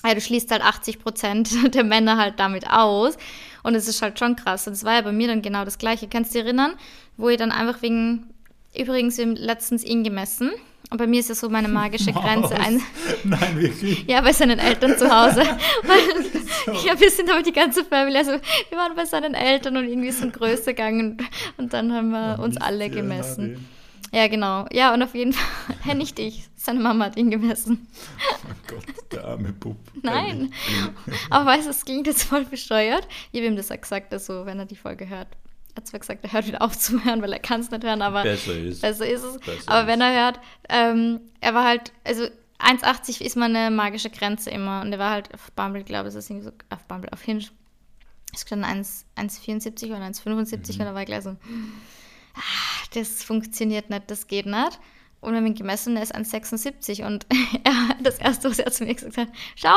ja, 0.06 0.14
du 0.14 0.22
schließt 0.22 0.52
halt 0.52 0.64
80 0.64 1.00
Prozent 1.00 1.50
der 1.76 1.84
Männer 1.84 2.18
halt 2.18 2.40
damit 2.40 2.70
aus 2.70 3.18
und 3.64 3.76
es 3.76 3.88
ist 3.88 4.02
halt 4.02 4.20
schon 4.20 4.36
krass. 4.36 4.68
Und 4.68 4.74
es 4.74 4.84
war 4.84 4.94
ja 4.96 5.02
bei 5.02 5.12
mir 5.12 5.28
dann 5.28 5.42
genau 5.42 5.66
das 5.66 5.78
Gleiche. 5.78 6.08
Kannst 6.08 6.34
du 6.34 6.40
dich 6.40 6.46
erinnern, 6.46 6.74
wo 7.18 7.30
ich 7.30 7.38
dann 7.38 7.52
einfach 7.52 7.82
wegen 7.82 8.30
Übrigens, 8.78 9.18
wir 9.18 9.26
haben 9.26 9.36
letztens 9.38 9.84
ihn 9.86 10.04
gemessen. 10.04 10.52
Und 10.92 10.98
bei 10.98 11.08
mir 11.08 11.20
ist 11.20 11.30
ja 11.30 11.36
so 11.36 11.50
meine 11.50 11.68
magische 11.68 12.12
Grenze. 12.14 12.56
Ein, 12.56 12.82
Nein, 13.24 13.60
wirklich? 13.60 14.06
ja, 14.08 14.22
bei 14.22 14.34
seinen 14.34 14.60
Eltern 14.60 14.98
zu 14.98 15.10
Hause. 15.10 15.42
Weil, 15.84 16.76
ja, 16.86 17.00
wir 17.00 17.10
sind 17.10 17.30
aber 17.30 17.42
die 17.42 17.54
ganze 17.54 17.84
Family. 17.84 18.18
Also 18.18 18.32
wir 18.32 18.78
waren 18.78 18.96
bei 18.96 19.06
seinen 19.06 19.34
Eltern 19.34 19.78
und 19.78 19.88
irgendwie 19.88 20.12
sind 20.12 20.34
Größe 20.34 20.74
gegangen. 20.74 21.18
Und 21.58 21.74
dann 21.74 21.92
haben 21.94 22.10
wir 22.10 22.40
uns 22.40 22.58
alle 22.58 22.90
gemessen. 22.90 23.68
Ja, 24.12 24.28
genau. 24.28 24.66
Ja, 24.72 24.94
und 24.94 25.04
auf 25.04 25.14
jeden 25.16 25.34
Fall, 25.34 25.76
ja, 25.86 25.94
nicht 25.94 26.20
ich. 26.20 26.48
Seine 26.56 26.80
Mama 26.80 27.06
hat 27.06 27.18
ihn 27.18 27.30
gemessen. 27.30 27.88
Oh 28.44 28.54
Gott, 28.68 29.12
der 29.12 29.26
arme 29.26 29.52
Bub. 29.52 29.78
Nein. 30.02 30.52
Aber 31.30 31.46
weißt 31.46 31.66
du, 31.68 31.72
es 31.72 31.86
klingt 31.86 32.08
jetzt 32.08 32.24
voll 32.24 32.46
bescheuert. 32.46 33.08
Ich 33.32 33.40
habe 33.40 33.48
ihm 33.48 33.56
das 33.56 33.72
auch 33.72 33.80
gesagt, 33.80 34.14
also 34.14 34.46
wenn 34.46 34.58
er 34.58 34.66
die 34.66 34.76
Folge 34.76 35.10
hört. 35.10 35.28
Er 35.76 35.82
hat 35.82 35.88
zwar 35.88 36.00
gesagt, 36.00 36.24
er 36.24 36.32
hört 36.32 36.48
wieder 36.48 36.62
auf 36.62 36.78
zu 36.78 37.04
hören, 37.04 37.22
weil 37.22 37.34
er 37.34 37.40
kann 37.40 37.60
es 37.60 37.70
nicht 37.70 37.84
hören, 37.84 38.02
aber 38.02 38.24
Besser 38.24 38.58
ist. 38.58 38.82
besser 38.82 39.08
ist 39.08 39.24
es. 39.24 39.38
Besser 39.40 39.70
aber 39.70 39.82
ist. 39.82 39.88
wenn 39.88 40.02
er 40.02 40.24
hört, 40.26 40.40
ähm, 40.70 41.20
er 41.42 41.54
war 41.54 41.66
halt, 41.66 41.92
also 42.06 42.24
1,80 42.60 43.22
ist 43.22 43.36
meine 43.36 43.70
magische 43.70 44.10
Grenze 44.10 44.50
immer. 44.50 44.82
Und 44.82 44.94
er 44.94 45.00
war 45.00 45.12
halt 45.12 45.34
auf 45.34 45.52
Bumble, 45.52 45.84
glaube 45.84 46.10
ich, 46.10 46.16
ist 46.16 46.30
irgendwie 46.30 46.46
so, 46.46 46.52
auf 46.70 46.86
Bumble, 46.86 47.12
auf 47.12 47.22
Hinge. 47.22 47.46
Ist 48.34 48.50
schon 48.50 48.64
1 48.64 49.06
1,74 49.18 49.88
oder 49.88 50.02
1,75 50.06 50.72
und 50.72 50.80
da 50.80 50.94
war 50.94 51.02
ich 51.02 51.06
gleich 51.08 51.24
so, 51.24 51.32
ah, 51.32 52.86
das 52.94 53.24
funktioniert 53.24 53.90
nicht, 53.90 54.10
das 54.10 54.28
geht 54.28 54.46
nicht. 54.46 54.80
Und 55.26 55.34
wir 55.34 55.38
haben 55.38 55.48
ihn 55.48 55.56
gemessen, 55.56 55.98
er 55.98 56.04
ist 56.04 56.16
1,76 56.16 57.06
und 57.06 57.26
er, 57.64 57.74
das 58.04 58.20
erste, 58.20 58.50
was 58.50 58.60
er 58.60 58.72
zu 58.72 58.86
mir 58.86 58.94
gesagt 58.96 59.18
hat, 59.18 59.28
schau, 59.56 59.76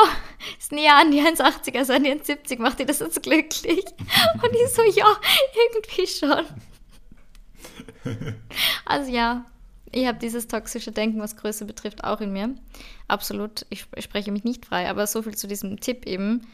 ist 0.58 0.72
näher 0.72 0.96
an 0.96 1.10
die 1.10 1.20
1,80 1.20 1.76
als 1.78 1.90
an 1.90 2.04
die 2.04 2.10
1,70, 2.12 2.60
macht 2.60 2.78
dir 2.78 2.86
das 2.86 2.98
jetzt 3.00 3.22
glücklich? 3.22 3.84
Und 4.42 4.52
ich 4.52 4.72
so, 4.74 4.82
ja, 4.82 5.06
irgendwie 5.74 6.06
schon. 6.06 6.44
Also 8.84 9.10
ja, 9.10 9.44
ich 9.90 10.06
habe 10.06 10.18
dieses 10.18 10.48
toxische 10.48 10.92
Denken, 10.92 11.20
was 11.20 11.36
Größe 11.36 11.64
betrifft, 11.64 12.04
auch 12.04 12.20
in 12.20 12.32
mir. 12.32 12.54
Absolut, 13.08 13.64
ich, 13.70 13.80
sp- 13.88 13.96
ich 13.96 14.04
spreche 14.04 14.30
mich 14.32 14.44
nicht 14.44 14.66
frei, 14.66 14.88
aber 14.88 15.06
so 15.06 15.22
viel 15.22 15.34
zu 15.34 15.46
diesem 15.46 15.80
Tipp 15.80 16.06
eben. 16.06 16.46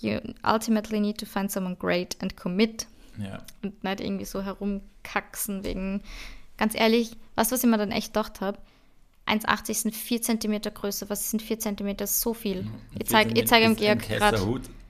You 0.00 0.20
ultimately 0.44 1.00
need 1.00 1.18
to 1.18 1.26
find 1.26 1.50
someone 1.50 1.76
great 1.76 2.16
and 2.22 2.36
commit 2.36 2.86
Ja. 3.18 3.38
und 3.62 3.82
nicht 3.82 4.00
irgendwie 4.00 4.24
so 4.24 4.42
herumkacksen 4.42 5.64
wegen, 5.64 6.02
ganz 6.56 6.74
ehrlich, 6.74 7.16
was, 7.38 7.52
was 7.52 7.62
ich 7.62 7.70
mir 7.70 7.78
dann 7.78 7.92
echt 7.92 8.08
gedacht 8.12 8.40
habe, 8.40 8.58
1,80 9.26 9.74
sind 9.74 9.94
4 9.94 10.22
cm 10.22 10.60
Größe, 10.74 11.10
was 11.10 11.30
sind 11.30 11.42
4 11.42 11.58
cm? 11.58 11.96
So 12.06 12.32
viel. 12.34 12.66
Ich 12.98 13.08
zeige 13.08 13.38
ich 13.38 13.46
zeig 13.46 13.62
ihm 13.62 13.76
Georg 13.76 14.08
gerade. 14.08 14.38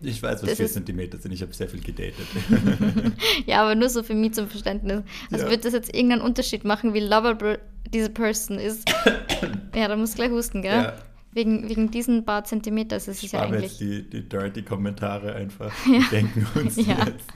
Ich 0.00 0.22
weiß, 0.22 0.42
was 0.42 0.48
Das 0.50 0.56
4 0.58 0.66
ist- 0.66 0.74
Zentimeter 0.74 1.18
sind. 1.18 1.32
Ich 1.32 1.42
habe 1.42 1.52
sehr 1.52 1.68
viel 1.68 1.80
gedatet. 1.82 2.14
Ja, 3.46 3.62
aber 3.62 3.74
nur 3.74 3.88
so 3.88 4.02
für 4.04 4.14
mich 4.14 4.34
zum 4.34 4.48
Verständnis. 4.48 5.02
Also 5.32 5.44
Ja. 5.46 5.50
wird 5.50 5.64
das 5.64 5.72
jetzt 5.72 5.92
irgendeinen 5.92 6.22
Unterschied 6.22 6.64
machen, 6.64 6.94
wie 6.94 7.00
lovable 7.00 7.58
diese 7.92 8.10
Person 8.10 8.58
ist? 8.60 8.88
ja, 9.74 9.88
da 9.88 9.96
muss 9.96 10.14
gleich 10.14 10.30
husten, 10.30 10.62
gell? 10.62 10.82
Ja. 10.82 10.92
Wegen, 11.38 11.68
wegen 11.68 11.90
diesen 11.92 12.24
paar 12.24 12.42
Zentimeter 12.42 12.96
ist 12.96 13.06
es 13.06 13.22
ja 13.22 13.28
Sparen 13.28 13.52
wir 13.52 13.60
jetzt 13.60 13.80
eigentlich. 13.80 14.10
die, 14.10 14.10
die 14.22 14.28
dirty 14.28 14.62
Kommentare 14.62 15.34
einfach. 15.36 15.72
Wir 15.86 16.02
denken 16.10 16.46
uns 16.58 16.74
Ja. 16.76 16.96
jetzt. 17.06 17.30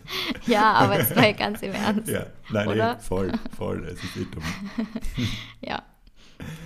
Ja, 0.49 0.73
aber 0.73 0.99
jetzt 0.99 1.15
mal 1.15 1.33
ganz 1.39 1.63
im 1.63 1.73
Ernst. 1.73 2.09
Ja, 2.09 2.27
nein, 2.51 2.67
Oder? 2.69 2.95
nee, 2.95 3.01
voll, 3.01 3.33
voll. 3.57 3.85
Es 3.85 4.03
ist 4.03 4.17
eh 4.17 4.27
dumm. 4.33 4.43
Ja. 5.61 5.83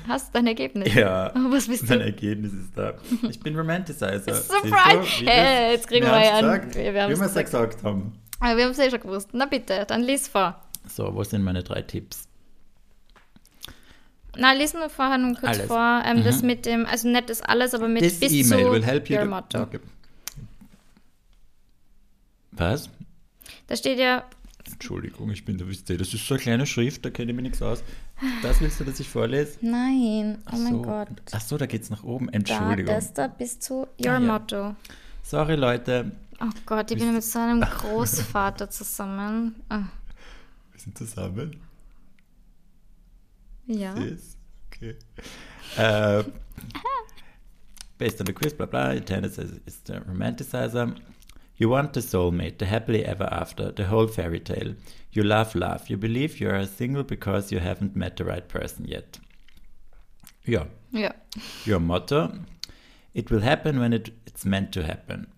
Hast 0.08 0.28
du 0.28 0.38
dein 0.38 0.46
Ergebnis? 0.46 0.94
Ja, 0.94 1.30
Oh, 1.34 1.50
was 1.52 1.68
bist 1.68 1.86
mein 1.90 1.98
du? 1.98 2.04
Ergebnis 2.06 2.52
ist 2.54 2.72
da. 2.78 2.94
Ich 3.28 3.38
bin 3.40 3.54
Romanticizer. 3.54 4.34
Surprise! 4.34 5.20
Du, 5.20 5.26
Hey, 5.26 5.72
jetzt 5.72 5.86
kriegen 5.88 6.06
wir 6.06 6.12
ja 6.24 6.36
einen- 6.38 6.40
gesagt, 6.60 6.74
wir- 6.74 6.84
wir 6.84 6.94
wir 6.94 7.10
es 7.10 7.18
ja 7.18 7.26
gesagt. 7.26 7.44
gesagt 7.44 7.82
haben. 7.84 8.12
Aber 8.40 8.56
wir 8.56 8.64
haben 8.64 8.70
es 8.72 8.78
eh 8.78 8.88
schon 8.90 9.00
gewusst. 9.00 9.28
Na 9.34 9.44
bitte, 9.44 9.84
dann 9.86 10.02
lies 10.02 10.28
vor. 10.28 10.58
So, 10.88 11.14
wo 11.14 11.22
sind 11.24 11.42
meine 11.42 11.62
drei 11.62 11.82
Tipps? 11.82 12.25
Na, 14.38 14.52
lies 14.52 14.74
nur 14.74 14.88
vorher 14.90 15.18
nur 15.18 15.34
kurz 15.34 15.56
Alles. 15.58 15.66
vor. 15.66 16.02
Ähm, 16.04 16.24
Das 16.24 16.40
Mhm. 16.42 16.46
mit 16.46 16.66
dem, 16.66 16.86
also 16.86 17.08
nicht 17.08 17.30
das 17.30 17.42
alles, 17.42 17.74
aber 17.74 17.88
mit 17.88 18.02
This 18.02 18.20
bis 18.20 18.32
email 18.32 18.64
zu 18.66 18.72
will 18.72 18.84
help 18.84 19.08
you. 19.10 19.16
your 19.16 19.24
to- 19.24 19.30
motto. 19.30 19.62
Okay. 19.62 19.80
Was? 22.52 22.88
Da 23.66 23.76
steht 23.76 23.98
ja, 23.98 24.24
Entschuldigung, 24.72 25.30
ich 25.30 25.44
bin 25.44 25.58
der 25.58 25.66
Wüste. 25.68 25.96
Das 25.96 26.12
ist 26.12 26.26
so 26.26 26.34
eine 26.34 26.42
kleine 26.42 26.66
Schrift, 26.66 27.04
da 27.04 27.10
kenne 27.10 27.30
ich 27.30 27.36
mir 27.36 27.42
nichts 27.42 27.62
aus. 27.62 27.84
Das 28.42 28.60
willst 28.60 28.80
du, 28.80 28.84
dass 28.84 28.98
ich 28.98 29.08
vorlese? 29.08 29.58
nein, 29.60 30.38
oh 30.40 30.42
Ach 30.46 30.52
mein 30.58 30.72
so. 30.72 30.82
Gott. 30.82 31.08
Ach 31.32 31.40
so, 31.40 31.56
da 31.58 31.66
geht's 31.66 31.90
nach 31.90 32.02
oben. 32.02 32.26
Da, 32.26 32.32
Entschuldigung. 32.32 32.94
das 32.94 33.12
da 33.12 33.28
bis 33.28 33.60
zu 33.60 33.86
Your 34.00 34.10
Ah, 34.12 34.12
ja. 34.14 34.20
Motto. 34.20 34.74
Sorry, 35.22 35.54
Leute. 35.54 36.10
Oh 36.40 36.50
Gott, 36.64 36.90
ich 36.90 36.98
bin 36.98 37.12
mit 37.14 37.22
so 37.22 37.38
einem 37.38 37.60
Großvater 37.78 38.68
zusammen. 38.70 39.54
Ah, 39.68 39.84
Wir 40.72 40.80
sind 40.80 40.96
zusammen. 40.98 41.60
Ja. 43.66 43.94
Yes. 43.96 44.36
Okay. 44.68 44.96
Uh, 45.78 46.22
based 47.98 48.20
on 48.20 48.26
the 48.26 48.32
quiz, 48.32 48.52
blah 48.52 48.66
blah, 48.66 48.98
Tennis 49.00 49.38
is, 49.38 49.60
is 49.66 49.76
the 49.84 50.00
romanticizer. 50.00 50.96
You 51.58 51.70
want 51.70 51.94
the 51.94 52.00
soulmate, 52.00 52.58
the 52.58 52.66
happily 52.66 53.04
ever 53.04 53.28
after, 53.32 53.72
the 53.72 53.84
whole 53.84 54.06
fairy 54.06 54.40
tale. 54.40 54.74
You 55.12 55.22
love 55.22 55.54
love. 55.54 55.88
You 55.88 55.96
believe 55.96 56.38
you 56.38 56.50
are 56.50 56.66
single 56.66 57.02
because 57.02 57.50
you 57.50 57.60
haven't 57.60 57.96
met 57.96 58.16
the 58.16 58.24
right 58.24 58.46
person 58.46 58.84
yet. 58.86 59.18
Ja. 60.44 60.66
Ja. 60.92 61.12
Your 61.64 61.80
motto. 61.80 62.32
It 63.14 63.30
will 63.30 63.40
happen 63.40 63.80
when 63.80 63.94
it, 63.94 64.10
it's 64.26 64.44
meant 64.44 64.72
to 64.72 64.82
happen. 64.82 65.28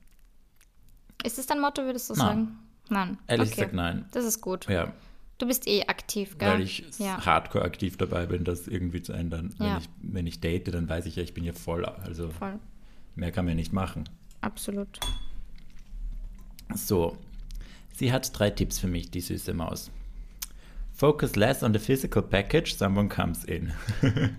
Ist 1.24 1.38
das 1.38 1.46
dein 1.46 1.60
Motto, 1.60 1.82
würdest 1.82 2.10
du 2.10 2.14
Nein. 2.14 2.26
sagen? 2.26 2.58
Nein. 2.90 3.18
Ehrlich 3.28 3.48
okay. 3.48 3.56
gesagt, 3.56 3.74
nein. 3.74 4.06
Das 4.12 4.24
ist 4.24 4.40
gut. 4.40 4.68
Ja, 4.68 4.92
Du 5.38 5.46
bist 5.46 5.68
eh 5.68 5.84
aktiv, 5.86 6.36
gell? 6.38 6.48
weil 6.54 6.60
ich 6.62 6.84
ja. 6.98 7.24
hardcore 7.24 7.64
aktiv 7.64 7.96
dabei 7.96 8.26
bin, 8.26 8.42
das 8.44 8.66
irgendwie 8.66 9.02
zu 9.02 9.12
ändern. 9.12 9.54
Wenn, 9.58 9.66
Ja. 9.68 9.78
ich, 9.78 9.88
wenn 10.02 10.26
ich 10.26 10.40
date, 10.40 10.74
dann 10.74 10.88
weiß 10.88 11.06
ich 11.06 11.16
ja, 11.16 11.22
ich 11.22 11.32
bin 11.34 11.44
ja 11.44 11.52
voll, 11.52 11.84
also 11.84 12.30
Voll. 12.30 12.58
mehr 13.14 13.30
kann 13.30 13.46
man 13.46 13.54
nicht 13.56 13.72
machen. 13.72 14.08
Absolut. 14.40 14.98
So, 16.74 17.16
sie 17.94 18.12
hat 18.12 18.36
drei 18.38 18.50
Tipps 18.50 18.78
für 18.78 18.88
mich, 18.88 19.10
die 19.10 19.20
süße 19.20 19.54
Maus. 19.54 19.90
Focus 20.92 21.36
less 21.36 21.62
on 21.62 21.72
the 21.72 21.78
physical 21.78 22.22
package, 22.22 22.74
someone 22.74 23.08
comes 23.08 23.44
in. 23.44 23.72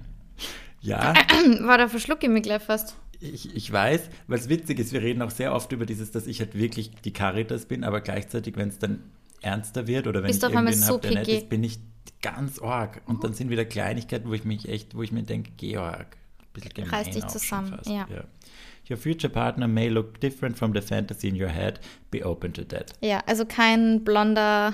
ja, 0.81 1.13
War 1.61 1.77
da 1.77 1.87
verschluck 1.87 2.21
ich 2.23 2.29
mich 2.29 2.43
gleich 2.43 2.61
fast. 2.61 2.97
ich, 3.21 3.55
ich 3.55 3.71
weiß, 3.71 4.09
weil 4.27 4.37
es 4.39 4.49
witzig 4.49 4.79
ist, 4.79 4.91
wir 4.91 5.01
reden 5.01 5.21
auch 5.21 5.31
sehr 5.31 5.53
oft 5.55 5.71
über 5.71 5.85
dieses, 5.85 6.11
dass 6.11 6.27
ich 6.27 6.41
halt 6.41 6.55
wirklich 6.55 6.91
die 7.05 7.13
Caritas 7.13 7.65
bin, 7.65 7.83
aber 7.85 8.01
gleichzeitig, 8.01 8.57
wenn 8.57 8.67
es 8.69 8.77
dann 8.79 9.01
ernster 9.41 9.87
wird 9.87 10.07
oder 10.07 10.21
wenn 10.21 10.27
Bist 10.27 10.43
ich 10.43 10.49
irgendwen 10.49 10.73
so 10.73 10.93
habe, 10.95 11.01
der 11.07 11.11
nett 11.11 11.27
ist, 11.27 11.49
bin 11.49 11.63
ich 11.63 11.79
ganz 12.21 12.59
arg. 12.59 13.01
Und 13.05 13.23
dann 13.23 13.33
sind 13.33 13.49
wieder 13.49 13.65
Kleinigkeiten, 13.65 14.29
wo 14.29 14.33
ich 14.33 14.43
mich 14.45 14.67
echt, 14.67 14.95
wo 14.95 15.03
ich 15.03 15.11
mir 15.11 15.23
denke, 15.23 15.51
Georg, 15.57 16.17
ein 16.39 16.47
bisschen 16.53 16.73
gemein 16.73 16.89
Reiß 16.89 17.09
dich 17.11 17.27
zusammen, 17.27 17.69
fast, 17.75 17.89
ja. 17.89 18.07
Your 18.89 18.97
future 18.97 19.31
partner 19.31 19.67
may 19.67 19.87
look 19.87 20.19
different 20.19 20.57
from 20.57 20.73
the 20.73 20.81
fantasy 20.81 21.27
in 21.27 21.39
your 21.39 21.49
head. 21.49 21.79
Be 22.09 22.25
open 22.25 22.53
to 22.53 22.63
that. 22.63 22.91
Ja, 23.01 23.21
also 23.27 23.45
kein 23.45 24.03
blonder 24.03 24.73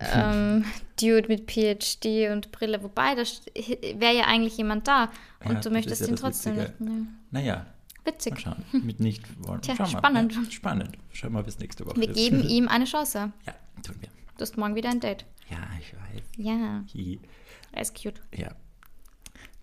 ähm, 0.00 0.64
Dude 1.00 1.28
mit 1.28 1.50
PhD 1.50 2.30
und 2.32 2.50
Brille. 2.52 2.82
Wobei, 2.82 3.14
da 3.14 3.22
wäre 4.00 4.16
ja 4.16 4.24
eigentlich 4.24 4.56
jemand 4.56 4.88
da. 4.88 5.10
Und 5.44 5.54
Ja, 5.56 5.60
du 5.60 5.70
möchtest 5.70 6.00
ja 6.02 6.08
ihn 6.08 6.16
trotzdem 6.16 6.56
Witzige. 6.56 6.84
nicht. 6.84 7.00
Ja. 7.00 7.06
Naja, 7.32 7.54
mal 7.56 8.12
Witzig. 8.12 8.40
schauen. 8.40 8.64
Mit 8.72 9.00
nicht 9.00 9.22
wollen. 9.46 9.60
Tja, 9.60 9.76
Schauen 9.76 9.86
spannend. 9.88 10.32
Ja, 10.34 10.50
spannend. 10.50 10.90
Schauen 11.12 11.30
wir 11.32 11.38
mal, 11.40 11.44
bis 11.44 11.58
nächste 11.58 11.84
Woche 11.86 12.00
Wir 12.00 12.08
geben 12.08 12.42
ihm 12.48 12.68
eine 12.68 12.86
Chance. 12.86 13.30
Ja, 13.46 13.54
tun 13.84 13.96
wir. 14.00 14.08
Du 14.36 14.42
hast 14.42 14.56
morgen 14.56 14.74
wieder 14.74 14.90
ein 14.90 15.00
Date. 15.00 15.24
Ja, 15.48 15.58
ich 15.78 15.92
weiß. 15.92 16.22
Ja, 16.36 16.84
Hi. 16.94 17.20
er 17.72 17.82
ist 17.82 17.94
cute. 17.94 18.20
Ja. 18.34 18.50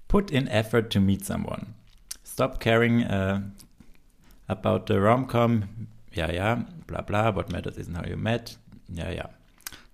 Put 0.07 0.32
in 0.32 0.47
effort 0.47 0.89
to 0.91 0.99
meet 0.99 1.26
someone. 1.26 1.74
Stop 2.26 2.59
caring 2.59 3.03
uh, 3.03 3.41
about 4.47 4.86
the 4.88 4.97
rom-com. 4.97 5.88
Ja, 6.13 6.32
ja, 6.32 6.65
bla 6.88 7.01
bla. 7.01 7.36
What 7.36 7.51
matters 7.51 7.78
isn't 7.78 7.97
how 7.97 8.05
you 8.05 8.17
met. 8.17 8.57
Ja, 8.88 9.09
ja. 9.09 9.30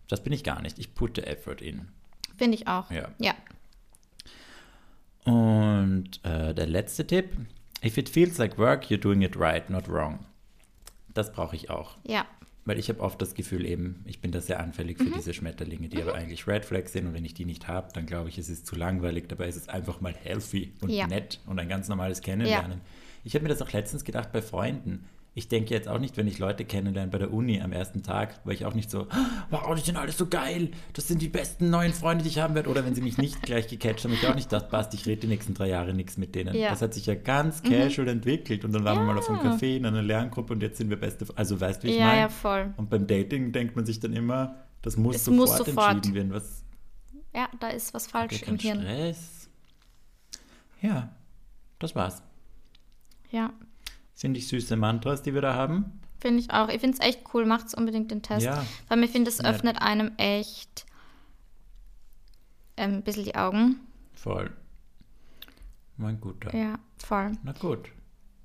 Das 0.08 0.24
bin 0.24 0.34
ich 0.34 0.44
gar 0.44 0.62
nicht. 0.62 0.80
Ich 0.80 0.94
put 0.94 1.16
the 1.16 1.24
effort 1.24 1.62
in. 1.62 1.88
Finde 2.38 2.56
ich 2.56 2.68
auch. 2.68 2.90
Ja. 2.92 3.10
Ja. 3.20 3.34
Und 5.24 6.24
äh, 6.24 6.54
der 6.54 6.68
letzte 6.68 7.06
Tipp. 7.06 7.36
If 7.84 7.98
it 7.98 8.10
feels 8.10 8.38
like 8.38 8.58
work, 8.58 8.86
you're 8.86 9.00
doing 9.00 9.22
it 9.22 9.36
right, 9.38 9.70
not 9.70 9.88
wrong. 9.88 10.26
Das 11.14 11.32
brauche 11.32 11.56
ich 11.56 11.70
auch. 11.70 11.98
Ja. 12.04 12.26
Weil 12.68 12.78
ich 12.80 12.90
habe 12.90 13.00
oft 13.00 13.22
das 13.22 13.34
Gefühl 13.34 13.66
eben, 13.66 14.04
ich 14.06 14.20
bin 14.20 14.34
da 14.34 14.42
sehr 14.42 14.60
anfällig 14.60 14.98
für 14.98 15.06
diese 15.06 15.34
Schmetterlinge, 15.34 15.88
die 15.88 16.02
aber 16.02 16.16
eigentlich 16.16 16.48
Red 16.48 16.66
Flags 16.66 16.92
sind 16.92 17.08
und 17.08 17.14
wenn 17.14 17.24
ich 17.24 17.34
die 17.34 17.46
nicht 17.46 17.70
habe, 17.70 17.94
dann 17.94 18.06
glaube 18.06 18.28
ich, 18.28 18.38
es 18.38 18.50
ist 18.50 18.68
zu 18.68 18.76
langweilig. 18.76 19.30
Dabei 19.30 19.48
ist 19.48 19.56
es 19.56 19.70
einfach 19.70 20.02
mal 20.02 20.14
healthy 20.14 20.74
und 20.82 20.90
Ja. 20.90 21.08
nett 21.08 21.40
und 21.46 21.60
ein 21.60 21.70
ganz 21.70 21.88
normales 21.88 22.20
Kennenlernen. 22.20 22.82
Ich 23.24 23.36
habe 23.36 23.44
mir 23.44 23.50
das 23.50 23.62
auch 23.62 23.72
letztens 23.72 24.04
gedacht 24.04 24.34
bei 24.34 24.42
Freunden. 24.42 25.06
Ich 25.38 25.48
denke 25.48 25.72
jetzt 25.76 25.88
auch 25.88 26.00
nicht, 26.00 26.18
wenn 26.18 26.26
ich 26.26 26.40
Leute 26.40 26.66
kennenlerne 26.66 27.12
bei 27.12 27.20
der 27.20 27.32
Uni 27.32 27.62
am 27.62 27.72
ersten 27.72 28.02
Tag, 28.02 28.40
weil 28.44 28.56
ich 28.56 28.66
auch 28.66 28.74
nicht 28.74 28.90
so, 28.90 29.06
wow, 29.52 29.76
die 29.76 29.82
sind 29.82 29.96
alle 29.96 30.12
so 30.12 30.26
geil, 30.26 30.72
das 30.94 31.08
sind 31.08 31.22
die 31.22 31.28
besten 31.28 31.70
neuen 31.70 31.94
Freunde, 31.94 32.24
die 32.24 32.30
ich 32.32 32.40
haben 32.40 32.56
werde. 32.56 32.72
Oder 32.72 32.84
wenn 32.84 32.96
sie 32.96 33.02
mich 33.02 33.20
nicht 33.20 33.44
gleich 33.44 33.68
gecatcht 33.68 34.04
haben, 34.04 34.14
ich 34.14 34.28
auch 34.28 34.34
nicht 34.34 34.52
dachte, 34.52 34.68
passt, 34.70 34.96
ich 34.96 35.06
rede 35.06 35.22
die 35.22 35.28
nächsten 35.28 35.54
drei 35.54 35.68
Jahre 35.68 35.94
nichts 35.94 36.18
mit 36.18 36.34
denen. 36.34 36.56
Ja. 36.56 36.72
Das 36.72 36.82
hat 36.82 36.96
sich 36.96 37.06
ja 37.06 37.14
ganz 37.14 37.62
casual 37.62 38.08
entwickelt 38.08 38.66
und 38.66 38.74
dann 38.74 38.84
waren 38.84 38.98
wir 38.98 39.06
mal 39.06 39.16
auf 39.20 39.30
einem 39.30 39.46
Ja. 39.46 39.54
Café 39.56 39.78
in 39.78 39.86
einer 39.86 40.02
Lerngruppe 40.02 40.54
und 40.54 40.64
jetzt 40.64 40.80
sind 40.80 40.90
wir 40.90 40.98
beste, 41.00 41.28
also 41.36 41.62
weißt 41.62 41.84
du, 41.84 41.88
wie 41.88 41.92
ich 41.92 41.98
Ja, 42.00 42.06
meine? 42.08 42.22
ja, 42.22 42.30
voll. 42.30 42.74
Und 42.78 42.90
beim 42.90 43.06
Dating 43.06 43.52
denkt 43.52 43.76
man 43.76 43.86
sich 43.86 44.00
dann 44.00 44.14
immer, 44.14 44.56
das 44.82 44.98
muss 44.98 45.24
sofort 45.24 45.38
muss 45.38 45.58
sofort. 45.68 45.92
entschieden 45.98 46.16
werden. 46.16 46.34
Was, 46.34 46.64
ja, 47.36 47.48
da 47.60 47.68
ist 47.68 47.94
was 47.94 48.08
falsch 48.08 48.42
im 48.42 48.58
Hirn. 48.58 48.80
Stress. 48.82 49.50
Ja, 50.82 51.16
das 51.78 51.94
war's. 51.96 52.24
Ja, 53.30 53.54
Finde 54.18 54.40
ich 54.40 54.48
süße 54.50 54.76
Mantras, 54.76 55.22
die 55.22 55.34
wir 55.34 55.42
da 55.42 55.54
haben. 55.54 56.02
finde 56.20 56.40
ich 56.40 56.52
auch. 56.52 56.68
Ich 56.70 56.82
finde 56.82 56.98
es 57.00 57.06
echt 57.06 57.22
cool. 57.34 57.46
Macht's 57.46 57.74
unbedingt 57.76 58.10
den 58.12 58.24
Test. 58.24 58.44
Ja. 58.46 58.66
Weil 58.90 58.98
mir 58.98 59.08
finde, 59.08 59.30
es 59.30 59.44
öffnet 59.46 59.80
einem 59.82 60.12
echt 60.18 60.86
ähm, 62.76 62.96
ein 62.96 63.04
bisschen 63.04 63.24
die 63.26 63.36
Augen. 63.36 63.80
Voll. 64.14 64.52
Mein 65.98 66.20
guter. 66.20 66.56
Ja, 66.56 66.80
voll. 66.98 67.32
Na 67.44 67.52
gut. 67.54 67.90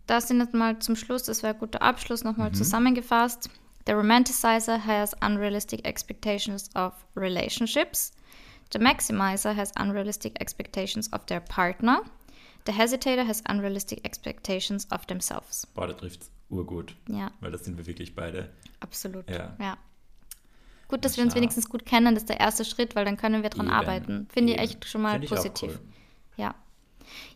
Das 0.07 0.29
sind 0.29 0.41
jetzt 0.41 0.55
mal 0.55 0.79
zum 0.81 0.97
Schluss, 0.97 1.23
das 1.25 1.43
wäre 1.43 1.55
ein 1.55 1.61
guter 1.61 1.81
Abschluss, 1.83 2.25
nochmal 2.25 2.51
Mhm. 2.51 2.55
zusammengefasst. 2.55 3.49
The 3.87 3.93
romanticizer 3.93 4.85
has 4.85 5.13
unrealistic 5.25 5.87
expectations 5.87 6.69
of 6.77 6.93
relationships. 7.17 8.13
The 8.73 8.79
maximizer 8.79 9.55
has 9.57 9.73
unrealistic 9.79 10.41
expectations 10.41 11.13
of 11.13 11.25
their 11.27 11.41
partner. 11.41 12.03
The 12.67 12.73
hesitator 12.73 13.27
has 13.27 13.43
unrealistic 13.49 14.05
expectations 14.05 14.91
of 14.93 15.07
themselves. 15.07 15.67
Boah, 15.75 15.87
da 15.89 15.95
trifft's 15.95 16.31
urgut. 16.49 16.95
Ja, 17.09 17.31
Weil 17.41 17.51
das 17.51 17.65
sind 17.65 17.77
wir 17.79 17.87
wirklich 17.87 18.15
beide. 18.15 18.51
absolut. 18.81 19.29
Ja. 19.31 19.57
Ja. 19.59 19.79
Gut, 20.89 21.05
dass 21.05 21.17
wir 21.17 21.25
uns 21.25 21.35
wenigstens 21.35 21.69
gut 21.71 21.87
kennen, 21.87 22.15
das 22.15 22.25
ist 22.25 22.29
der 22.29 22.39
erste 22.41 22.65
Schritt, 22.67 22.95
weil 22.95 23.05
dann 23.07 23.17
können 23.17 23.43
wir 23.43 23.49
dran 23.51 23.67
Eben, 23.67 23.75
arbeiten. 23.75 24.29
Finde 24.31 24.53
ich 24.53 24.59
echt 24.59 24.85
schon 24.85 25.01
mal 25.03 25.23
ich 25.25 25.31
positiv. 25.31 25.71
cool. 25.73 25.81
Ja. 26.37 26.55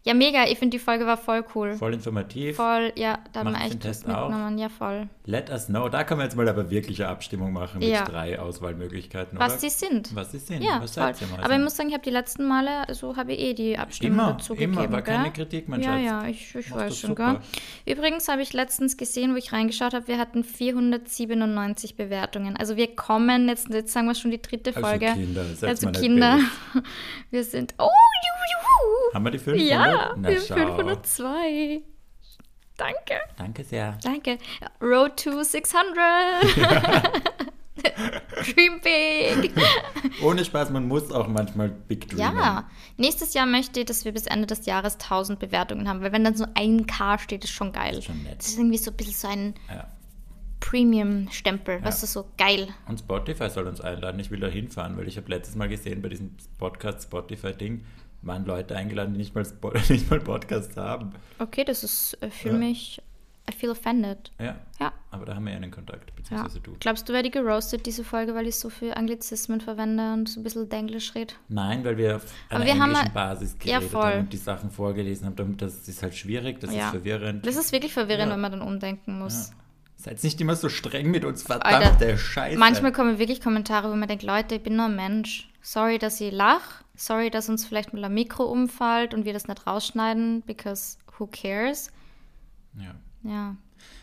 Ja, 0.06 0.14
mega. 0.14 0.44
Ich 0.46 0.58
finde, 0.58 0.76
die 0.76 0.82
Folge 0.82 1.04
war 1.04 1.16
voll 1.16 1.44
cool. 1.54 1.74
Voll 1.74 1.92
informativ. 1.94 2.56
Voll, 2.56 2.92
ja, 2.94 3.18
da 3.32 3.40
haben 3.40 3.48
wir 3.50 3.58
den 3.58 3.62
echt 3.62 3.74
was 3.74 3.80
Test 4.02 4.08
auch. 4.08 4.28
mitgenommen. 4.28 4.56
Ja, 4.58 4.68
voll. 4.68 5.08
Let 5.24 5.50
us 5.50 5.66
know. 5.66 5.88
Da 5.88 6.04
kann 6.04 6.16
man 6.18 6.26
jetzt 6.28 6.36
mal 6.36 6.48
aber 6.48 6.70
wirkliche 6.70 7.08
Abstimmung 7.08 7.52
machen 7.52 7.80
mit 7.80 7.88
Ja. 7.88 8.04
drei 8.04 8.38
Auswahlmöglichkeiten. 8.38 9.36
Was 9.38 9.52
oder? 9.54 9.60
sie 9.62 9.68
sind. 9.70 10.14
Was 10.14 10.30
sie 10.30 10.38
sind. 10.38 10.62
Ja, 10.62 10.80
Was 10.80 10.94
voll. 10.94 11.12
mal? 11.36 11.42
Aber 11.44 11.54
ich 11.56 11.60
muss 11.60 11.76
sagen, 11.76 11.88
ich 11.88 11.94
habe 11.94 12.04
die 12.04 12.10
letzten 12.10 12.44
Male, 12.46 12.86
also 12.88 13.16
habe 13.16 13.32
ich 13.32 13.40
eh 13.40 13.54
die 13.54 13.76
Abstimmung 13.76 14.18
Immer, 14.20 14.32
dazu 14.34 14.54
immer, 14.54 14.76
gegeben. 14.76 14.92
war 14.92 15.02
keine 15.02 15.24
gell? 15.24 15.32
Kritik, 15.44 15.68
mein 15.68 15.82
Ja, 15.82 15.94
Schatz. 15.96 16.04
ja, 16.04 16.26
ich, 16.28 16.54
ich 16.54 16.70
Machst 16.70 16.84
weiß 16.84 16.98
schon, 16.98 17.14
gell? 17.16 17.40
Übrigens 17.84 18.28
habe 18.28 18.42
ich 18.42 18.52
letztens 18.52 18.96
gesehen, 18.96 19.32
wo 19.32 19.36
ich 19.36 19.52
reingeschaut 19.52 19.92
habe, 19.92 20.06
wir 20.06 20.18
hatten 20.18 20.44
497 20.44 21.96
Bewertungen. 21.96 22.56
Also 22.56 22.76
wir 22.76 22.94
kommen, 22.94 23.48
jetzt, 23.48 23.68
jetzt 23.70 23.92
sagen 23.92 24.06
wir 24.06 24.14
schon 24.14 24.30
die 24.30 24.40
dritte 24.40 24.70
Also 24.74 24.80
Folge. 24.88 25.06
Kinder, 25.14 25.40
also 25.62 25.66
mal 25.86 25.90
nicht 25.90 26.00
Kinder. 26.00 26.38
Wir 27.30 27.42
sind, 27.44 27.74
oh, 27.78 27.84
juhu. 27.84 29.14
Haben 29.14 29.24
wir 29.24 29.30
die 29.32 29.38
500? 29.38 29.68
Ja, 29.68 29.95
Na, 30.16 30.28
wir 30.28 30.40
schau. 30.40 30.56
haben 30.56 30.76
502. 30.76 31.82
Danke. 32.76 33.14
Danke 33.38 33.64
sehr. 33.64 33.98
Danke. 34.02 34.38
Road 34.82 35.16
to 35.22 35.42
600. 35.42 35.94
Dream 38.54 38.80
big. 38.82 39.52
Ohne 40.22 40.44
Spaß, 40.44 40.70
man 40.70 40.86
muss 40.88 41.10
auch 41.12 41.26
manchmal 41.28 41.68
Big 41.70 42.08
Dreamen. 42.08 42.36
Ja, 42.36 42.68
nächstes 42.96 43.34
Jahr 43.34 43.46
möchte 43.46 43.80
ich, 43.80 43.86
dass 43.86 44.04
wir 44.04 44.12
bis 44.12 44.26
Ende 44.26 44.46
des 44.46 44.66
Jahres 44.66 44.94
1000 44.94 45.38
Bewertungen 45.38 45.88
haben, 45.88 46.00
weil 46.02 46.12
wenn 46.12 46.24
dann 46.24 46.34
so 46.34 46.46
ein 46.54 46.86
K 46.86 47.18
steht, 47.18 47.44
ist 47.44 47.50
schon 47.50 47.72
geil. 47.72 47.90
Das 47.90 47.98
ist 48.00 48.04
schon 48.06 48.22
nett. 48.24 48.38
Das 48.38 48.46
ist 48.48 48.58
irgendwie 48.58 48.78
so 48.78 48.90
ein 48.90 48.96
bisschen 48.96 49.14
so 49.14 49.28
ein 49.28 49.54
Ja. 49.68 49.86
Premium-Stempel, 50.60 51.82
weißt 51.84 52.02
du, 52.02 52.06
so 52.06 52.28
geil. 52.38 52.68
Und 52.88 52.98
Spotify 53.00 53.48
soll 53.50 53.66
uns 53.66 53.80
einladen. 53.80 54.18
Ich 54.20 54.30
will 54.30 54.40
da 54.40 54.48
hinfahren, 54.48 54.96
weil 54.96 55.06
ich 55.06 55.16
habe 55.16 55.28
letztes 55.28 55.54
Mal 55.54 55.68
gesehen, 55.68 56.02
bei 56.02 56.08
diesem 56.08 56.34
Podcast 56.58 57.04
Spotify-Ding 57.04 57.84
waren 58.22 58.44
Leute 58.44 58.74
eingeladen, 58.76 59.12
die 59.14 59.18
nicht 59.18 59.34
mal, 59.34 59.44
nicht 59.88 60.10
mal 60.10 60.20
Podcasts 60.20 60.76
haben. 60.76 61.12
Okay, 61.38 61.64
das 61.64 61.84
ist, 61.84 62.18
ich 62.26 62.34
fühle 62.34 62.54
Ja. 62.54 62.60
mich, 62.60 63.02
I 63.48 63.52
feel 63.54 63.70
offended. 63.70 64.32
Ja, 64.40 64.56
Ja, 64.80 64.92
aber 65.12 65.24
da 65.26 65.36
haben 65.36 65.44
wir 65.44 65.52
ja 65.52 65.56
einen 65.58 65.70
Kontakt, 65.70 66.10
ja. 66.10 66.16
beziehungsweise 66.16 66.60
du. 66.60 66.74
Glaubst 66.80 67.08
du, 67.08 67.12
werde 67.12 67.28
ich 67.28 67.32
geroastet, 67.32 67.86
diese 67.86 68.02
Folge, 68.02 68.34
weil 68.34 68.48
ich 68.48 68.56
so 68.56 68.70
viel 68.70 68.92
Anglizismen 68.92 69.60
verwende 69.60 70.12
und 70.14 70.28
so 70.28 70.40
ein 70.40 70.42
bisschen 70.42 70.68
Denglisch 70.68 71.14
rede? 71.14 71.34
Nein, 71.48 71.84
weil 71.84 71.96
wir 71.96 72.16
auf 72.16 72.24
Aber 72.48 72.56
einer 72.56 72.64
wir 72.64 72.72
haben 72.72 72.90
englischen 72.90 73.04
mal- 73.14 73.28
Basis 73.34 73.56
Ja, 73.62 73.78
geredet 73.78 73.92
voll. 73.92 74.02
haben 74.02 74.18
und 74.20 74.32
die 74.32 74.36
Sachen 74.36 74.70
vorgelesen 74.72 75.26
haben. 75.28 75.56
Das 75.58 75.86
ist 75.86 76.02
halt 76.02 76.16
schwierig, 76.16 76.58
das 76.58 76.74
Ja. 76.74 76.86
ist 76.86 76.90
verwirrend. 76.90 77.46
Das 77.46 77.54
ist 77.54 77.70
wirklich 77.70 77.92
verwirrend, 77.92 78.26
Ja. 78.28 78.32
wenn 78.34 78.40
man 78.40 78.50
dann 78.50 78.62
umdenken 78.62 79.18
muss. 79.20 79.52
Seid 79.94 80.22
nicht 80.24 80.40
immer 80.40 80.56
so 80.56 80.68
streng 80.68 81.10
mit 81.12 81.24
uns, 81.24 81.48
Alter, 81.48 81.68
verdammte 81.70 82.18
Scheiße. 82.18 82.58
Manchmal 82.58 82.92
kommen 82.92 83.18
wirklich 83.20 83.40
Kommentare, 83.40 83.90
wo 83.90 83.94
man 83.96 84.08
denkt, 84.08 84.24
Leute, 84.24 84.56
ich 84.56 84.62
bin 84.62 84.74
nur 84.76 84.86
ein 84.86 84.96
Mensch. 84.96 85.48
Sorry, 85.62 85.98
dass 85.98 86.20
ich 86.20 86.32
lach. 86.32 86.82
Sorry, 86.96 87.30
dass 87.30 87.48
uns 87.48 87.64
vielleicht 87.66 87.92
mal 87.92 88.04
ein 88.04 88.14
Mikro 88.14 88.44
umfällt 88.44 89.12
und 89.14 89.24
wir 89.24 89.32
das 89.32 89.46
nicht 89.48 89.66
rausschneiden, 89.66 90.42
because 90.42 90.96
who 91.18 91.26
cares? 91.26 91.90
Ja, 92.78 92.94
Ja, 93.22 93.56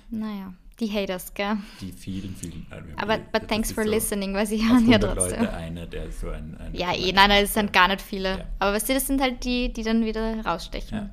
naja, 0.10 0.54
die 0.80 0.88
Haters, 0.92 1.34
gell? 1.34 1.58
die 1.82 1.92
vielen, 1.92 2.36
vielen. 2.36 2.66
haben 2.72 2.94
Aber 2.98 3.18
eh- 3.18 3.24
but 3.32 3.48
thanks 3.48 3.72
for 3.72 3.84
so 3.84 3.90
listening, 3.90 4.34
weil 4.34 4.46
sie 4.46 4.58
hören 4.68 4.88
ja 4.90 4.98
100 4.98 5.18
trotzdem. 5.18 5.40
Leute 5.42 5.54
einer, 5.54 5.86
der 5.88 6.12
so 6.12 6.30
ein... 6.30 6.56
ein 6.60 6.74
Ja, 6.76 6.94
eh, 6.94 7.12
nein, 7.14 7.30
nein, 7.30 7.44
das 7.44 7.54
sind 7.54 7.74
gar 7.74 7.88
nicht 7.88 8.02
viele. 8.02 8.38
Ja. 8.38 8.46
Aber 8.60 8.74
weißt 8.74 8.90
du, 8.90 8.94
das 8.94 9.08
sind 9.08 9.22
halt 9.22 9.44
die, 9.44 9.72
die 9.74 9.84
dann 9.84 10.06
wieder 10.06 10.44
rausstechen. 10.46 10.98
Ja. 10.98 11.10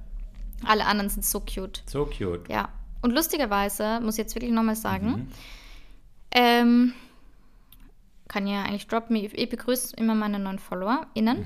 Alle 0.69 0.85
anderen 0.87 1.09
sind 1.09 1.25
so 1.25 1.41
cute. 1.41 1.83
So 1.87 2.05
cute. 2.07 2.49
Ja. 2.51 2.69
Und 3.03 3.13
lustigerweise, 3.13 4.01
muss 4.01 4.15
ich 4.15 4.19
jetzt 4.19 4.35
wirklich 4.35 4.53
nochmal 4.53 4.77
sagen, 4.77 5.07
Mhm. 5.09 5.29
ähm, 6.33 6.93
kann 8.31 8.47
ja 8.47 8.63
eigentlich 8.63 8.87
droppen, 8.87 9.17
ich, 9.17 9.37
ich 9.37 9.49
begrüße 9.51 9.95
immer 9.97 10.15
meine 10.15 10.39
neuen 10.39 10.59
FollowerInnen 10.59 11.39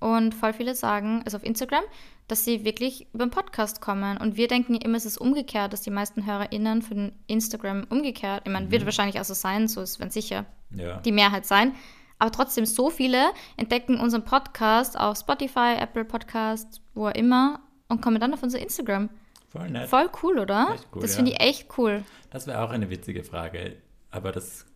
Mhm. 0.00 0.08
und 0.08 0.34
voll 0.34 0.52
viele 0.52 0.74
sagen, 0.74 1.22
also 1.24 1.36
auf 1.36 1.44
Instagram, 1.44 1.84
dass 2.28 2.44
sie 2.44 2.64
wirklich 2.64 3.06
über 3.12 3.26
den 3.26 3.30
Podcast 3.30 3.80
kommen. 3.80 4.16
Und 4.16 4.36
wir 4.36 4.48
denken 4.48 4.74
immer, 4.76 4.96
es 4.96 5.04
ist 5.04 5.18
umgekehrt, 5.18 5.72
dass 5.72 5.82
die 5.82 5.90
meisten 5.90 6.26
HörerInnen 6.26 6.82
von 6.82 7.12
Instagram 7.26 7.86
umgekehrt, 7.90 8.42
ich 8.46 8.52
meine, 8.52 8.66
Mhm. 8.66 8.70
wird 8.72 8.84
wahrscheinlich 8.86 9.20
auch 9.20 9.24
so 9.24 9.34
sein, 9.34 9.68
so 9.68 9.82
ist 9.82 10.00
wenn 10.00 10.10
sicher 10.10 10.46
Ja. 10.74 10.98
die 11.00 11.12
Mehrheit 11.12 11.44
sein. 11.46 11.74
Aber 12.18 12.32
trotzdem, 12.32 12.66
so 12.66 12.90
viele 12.90 13.30
entdecken 13.56 13.98
unseren 14.00 14.24
Podcast 14.24 14.98
auf 14.98 15.16
Spotify, 15.18 15.74
Apple 15.78 16.04
Podcast, 16.04 16.80
wo 16.94 17.06
auch 17.08 17.14
immer 17.14 17.60
und 17.88 18.00
kommen 18.02 18.20
dann 18.20 18.34
auf 18.34 18.42
unser 18.42 18.58
Instagram. 18.58 19.08
Voll 19.48 19.70
nett. 19.70 19.88
Voll 19.88 20.08
cool, 20.22 20.38
oder? 20.38 20.76
Cool, 20.94 21.02
das 21.02 21.12
ja. 21.12 21.16
finde 21.16 21.32
ich 21.32 21.40
echt 21.40 21.66
cool. 21.78 22.04
Das 22.30 22.46
wäre 22.46 22.62
auch 22.62 22.70
eine 22.70 22.88
witzige 22.90 23.24
Frage, 23.24 23.76
aber 24.10 24.30
das 24.32 24.66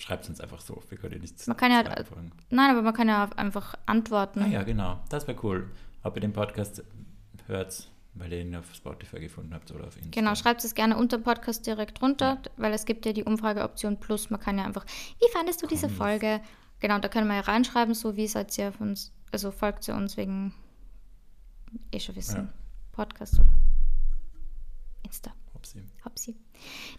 schreibt 0.00 0.28
uns 0.28 0.40
einfach 0.40 0.60
so. 0.60 0.82
Wir 0.88 0.98
können 0.98 1.20
nichts 1.20 1.46
Man 1.46 1.56
kann 1.56 1.70
ja- 1.70 1.80
anfangen. 1.82 2.32
Nein, 2.50 2.70
aber 2.70 2.82
man 2.82 2.94
kann 2.94 3.08
ja 3.08 3.28
einfach 3.36 3.74
antworten. 3.86 4.42
Ah 4.42 4.46
ja, 4.46 4.62
genau. 4.62 5.00
Das 5.08 5.26
wäre 5.28 5.38
cool. 5.44 5.70
Ob 6.02 6.16
ihr 6.16 6.20
den 6.20 6.32
Podcast 6.32 6.82
hört, 7.46 7.88
weil 8.14 8.32
ihr 8.32 8.40
ihn 8.40 8.56
auf 8.56 8.74
Spotify 8.74 9.20
gefunden 9.20 9.54
habt 9.54 9.70
oder 9.70 9.82
auf 9.86 9.96
Instagram. 9.96 10.10
Genau, 10.10 10.34
schreibt 10.34 10.64
es 10.64 10.74
gerne 10.74 10.96
unter 10.96 11.18
Podcast 11.18 11.66
direkt 11.66 12.00
runter, 12.02 12.38
weil 12.56 12.72
es 12.72 12.84
gibt 12.86 13.04
ja 13.06 13.12
die 13.12 13.24
Umfrageoption 13.24 13.98
plus. 14.00 14.30
Man 14.30 14.40
kann 14.40 14.58
ja 14.58 14.64
einfach, 14.64 14.84
wie 15.18 15.30
fandest 15.32 15.62
du 15.62 15.66
diese 15.66 15.86
Komm, 15.88 15.96
Folge? 15.96 16.40
Genau, 16.80 16.98
da 16.98 17.08
können 17.08 17.28
wir 17.28 17.34
ja 17.36 17.42
reinschreiben, 17.42 17.94
so 17.94 18.16
wie 18.16 18.26
seid 18.26 18.56
ihr 18.58 18.68
auf 18.68 18.80
uns, 18.80 19.12
also 19.32 19.50
folgt 19.50 19.86
ihr 19.86 19.94
uns 19.94 20.16
wegen, 20.16 20.54
eh 21.92 22.00
schon 22.00 22.16
wissen, 22.16 22.36
Ja. 22.36 22.48
Podcast 22.92 23.38
oder 23.38 23.50
Insta. 25.04 25.30
Upsi. 25.54 25.82
Hopsi. 26.04 26.34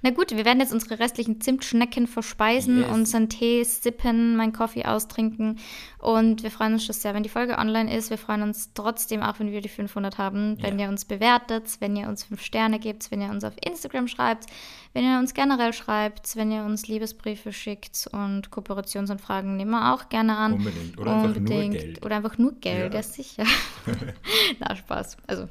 Na 0.02 0.10
gut, 0.10 0.32
wir 0.36 0.46
werden 0.46 0.60
jetzt 0.60 0.74
unsere 0.74 1.00
restlichen 1.00 1.42
Zimtschnecken 1.42 2.08
verspeisen, 2.08 2.80
Yes. 2.80 2.90
unseren 2.90 3.30
Tee 3.30 3.64
sippen, 3.64 4.36
meinen 4.36 4.52
Kaffee 4.54 4.86
austrinken 4.86 5.60
und 6.00 6.42
wir 6.44 6.50
freuen 6.52 6.74
uns 6.74 6.86
schon 6.86 6.94
sehr, 6.96 7.14
wenn 7.14 7.24
die 7.24 7.30
Folge 7.30 7.58
online 7.58 7.96
ist. 7.96 8.10
Wir 8.10 8.18
freuen 8.18 8.42
uns 8.42 8.72
trotzdem 8.74 9.22
auch, 9.22 9.40
wenn 9.40 9.52
wir 9.52 9.62
die 9.62 9.70
500 9.70 10.18
haben, 10.18 10.58
wenn 10.62 10.80
Ja. 10.80 10.86
ihr 10.86 10.90
uns 10.92 11.06
bewertet, 11.06 11.66
wenn 11.80 11.96
ihr 11.96 12.08
uns 12.08 12.24
5 12.24 12.42
Sterne 12.42 12.80
gebt, 12.80 13.12
wenn 13.12 13.22
ihr 13.22 13.30
uns 13.30 13.44
auf 13.44 13.54
Instagram 13.64 14.08
schreibt, 14.08 14.46
wenn 14.94 15.04
ihr 15.06 15.20
uns 15.20 15.34
generell 15.34 15.72
schreibt, 15.74 16.36
wenn 16.36 16.52
ihr 16.52 16.64
uns 16.64 16.88
Liebesbriefe 16.88 17.54
schickt 17.54 18.10
und 18.12 18.50
Kooperationsanfragen 18.50 19.56
nehmen 19.56 19.72
wir 19.72 19.94
auch 19.94 20.10
gerne 20.10 20.36
an. 20.36 20.54
Unbedingt. 20.54 20.98
Oder 20.98 21.16
einfach 21.16 21.40
nur 21.40 21.46
Geld. 21.70 22.06
Oder 22.06 22.16
einfach 22.18 22.38
nur 22.38 22.54
Geld, 22.60 22.94
Ja. 22.94 23.00
ja, 23.00 23.04
sicher. 23.04 23.44
Na, 24.60 24.76
Spaß. 24.76 25.18
Also, 25.28 25.48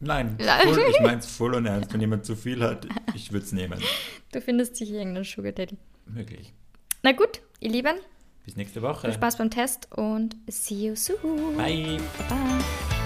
Nein, 0.00 0.38
voll, 0.38 0.78
ich 0.90 1.00
meine 1.02 1.18
es 1.18 1.26
voll 1.26 1.54
und 1.54 1.66
ernst. 1.66 1.92
Wenn 1.92 2.00
jemand 2.00 2.24
zu 2.24 2.34
viel 2.34 2.62
hat, 2.62 2.86
ich 3.14 3.32
würde 3.32 3.44
es 3.44 3.52
nehmen. 3.52 3.78
du 4.32 4.40
findest 4.40 4.76
sicher 4.76 4.94
irgendeinen 4.94 5.24
Sugar 5.24 5.52
Daddy. 5.52 5.76
Möglich. 6.06 6.52
Na 7.02 7.12
gut, 7.12 7.40
ihr 7.60 7.70
Lieben, 7.70 7.96
Bis 8.44 8.56
nächste 8.56 8.82
Woche. 8.82 9.06
viel 9.06 9.14
Spaß 9.14 9.36
beim 9.38 9.50
Test 9.50 9.88
und 9.94 10.36
see 10.48 10.86
you 10.88 10.94
soon. 10.96 11.56
Bye. 11.56 11.98
Bye. 12.28 12.99